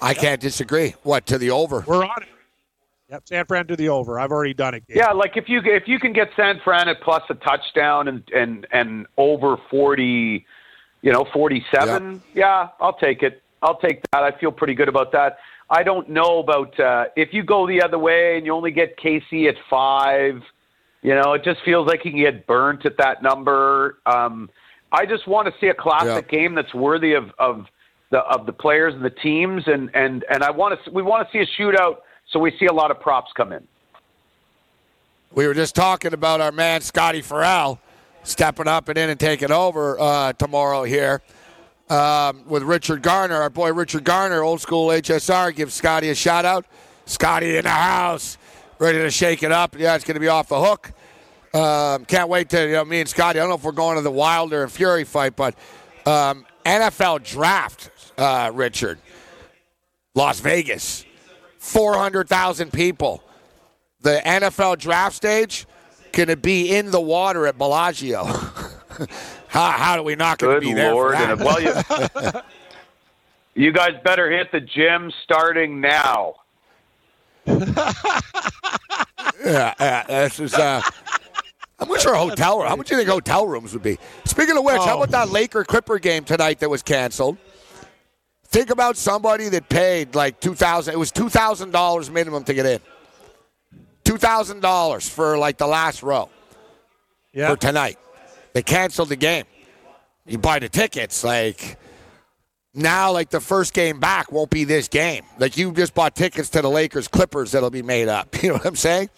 I 0.01 0.13
can't 0.13 0.41
disagree. 0.41 0.95
What 1.03 1.25
to 1.27 1.37
the 1.37 1.51
over? 1.51 1.83
We're 1.85 2.03
on 2.03 2.23
it. 2.23 2.29
Yep, 3.09 3.27
San 3.27 3.45
Fran 3.45 3.67
to 3.67 3.75
the 3.75 3.89
over. 3.89 4.19
I've 4.19 4.31
already 4.31 4.53
done 4.53 4.73
it. 4.73 4.87
Gabe. 4.87 4.97
Yeah, 4.97 5.11
like 5.11 5.37
if 5.37 5.47
you 5.47 5.61
if 5.63 5.87
you 5.87 5.99
can 5.99 6.11
get 6.11 6.29
San 6.35 6.59
Fran 6.63 6.89
at 6.89 7.01
plus 7.01 7.21
a 7.29 7.35
touchdown 7.35 8.07
and 8.07 8.23
and 8.35 8.67
and 8.71 9.05
over 9.17 9.57
forty, 9.69 10.45
you 11.05 11.13
know, 11.13 11.25
forty 11.31 11.63
seven. 11.73 12.21
Yeah, 12.33 12.69
I'll 12.81 12.97
take 12.97 13.21
it. 13.21 13.43
I'll 13.61 13.77
take 13.77 14.01
that. 14.11 14.23
I 14.23 14.31
feel 14.37 14.51
pretty 14.51 14.73
good 14.73 14.89
about 14.89 15.11
that. 15.11 15.37
I 15.69 15.83
don't 15.83 16.09
know 16.09 16.39
about 16.39 16.77
uh, 16.79 17.05
if 17.15 17.31
you 17.31 17.43
go 17.43 17.67
the 17.67 17.81
other 17.81 17.99
way 17.99 18.37
and 18.37 18.45
you 18.45 18.53
only 18.53 18.71
get 18.71 18.97
KC 18.97 19.47
at 19.47 19.55
five. 19.69 20.41
You 21.03 21.13
know, 21.13 21.33
it 21.33 21.43
just 21.43 21.61
feels 21.63 21.87
like 21.87 22.03
you 22.03 22.11
can 22.11 22.19
get 22.19 22.47
burnt 22.47 22.87
at 22.87 22.97
that 22.97 23.21
number. 23.21 23.99
Um, 24.07 24.49
I 24.91 25.05
just 25.05 25.27
want 25.27 25.47
to 25.47 25.53
see 25.61 25.67
a 25.67 25.73
classic 25.75 26.27
game 26.27 26.55
that's 26.55 26.73
worthy 26.73 27.13
of, 27.13 27.29
of 27.37 27.67
the 28.09 28.19
of 28.19 28.47
the 28.47 28.53
players 28.53 28.95
and 28.95 29.05
the 29.05 29.11
teams, 29.11 29.63
and 29.67 29.91
and 29.93 30.25
and 30.31 30.43
I 30.43 30.49
want 30.49 30.83
to 30.83 30.91
we 30.91 31.03
want 31.03 31.27
to 31.27 31.31
see 31.31 31.39
a 31.39 31.61
shootout, 31.61 31.97
so 32.31 32.39
we 32.39 32.51
see 32.59 32.65
a 32.65 32.73
lot 32.73 32.89
of 32.89 32.99
props 32.99 33.31
come 33.37 33.51
in. 33.51 33.67
We 35.35 35.45
were 35.45 35.53
just 35.53 35.75
talking 35.75 36.13
about 36.13 36.41
our 36.41 36.51
man 36.51 36.81
Scotty 36.81 37.21
Farrell 37.21 37.79
stepping 38.25 38.67
up 38.67 38.89
and 38.89 38.97
in 38.97 39.09
and 39.09 39.19
taking 39.19 39.51
over 39.51 39.99
uh, 39.99 40.33
tomorrow 40.33 40.83
here 40.83 41.21
um, 41.89 42.43
with 42.47 42.63
Richard 42.63 43.01
Garner. 43.01 43.35
Our 43.35 43.49
boy 43.49 43.71
Richard 43.71 44.03
Garner, 44.03 44.41
old 44.43 44.61
school 44.61 44.89
HSR, 44.89 45.55
gives 45.55 45.73
Scotty 45.73 46.09
a 46.09 46.15
shout 46.15 46.45
out. 46.45 46.65
Scotty 47.05 47.55
in 47.55 47.63
the 47.63 47.69
house, 47.69 48.37
ready 48.79 48.97
to 48.97 49.11
shake 49.11 49.43
it 49.43 49.51
up. 49.51 49.77
Yeah, 49.77 49.95
it's 49.95 50.03
going 50.03 50.15
to 50.15 50.19
be 50.19 50.27
off 50.27 50.49
the 50.49 50.59
hook. 50.59 50.91
Um, 51.53 52.03
can't 52.05 52.27
wait 52.27 52.49
to, 52.49 52.65
you 52.65 52.73
know, 52.73 52.83
me 52.83 52.99
and 52.99 53.07
Scotty, 53.07 53.39
I 53.39 53.43
don't 53.43 53.49
know 53.49 53.55
if 53.55 53.63
we're 53.63 53.71
going 53.71 53.95
to 53.95 54.01
the 54.01 54.11
Wilder 54.11 54.63
and 54.63 54.71
Fury 54.71 55.03
fight, 55.03 55.35
but 55.35 55.55
um, 56.05 56.45
NFL 56.65 57.23
draft, 57.23 57.91
uh, 58.17 58.51
Richard. 58.53 58.99
Las 60.15 60.39
Vegas, 60.39 61.05
400,000 61.59 62.71
people 62.71 63.21
the 64.05 64.21
NFL 64.23 64.77
draft 64.77 65.15
stage 65.15 65.65
going 66.15 66.29
to 66.29 66.37
be 66.37 66.75
in 66.75 66.89
the 66.89 67.01
water 67.01 67.45
at 67.45 67.57
Bellagio. 67.57 68.23
how, 69.47 69.71
how 69.71 69.95
do 69.95 70.03
we 70.03 70.15
not 70.15 70.39
going 70.39 70.55
to 70.55 70.61
be 70.61 70.73
there? 70.73 70.93
lord! 70.93 71.15
For 71.15 71.21
that? 71.21 71.31
And 71.31 71.43
well, 71.43 71.61
you, 73.55 73.63
you 73.65 73.71
guys 73.71 73.91
better 74.03 74.31
hit 74.31 74.51
the 74.51 74.61
gym 74.61 75.11
starting 75.23 75.79
now. 75.79 76.35
yeah, 77.45 77.93
yeah, 79.79 80.03
this 80.07 80.39
is. 80.39 80.53
Uh, 80.53 80.81
how 81.79 81.85
much 81.85 82.05
are 82.05 82.15
hotel 82.15 82.59
room? 82.59 82.67
How 82.67 82.75
much 82.75 82.87
do 82.87 82.95
you 82.95 83.01
think 83.01 83.09
hotel 83.09 83.45
rooms 83.45 83.73
would 83.73 83.83
be? 83.83 83.99
Speaking 84.23 84.57
of 84.57 84.63
which, 84.63 84.77
how 84.77 84.97
Oh. 84.97 85.03
about 85.03 85.11
that 85.11 85.29
Laker 85.29 85.63
Clipper 85.63 85.99
game 85.99 86.23
tonight 86.23 86.59
that 86.61 86.69
was 86.69 86.81
canceled? 86.81 87.37
Think 88.45 88.69
about 88.69 88.95
somebody 88.95 89.49
that 89.49 89.67
paid 89.69 90.15
like 90.15 90.39
two 90.39 90.55
thousand. 90.55 90.93
It 90.93 90.97
was 90.97 91.11
two 91.11 91.29
thousand 91.29 91.71
dollars 91.71 92.09
minimum 92.09 92.43
to 92.45 92.53
get 92.53 92.65
in. 92.65 92.79
Two 94.05 94.17
thousand 94.17 94.61
dollars 94.61 95.09
for 95.09 95.37
like 95.37 95.57
the 95.57 95.67
last 95.67 96.01
row. 96.03 96.29
yeah. 97.33 97.49
for 97.49 97.57
tonight. 97.57 97.97
They 98.53 98.63
canceled 98.63 99.09
the 99.09 99.15
game. 99.17 99.43
You 100.25 100.37
buy 100.37 100.59
the 100.59 100.69
tickets, 100.69 101.23
like 101.25 101.77
now, 102.73 103.11
like 103.11 103.29
the 103.29 103.39
first 103.41 103.73
game 103.73 103.99
back 103.99 104.31
won't 104.31 104.49
be 104.49 104.63
this 104.63 104.87
game. 104.87 105.23
Like 105.37 105.57
you 105.57 105.71
just 105.73 105.93
bought 105.93 106.15
tickets 106.15 106.49
to 106.51 106.61
the 106.61 106.69
Lakers 106.69 107.07
Clippers 107.09 107.51
that'll 107.51 107.69
be 107.69 107.81
made 107.83 108.07
up. 108.07 108.33
You 108.41 108.49
know 108.49 108.55
what 108.55 108.65
I'm 108.65 108.75
saying? 108.77 109.09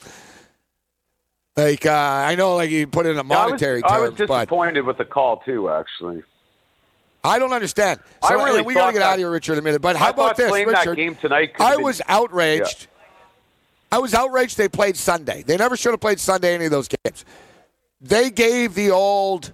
Like 1.55 1.85
uh, 1.85 1.91
I 1.91 2.35
know, 2.35 2.55
like 2.55 2.69
you 2.69 2.87
put 2.87 3.05
in 3.05 3.17
a 3.17 3.23
monetary 3.23 3.81
I 3.83 3.99
was, 3.99 4.09
terms, 4.09 4.19
I 4.19 4.25
was 4.25 4.27
but 4.29 4.39
disappointed 4.45 4.81
with 4.85 4.97
the 4.97 5.05
call 5.05 5.37
too. 5.37 5.69
Actually, 5.69 6.23
I 7.23 7.39
don't 7.39 7.51
understand. 7.53 7.99
I 8.23 8.29
So 8.29 8.43
really 8.43 8.61
we 8.61 8.73
got 8.73 8.87
to 8.87 8.93
get 8.93 8.99
that- 8.99 9.05
out 9.07 9.13
of 9.13 9.19
here, 9.19 9.31
Richard, 9.31 9.53
in 9.53 9.59
a 9.59 9.61
minute. 9.63 9.81
But 9.81 9.95
how 9.95 10.07
I 10.07 10.09
about 10.11 10.27
thought 10.29 10.37
this, 10.37 10.51
Richard? 10.51 10.75
that 10.75 10.95
game 10.95 11.15
tonight. 11.15 11.53
I 11.59 11.75
was 11.77 12.01
outraged. 12.07 12.87
I 13.97 13.99
was 13.99 14.13
outraged 14.13 14.57
they 14.57 14.69
played 14.69 14.95
Sunday. 14.95 15.41
They 15.41 15.57
never 15.57 15.75
should 15.75 15.89
have 15.89 15.99
played 15.99 16.19
Sunday 16.19 16.53
any 16.53 16.65
of 16.65 16.71
those 16.71 16.87
games. 16.87 17.25
They 17.99 18.29
gave 18.29 18.75
the 18.75 18.91
old 18.91 19.53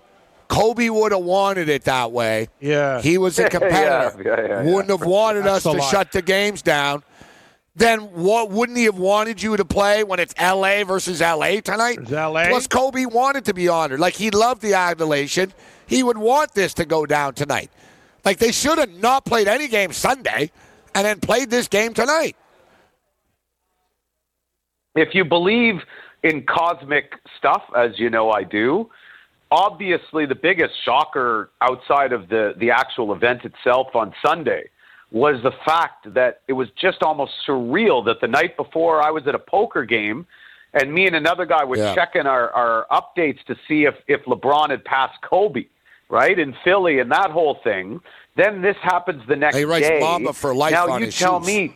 Kobe 0.50 0.90
would 0.90 1.14
have 1.14 1.24
wanted 1.24 1.70
it 1.70 1.86
that 1.86 2.12
way. 2.12 2.50
Yeah. 2.60 3.02
He 3.02 3.18
was 3.18 3.40
a 3.40 3.48
competitor. 3.50 4.22
yeah, 4.22 4.42
yeah, 4.42 4.48
yeah. 4.48 4.64
Wouldn't 4.64 4.90
have 4.90 5.08
wanted 5.08 5.48
us 5.48 5.64
to 5.64 5.72
lie. 5.72 5.90
shut 5.90 6.12
the 6.12 6.22
games 6.22 6.62
down. 6.62 7.04
Then 7.74 8.02
what 8.02 8.52
wouldn't 8.52 8.78
he 8.78 8.84
have 8.84 8.98
wanted 8.98 9.42
you 9.42 9.56
to 9.56 9.64
play 9.64 10.04
when 10.04 10.20
it's 10.20 10.34
LA 10.38 10.84
versus 10.84 11.22
LA 11.22 11.62
tonight? 11.62 12.00
It's 12.02 12.12
LA. 12.12 12.50
Plus 12.50 12.68
Kobe 12.68 13.06
wanted 13.06 13.46
to 13.46 13.54
be 13.54 13.70
honored. 13.70 14.02
Like 14.02 14.16
he 14.16 14.30
loved 14.30 14.62
the 14.62 14.74
adulation. 14.74 15.54
He 15.88 16.04
would 16.04 16.18
want 16.18 16.54
this 16.54 16.74
to 16.74 16.86
go 16.86 17.06
down 17.06 17.34
tonight. 17.34 17.72
Like 18.26 18.40
they 18.40 18.52
should 18.52 18.78
have 18.78 18.94
not 18.94 19.24
played 19.24 19.48
any 19.48 19.70
game 19.70 19.94
Sunday 19.94 20.52
and 20.94 21.06
then 21.06 21.22
played 21.22 21.50
this 21.50 21.70
game 21.70 21.94
tonight. 21.94 22.36
If 24.96 25.14
you 25.14 25.26
believe 25.26 25.76
in 26.24 26.44
cosmic 26.44 27.14
stuff, 27.38 27.64
as 27.76 27.92
you 28.00 28.10
know 28.10 28.32
I 28.32 28.44
do, 28.44 28.90
obviously 29.52 30.26
the 30.26 30.36
biggest 30.36 30.74
shocker 30.86 31.50
outside 31.62 32.14
of 32.14 32.30
the, 32.30 32.54
the 32.58 32.72
actual 32.72 33.14
event 33.14 33.42
itself 33.46 33.88
on 33.96 34.14
Sunday 34.26 34.64
was 35.12 35.36
the 35.44 35.52
fact 35.66 36.12
that 36.14 36.42
it 36.48 36.54
was 36.54 36.70
just 36.80 37.04
almost 37.04 37.34
surreal 37.48 38.04
that 38.06 38.20
the 38.20 38.28
night 38.28 38.58
before 38.58 39.02
I 39.02 39.12
was 39.12 39.28
at 39.28 39.36
a 39.36 39.40
poker 39.40 39.86
game 39.86 40.26
and 40.74 40.92
me 40.92 41.06
and 41.06 41.16
another 41.16 41.46
guy 41.46 41.64
were 41.64 41.78
Yeah. 41.78 41.94
checking 41.94 42.26
our, 42.26 42.50
our 42.52 42.88
updates 42.90 43.44
to 43.46 43.56
see 43.68 43.84
if, 43.86 43.94
if 44.08 44.24
LeBron 44.26 44.72
had 44.72 44.84
passed 44.86 45.22
Kobe, 45.22 45.66
right, 46.10 46.38
in 46.40 46.56
Philly 46.64 46.98
and 47.00 47.12
that 47.12 47.30
whole 47.30 47.60
thing. 47.64 48.00
Then 48.36 48.64
this 48.64 48.76
happens 48.82 49.22
the 49.28 49.36
next 49.36 49.54
day. 49.54 49.60
He 49.60 49.66
writes 49.66 49.88
day. 49.88 50.00
Mamba 50.00 50.34
for 50.34 50.56
life 50.56 50.72
now 50.72 50.90
on 50.90 51.02
you 51.02 51.06
his 51.08 51.16
tell 51.16 51.40
shoes. 51.40 51.46
me. 51.48 51.76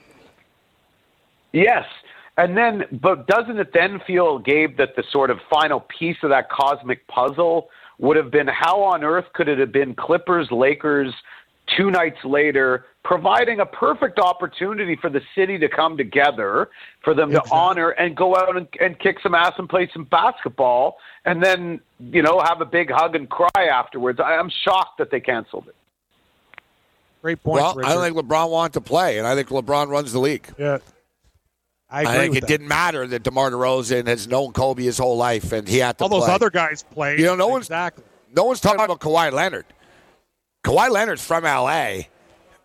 Yes. 1.54 1.86
And 2.38 2.56
then, 2.56 2.84
but 3.02 3.26
doesn't 3.28 3.58
it 3.58 3.72
then 3.74 4.00
feel, 4.06 4.38
Gabe, 4.38 4.78
that 4.78 4.96
the 4.96 5.04
sort 5.12 5.32
of 5.32 5.40
final 5.50 5.80
piece 5.80 6.18
of 6.22 6.30
that 6.30 6.50
cosmic 6.50 7.08
puzzle 7.08 7.70
would 7.98 8.16
have 8.16 8.30
been 8.30 8.48
how 8.48 8.82
on 8.84 9.04
earth 9.04 9.26
could 9.34 9.48
it 9.48 9.58
have 9.58 9.72
been 9.72 9.96
Clippers, 9.96 10.48
Lakers, 10.52 11.12
two 11.76 11.90
nights 11.90 12.20
later, 12.24 12.86
providing 13.04 13.60
a 13.60 13.66
perfect 13.66 14.20
opportunity 14.20 14.96
for 14.96 15.10
the 15.10 15.22
city 15.34 15.58
to 15.58 15.68
come 15.68 15.98
together, 15.98 16.70
for 17.04 17.16
them 17.16 17.32
to 17.32 17.42
honor 17.52 17.90
and 17.92 18.16
go 18.16 18.36
out 18.36 18.56
and, 18.56 18.68
and 18.80 19.00
kick 19.00 19.18
some 19.24 19.34
ass 19.34 19.54
and 19.58 19.68
play 19.68 19.90
some 19.92 20.04
basketball, 20.04 20.98
and 21.26 21.44
then, 21.44 21.80
you 22.00 22.22
know, 22.22 22.40
have 22.40 22.62
a 22.62 22.66
big 22.66 22.92
hug 22.92 23.16
and 23.16 23.30
cry 23.30 23.66
afterwards? 23.66 24.20
I, 24.20 24.36
I'm 24.36 24.52
shocked 24.64 25.00
that 25.00 25.10
they 25.10 25.20
canceled 25.20 25.68
it. 25.68 25.76
Great 27.24 27.42
point. 27.42 27.64
Well, 27.64 27.72
I 27.72 27.76
Richard. 27.76 27.94
don't 27.94 28.16
think 28.16 28.28
LeBron 28.28 28.52
wanted 28.52 28.74
to 28.74 28.82
play, 28.82 29.18
and 29.18 29.26
I 29.26 29.34
think 29.34 29.50
LeBron 29.50 29.88
runs 29.88 30.14
the 30.14 30.20
league. 30.20 30.48
Yeah. 30.60 30.78
I 31.90 32.02
I, 32.02 32.06
think 32.18 32.36
it 32.36 32.42
that. 32.42 32.48
didn't 32.48 32.68
matter 32.68 33.08
that 33.08 33.24
DeMar 33.24 33.52
DeRozan 33.52 34.08
has 34.08 34.28
known 34.28 34.52
Kobe 34.52 34.84
his 34.84 34.98
whole 34.98 35.16
life, 35.18 35.52
and 35.54 35.68
he 35.68 35.78
had 35.78 35.98
to 35.98 36.08
play. 36.08 36.14
All 36.16 36.20
those 36.22 36.30
other 36.30 36.50
guys 36.50 36.84
played. 36.84 37.20
You 37.20 37.26
know, 37.28 37.36
no 37.36 37.48
one's- 37.48 37.68
exactly. 37.68 38.04
no 38.36 38.44
one's 38.44 38.60
talking 38.60 38.84
about 38.84 39.00
Kawhi 39.00 39.32
Leonard. 39.32 39.66
Kawhi 40.64 40.90
Leonard's 40.90 41.24
from 41.26 41.44
LA, 41.46 42.00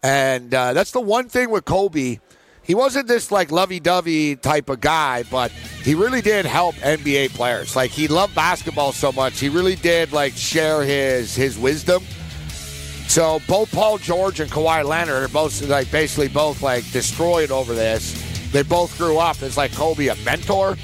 and 0.03 0.53
uh, 0.53 0.73
that's 0.73 0.91
the 0.91 1.01
one 1.01 1.29
thing 1.29 1.51
with 1.51 1.65
Kobe. 1.65 2.19
He 2.65 2.75
wasn't 2.75 3.07
this 3.09 3.31
like 3.33 3.51
lovey-dovey 3.53 4.37
type 4.37 4.69
of 4.69 4.81
guy, 4.81 5.25
but 5.31 5.51
he 5.51 5.95
really 5.95 6.21
did 6.21 6.45
help 6.47 6.75
NBA 6.77 7.31
players. 7.35 7.75
Like 7.77 7.91
he 7.91 8.09
loved 8.09 8.35
basketball 8.35 8.93
so 8.93 9.13
much, 9.13 9.39
he 9.41 9.49
really 9.49 9.77
did 9.77 10.13
like 10.13 10.33
share 10.35 10.83
his 10.83 11.35
his 11.37 11.59
wisdom. 11.59 12.03
So 13.09 13.41
both 13.47 13.71
Paul 13.73 13.99
George 13.99 14.41
and 14.41 14.51
Kawhi 14.51 14.85
Leonard 14.85 15.25
are 15.25 15.29
both 15.29 15.61
like 15.69 15.91
basically 15.93 16.29
both 16.29 16.63
like 16.63 16.89
destroyed 16.93 17.51
over 17.51 17.75
this. 17.75 18.15
They 18.53 18.63
both 18.63 18.97
grew 18.99 19.19
up 19.19 19.43
as 19.43 19.57
like 19.57 19.75
Kobe 19.75 20.09
a 20.09 20.17
mentor. 20.17 20.77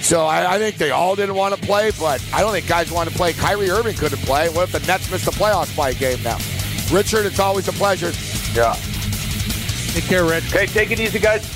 So 0.00 0.24
I, 0.24 0.54
I 0.54 0.58
think 0.58 0.76
they 0.76 0.90
all 0.90 1.16
didn't 1.16 1.34
want 1.34 1.54
to 1.54 1.60
play, 1.60 1.90
but 1.98 2.24
I 2.32 2.40
don't 2.40 2.52
think 2.52 2.66
guys 2.66 2.90
want 2.90 3.08
to 3.10 3.14
play. 3.14 3.32
Kyrie 3.32 3.70
Irving 3.70 3.96
couldn't 3.96 4.20
play. 4.20 4.48
What 4.48 4.64
if 4.64 4.72
the 4.72 4.86
Nets 4.86 5.10
missed 5.10 5.24
the 5.24 5.30
playoffs 5.32 5.76
by 5.76 5.90
a 5.90 5.94
game 5.94 6.22
now? 6.22 6.38
Richard, 6.92 7.26
it's 7.26 7.40
always 7.40 7.68
a 7.68 7.72
pleasure. 7.72 8.12
Yeah. 8.54 8.74
Take 9.92 10.04
care, 10.04 10.24
Rich. 10.24 10.54
Okay, 10.54 10.66
take 10.66 10.90
it 10.90 11.00
easy, 11.00 11.18
guys. 11.18 11.55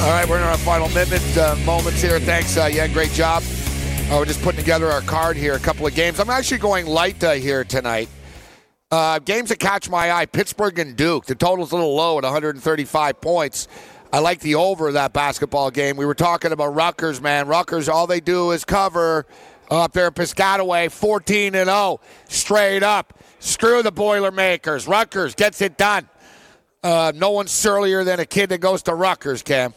All 0.00 0.08
right, 0.08 0.26
we're 0.26 0.38
in 0.38 0.44
our 0.44 0.56
final 0.56 0.88
minute 0.88 1.36
uh, 1.36 1.54
moments 1.66 2.00
here. 2.00 2.18
Thanks, 2.18 2.56
uh, 2.56 2.70
yeah, 2.72 2.86
great 2.88 3.10
job. 3.10 3.42
Uh, 4.08 4.16
we're 4.16 4.24
just 4.24 4.40
putting 4.40 4.58
together 4.58 4.90
our 4.90 5.02
card 5.02 5.36
here. 5.36 5.52
A 5.52 5.58
couple 5.58 5.86
of 5.86 5.94
games. 5.94 6.18
I'm 6.18 6.30
actually 6.30 6.56
going 6.56 6.86
light 6.86 7.22
uh, 7.22 7.32
here 7.32 7.64
tonight. 7.64 8.08
Uh, 8.90 9.18
games 9.18 9.50
that 9.50 9.58
catch 9.58 9.90
my 9.90 10.10
eye: 10.10 10.24
Pittsburgh 10.24 10.78
and 10.78 10.96
Duke. 10.96 11.26
The 11.26 11.34
total's 11.34 11.72
a 11.72 11.76
little 11.76 11.94
low 11.94 12.16
at 12.16 12.24
135 12.24 13.20
points. 13.20 13.68
I 14.10 14.20
like 14.20 14.40
the 14.40 14.54
over 14.54 14.88
of 14.88 14.94
that 14.94 15.12
basketball 15.12 15.70
game. 15.70 15.98
We 15.98 16.06
were 16.06 16.14
talking 16.14 16.52
about 16.52 16.74
Rutgers, 16.74 17.20
man. 17.20 17.46
Rutgers, 17.46 17.86
all 17.86 18.06
they 18.06 18.20
do 18.20 18.52
is 18.52 18.64
cover 18.64 19.26
up 19.70 19.92
there 19.92 20.10
Piscataway, 20.10 20.90
14 20.90 21.54
and 21.54 21.68
0, 21.68 22.00
straight 22.26 22.82
up. 22.82 23.18
Screw 23.38 23.82
the 23.82 23.92
Boilermakers. 23.92 24.88
Rutgers 24.88 25.34
gets 25.34 25.60
it 25.60 25.76
done. 25.76 26.08
Uh, 26.82 27.12
no 27.14 27.30
one's 27.30 27.50
surlier 27.50 28.04
than 28.04 28.20
a 28.20 28.26
kid 28.26 28.48
that 28.50 28.58
goes 28.58 28.82
to 28.84 28.94
Rutgers, 28.94 29.42
Cam. 29.42 29.74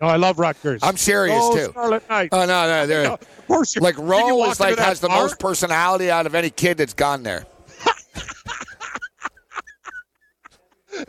No, 0.00 0.08
I 0.08 0.16
love 0.16 0.38
Rutgers. 0.40 0.80
I'm 0.82 0.96
serious 0.96 1.38
oh, 1.40 1.56
too. 1.56 1.70
Scarlet 1.70 2.08
Knight. 2.08 2.30
Oh 2.32 2.44
no, 2.44 2.66
no, 2.66 2.86
they're 2.88 3.12
of 3.12 3.46
course, 3.46 3.76
you're, 3.76 3.82
like 3.82 3.96
you 3.96 4.44
is 4.44 4.58
like 4.58 4.76
has 4.78 4.98
the 4.98 5.08
most 5.08 5.38
personality 5.38 6.10
out 6.10 6.26
of 6.26 6.34
any 6.34 6.50
kid 6.50 6.78
that's 6.78 6.94
gone 6.94 7.22
there. 7.22 7.46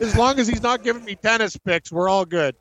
As 0.00 0.16
long 0.16 0.38
as 0.38 0.46
he's 0.48 0.62
not 0.62 0.82
giving 0.84 1.04
me 1.04 1.16
tennis 1.16 1.56
picks, 1.56 1.90
we're 1.90 2.08
all 2.08 2.24
good. 2.24 2.54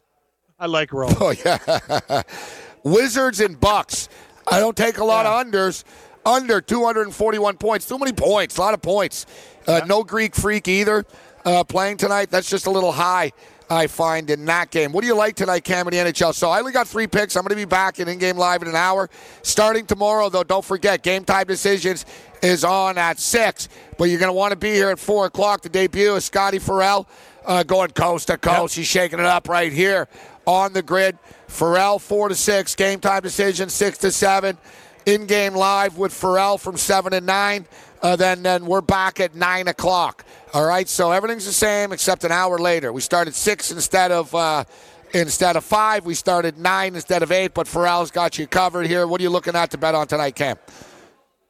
I 0.59 0.65
like 0.65 0.91
Rowe. 0.91 1.09
Oh 1.19 1.33
yeah, 1.45 2.23
Wizards 2.83 3.39
and 3.39 3.59
Bucks. 3.59 4.09
I 4.51 4.59
don't 4.59 4.75
take 4.75 4.97
a 4.97 5.03
lot 5.03 5.25
of 5.25 5.45
unders. 5.45 5.83
Under 6.25 6.61
241 6.61 7.57
points. 7.57 7.85
Too 7.85 7.99
many 7.99 8.13
points. 8.13 8.57
A 8.57 8.61
lot 8.61 8.73
of 8.73 8.81
points. 8.81 9.25
Uh, 9.67 9.81
No 9.85 10.03
Greek 10.03 10.33
freak 10.35 10.69
either 10.69 11.05
uh, 11.45 11.63
playing 11.63 11.97
tonight. 11.97 12.29
That's 12.29 12.49
just 12.49 12.65
a 12.65 12.71
little 12.71 12.91
high. 12.91 13.31
I 13.69 13.87
find 13.87 14.29
in 14.29 14.45
that 14.45 14.71
game. 14.71 14.91
What 14.91 15.01
do 15.01 15.07
you 15.07 15.15
like 15.15 15.35
tonight, 15.35 15.63
Cam, 15.63 15.87
in 15.87 15.93
the 15.93 16.11
NHL? 16.11 16.33
So 16.33 16.49
I 16.49 16.59
only 16.59 16.71
got 16.71 16.87
three 16.87 17.07
picks. 17.07 17.35
I'm 17.35 17.43
going 17.43 17.49
to 17.49 17.55
be 17.55 17.65
back 17.65 17.99
in 17.99 18.07
in-game 18.07 18.37
live 18.37 18.61
in 18.61 18.67
an 18.67 18.75
hour. 18.75 19.09
Starting 19.41 19.85
tomorrow, 19.85 20.29
though, 20.29 20.43
don't 20.43 20.65
forget, 20.65 21.01
Game 21.01 21.23
Time 21.23 21.47
Decisions 21.47 22.05
is 22.41 22.63
on 22.63 22.97
at 22.97 23.19
6. 23.19 23.69
But 23.97 24.05
you're 24.05 24.19
going 24.19 24.29
to 24.29 24.33
want 24.33 24.51
to 24.51 24.57
be 24.57 24.71
here 24.73 24.89
at 24.89 24.99
4 24.99 25.27
o'clock. 25.27 25.61
The 25.61 25.69
debut 25.69 26.13
is 26.15 26.25
Scotty 26.25 26.59
Farrell 26.59 27.07
uh, 27.45 27.63
going 27.63 27.91
coast 27.91 28.27
to 28.27 28.37
coast. 28.37 28.75
He's 28.75 28.87
shaking 28.87 29.19
it 29.19 29.25
up 29.25 29.47
right 29.49 29.71
here 29.71 30.07
on 30.45 30.73
the 30.73 30.81
grid. 30.81 31.17
Farrell, 31.47 31.99
4 31.99 32.29
to 32.29 32.35
6. 32.35 32.75
Game 32.75 32.99
Time 32.99 33.21
Decisions, 33.21 33.73
6 33.73 33.97
to 33.99 34.11
7. 34.11 34.57
In-game 35.05 35.53
live 35.53 35.97
with 35.97 36.13
Farrell 36.13 36.57
from 36.57 36.77
7 36.77 37.11
to 37.11 37.21
9. 37.21 37.65
Uh, 38.01 38.15
then, 38.15 38.43
then 38.43 38.65
we're 38.65 38.81
back 38.81 39.19
at 39.19 39.35
9 39.35 39.67
o'clock. 39.67 40.25
All 40.53 40.65
right, 40.67 40.87
so 40.87 41.11
everything's 41.11 41.47
the 41.47 41.51
same 41.51 41.91
except 41.91 42.23
an 42.23 42.31
hour 42.31 42.59
later. 42.59 42.93
We 42.93 43.01
started 43.01 43.33
6 43.33 43.71
instead 43.71 44.11
of 44.11 44.35
uh, 44.35 44.65
instead 45.11 45.55
of 45.55 45.63
5. 45.63 46.05
We 46.05 46.13
started 46.13 46.59
9 46.59 46.93
instead 46.93 47.23
of 47.23 47.31
8, 47.31 47.55
but 47.55 47.67
Farrell's 47.67 48.11
got 48.11 48.37
you 48.37 48.45
covered 48.45 48.85
here. 48.85 49.07
What 49.07 49.19
are 49.19 49.23
you 49.23 49.31
looking 49.31 49.55
at 49.55 49.71
to 49.71 49.79
bet 49.79 49.95
on 49.95 50.05
tonight, 50.05 50.35
Cam? 50.35 50.57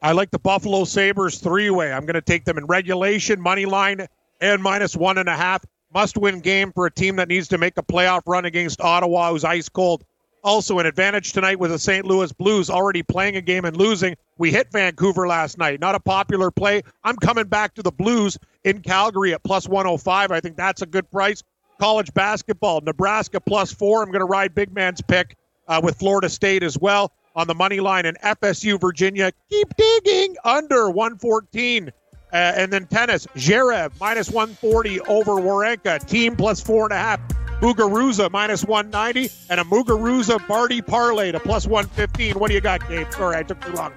I 0.02 0.14
like 0.14 0.32
the 0.32 0.40
Buffalo 0.40 0.86
Sabres 0.86 1.40
three 1.40 1.70
way. 1.70 1.92
I'm 1.92 2.06
going 2.06 2.14
to 2.14 2.22
take 2.22 2.46
them 2.46 2.58
in 2.58 2.66
regulation, 2.66 3.42
money 3.42 3.66
line, 3.66 4.08
and 4.40 4.64
minus 4.64 4.96
one 4.96 5.18
and 5.18 5.28
a 5.28 5.36
half. 5.36 5.66
Must 5.94 6.18
win 6.18 6.40
game 6.40 6.72
for 6.72 6.86
a 6.86 6.92
team 6.92 7.18
that 7.18 7.28
needs 7.28 7.50
to 7.50 7.58
make 7.58 7.78
a 7.78 7.84
playoff 7.84 8.22
run 8.26 8.46
against 8.46 8.80
Ottawa, 8.80 9.32
who's 9.32 9.44
ice 9.44 9.68
cold. 9.68 10.06
Also, 10.44 10.80
an 10.80 10.86
advantage 10.86 11.32
tonight 11.32 11.58
with 11.58 11.72
the 11.72 11.80
St. 11.80 12.06
Louis 12.06 12.32
Blues 12.34 12.70
already 12.70 13.02
playing 13.02 13.38
a 13.38 13.42
game 13.42 13.64
and 13.64 13.78
losing. 13.78 14.16
We 14.38 14.52
hit 14.52 14.70
Vancouver 14.74 15.26
last 15.26 15.58
night. 15.58 15.80
Not 15.80 15.96
a 15.96 16.02
popular 16.02 16.52
play. 16.52 16.82
I'm 17.06 17.16
coming 17.16 17.46
back 17.46 17.76
to 17.76 17.82
the 17.82 17.92
Blues 17.92 18.38
in 18.66 18.82
Calgary 18.82 19.34
at 19.34 19.42
plus 19.44 19.70
105. 19.70 20.32
I 20.32 20.40
think 20.42 20.58
that's 20.58 20.82
a 20.82 20.86
good 20.86 21.10
price. 21.12 21.44
College 21.80 22.14
basketball, 22.14 22.82
Nebraska 22.82 23.40
plus 23.40 23.72
four. 23.72 24.04
I'm 24.04 24.10
going 24.10 24.20
to 24.20 24.26
ride 24.26 24.54
big 24.54 24.74
man's 24.74 25.02
pick 25.02 25.38
uh, 25.70 25.80
with 25.82 25.98
Florida 25.98 26.28
State 26.28 26.62
as 26.62 26.78
well 26.78 27.14
on 27.38 27.48
the 27.48 27.56
money 27.56 27.80
line. 27.80 28.06
And 28.06 28.20
FSU, 28.20 28.82
Virginia, 28.82 29.32
keep 29.50 29.70
digging 29.78 30.36
under 30.44 30.90
114. 30.90 31.88
Uh, 31.88 32.36
and 32.36 32.74
then 32.74 32.86
tennis, 32.88 33.28
Zverev 33.36 33.92
minus 34.00 34.30
140 34.30 35.00
over 35.02 35.34
Wawrinka, 35.34 36.06
team 36.06 36.36
plus 36.36 36.60
four 36.60 36.86
and 36.86 36.92
a 36.92 36.98
half. 36.98 37.22
Muguruza 37.64 38.30
minus 38.30 38.66
190 38.66 39.34
and 39.50 39.62
a 39.62 39.64
Muguruza 39.64 40.46
Barty 40.50 40.82
parlay 40.82 41.32
to 41.32 41.40
plus 41.40 41.66
115. 41.66 42.38
What 42.38 42.50
do 42.50 42.56
you 42.56 42.60
got, 42.60 42.86
Gabe? 42.90 43.10
Sorry, 43.12 43.38
I 43.38 43.44
took 43.44 43.62
too 43.62 43.72
long. 43.72 43.94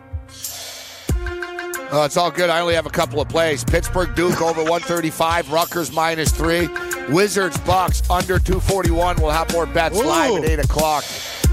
Uh, 1.90 2.04
it's 2.04 2.16
all 2.16 2.30
good. 2.30 2.48
I 2.48 2.60
only 2.60 2.74
have 2.74 2.86
a 2.86 2.90
couple 2.90 3.20
of 3.20 3.28
plays. 3.28 3.64
Pittsburgh 3.64 4.14
Duke 4.14 4.40
over 4.40 4.60
135. 4.60 5.50
Rutgers 5.50 5.92
minus 5.92 6.30
three. 6.30 6.68
Wizards 7.08 7.58
Bucks 7.58 8.08
under 8.08 8.38
241. 8.38 9.16
We'll 9.16 9.30
have 9.30 9.52
more 9.52 9.66
bets 9.66 9.98
Ooh. 9.98 10.04
live 10.04 10.44
at 10.44 10.50
8 10.50 10.58
o'clock. 10.60 11.04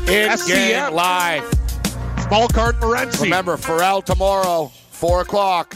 In 0.07 0.38
game 0.47 0.93
live. 0.93 1.43
Malcart 2.30 2.80
Morency. 2.80 3.24
Remember, 3.24 3.57
Farrell 3.57 4.03
tomorrow, 4.03 4.72
4 4.91 5.22
o'clock. 5.22 5.76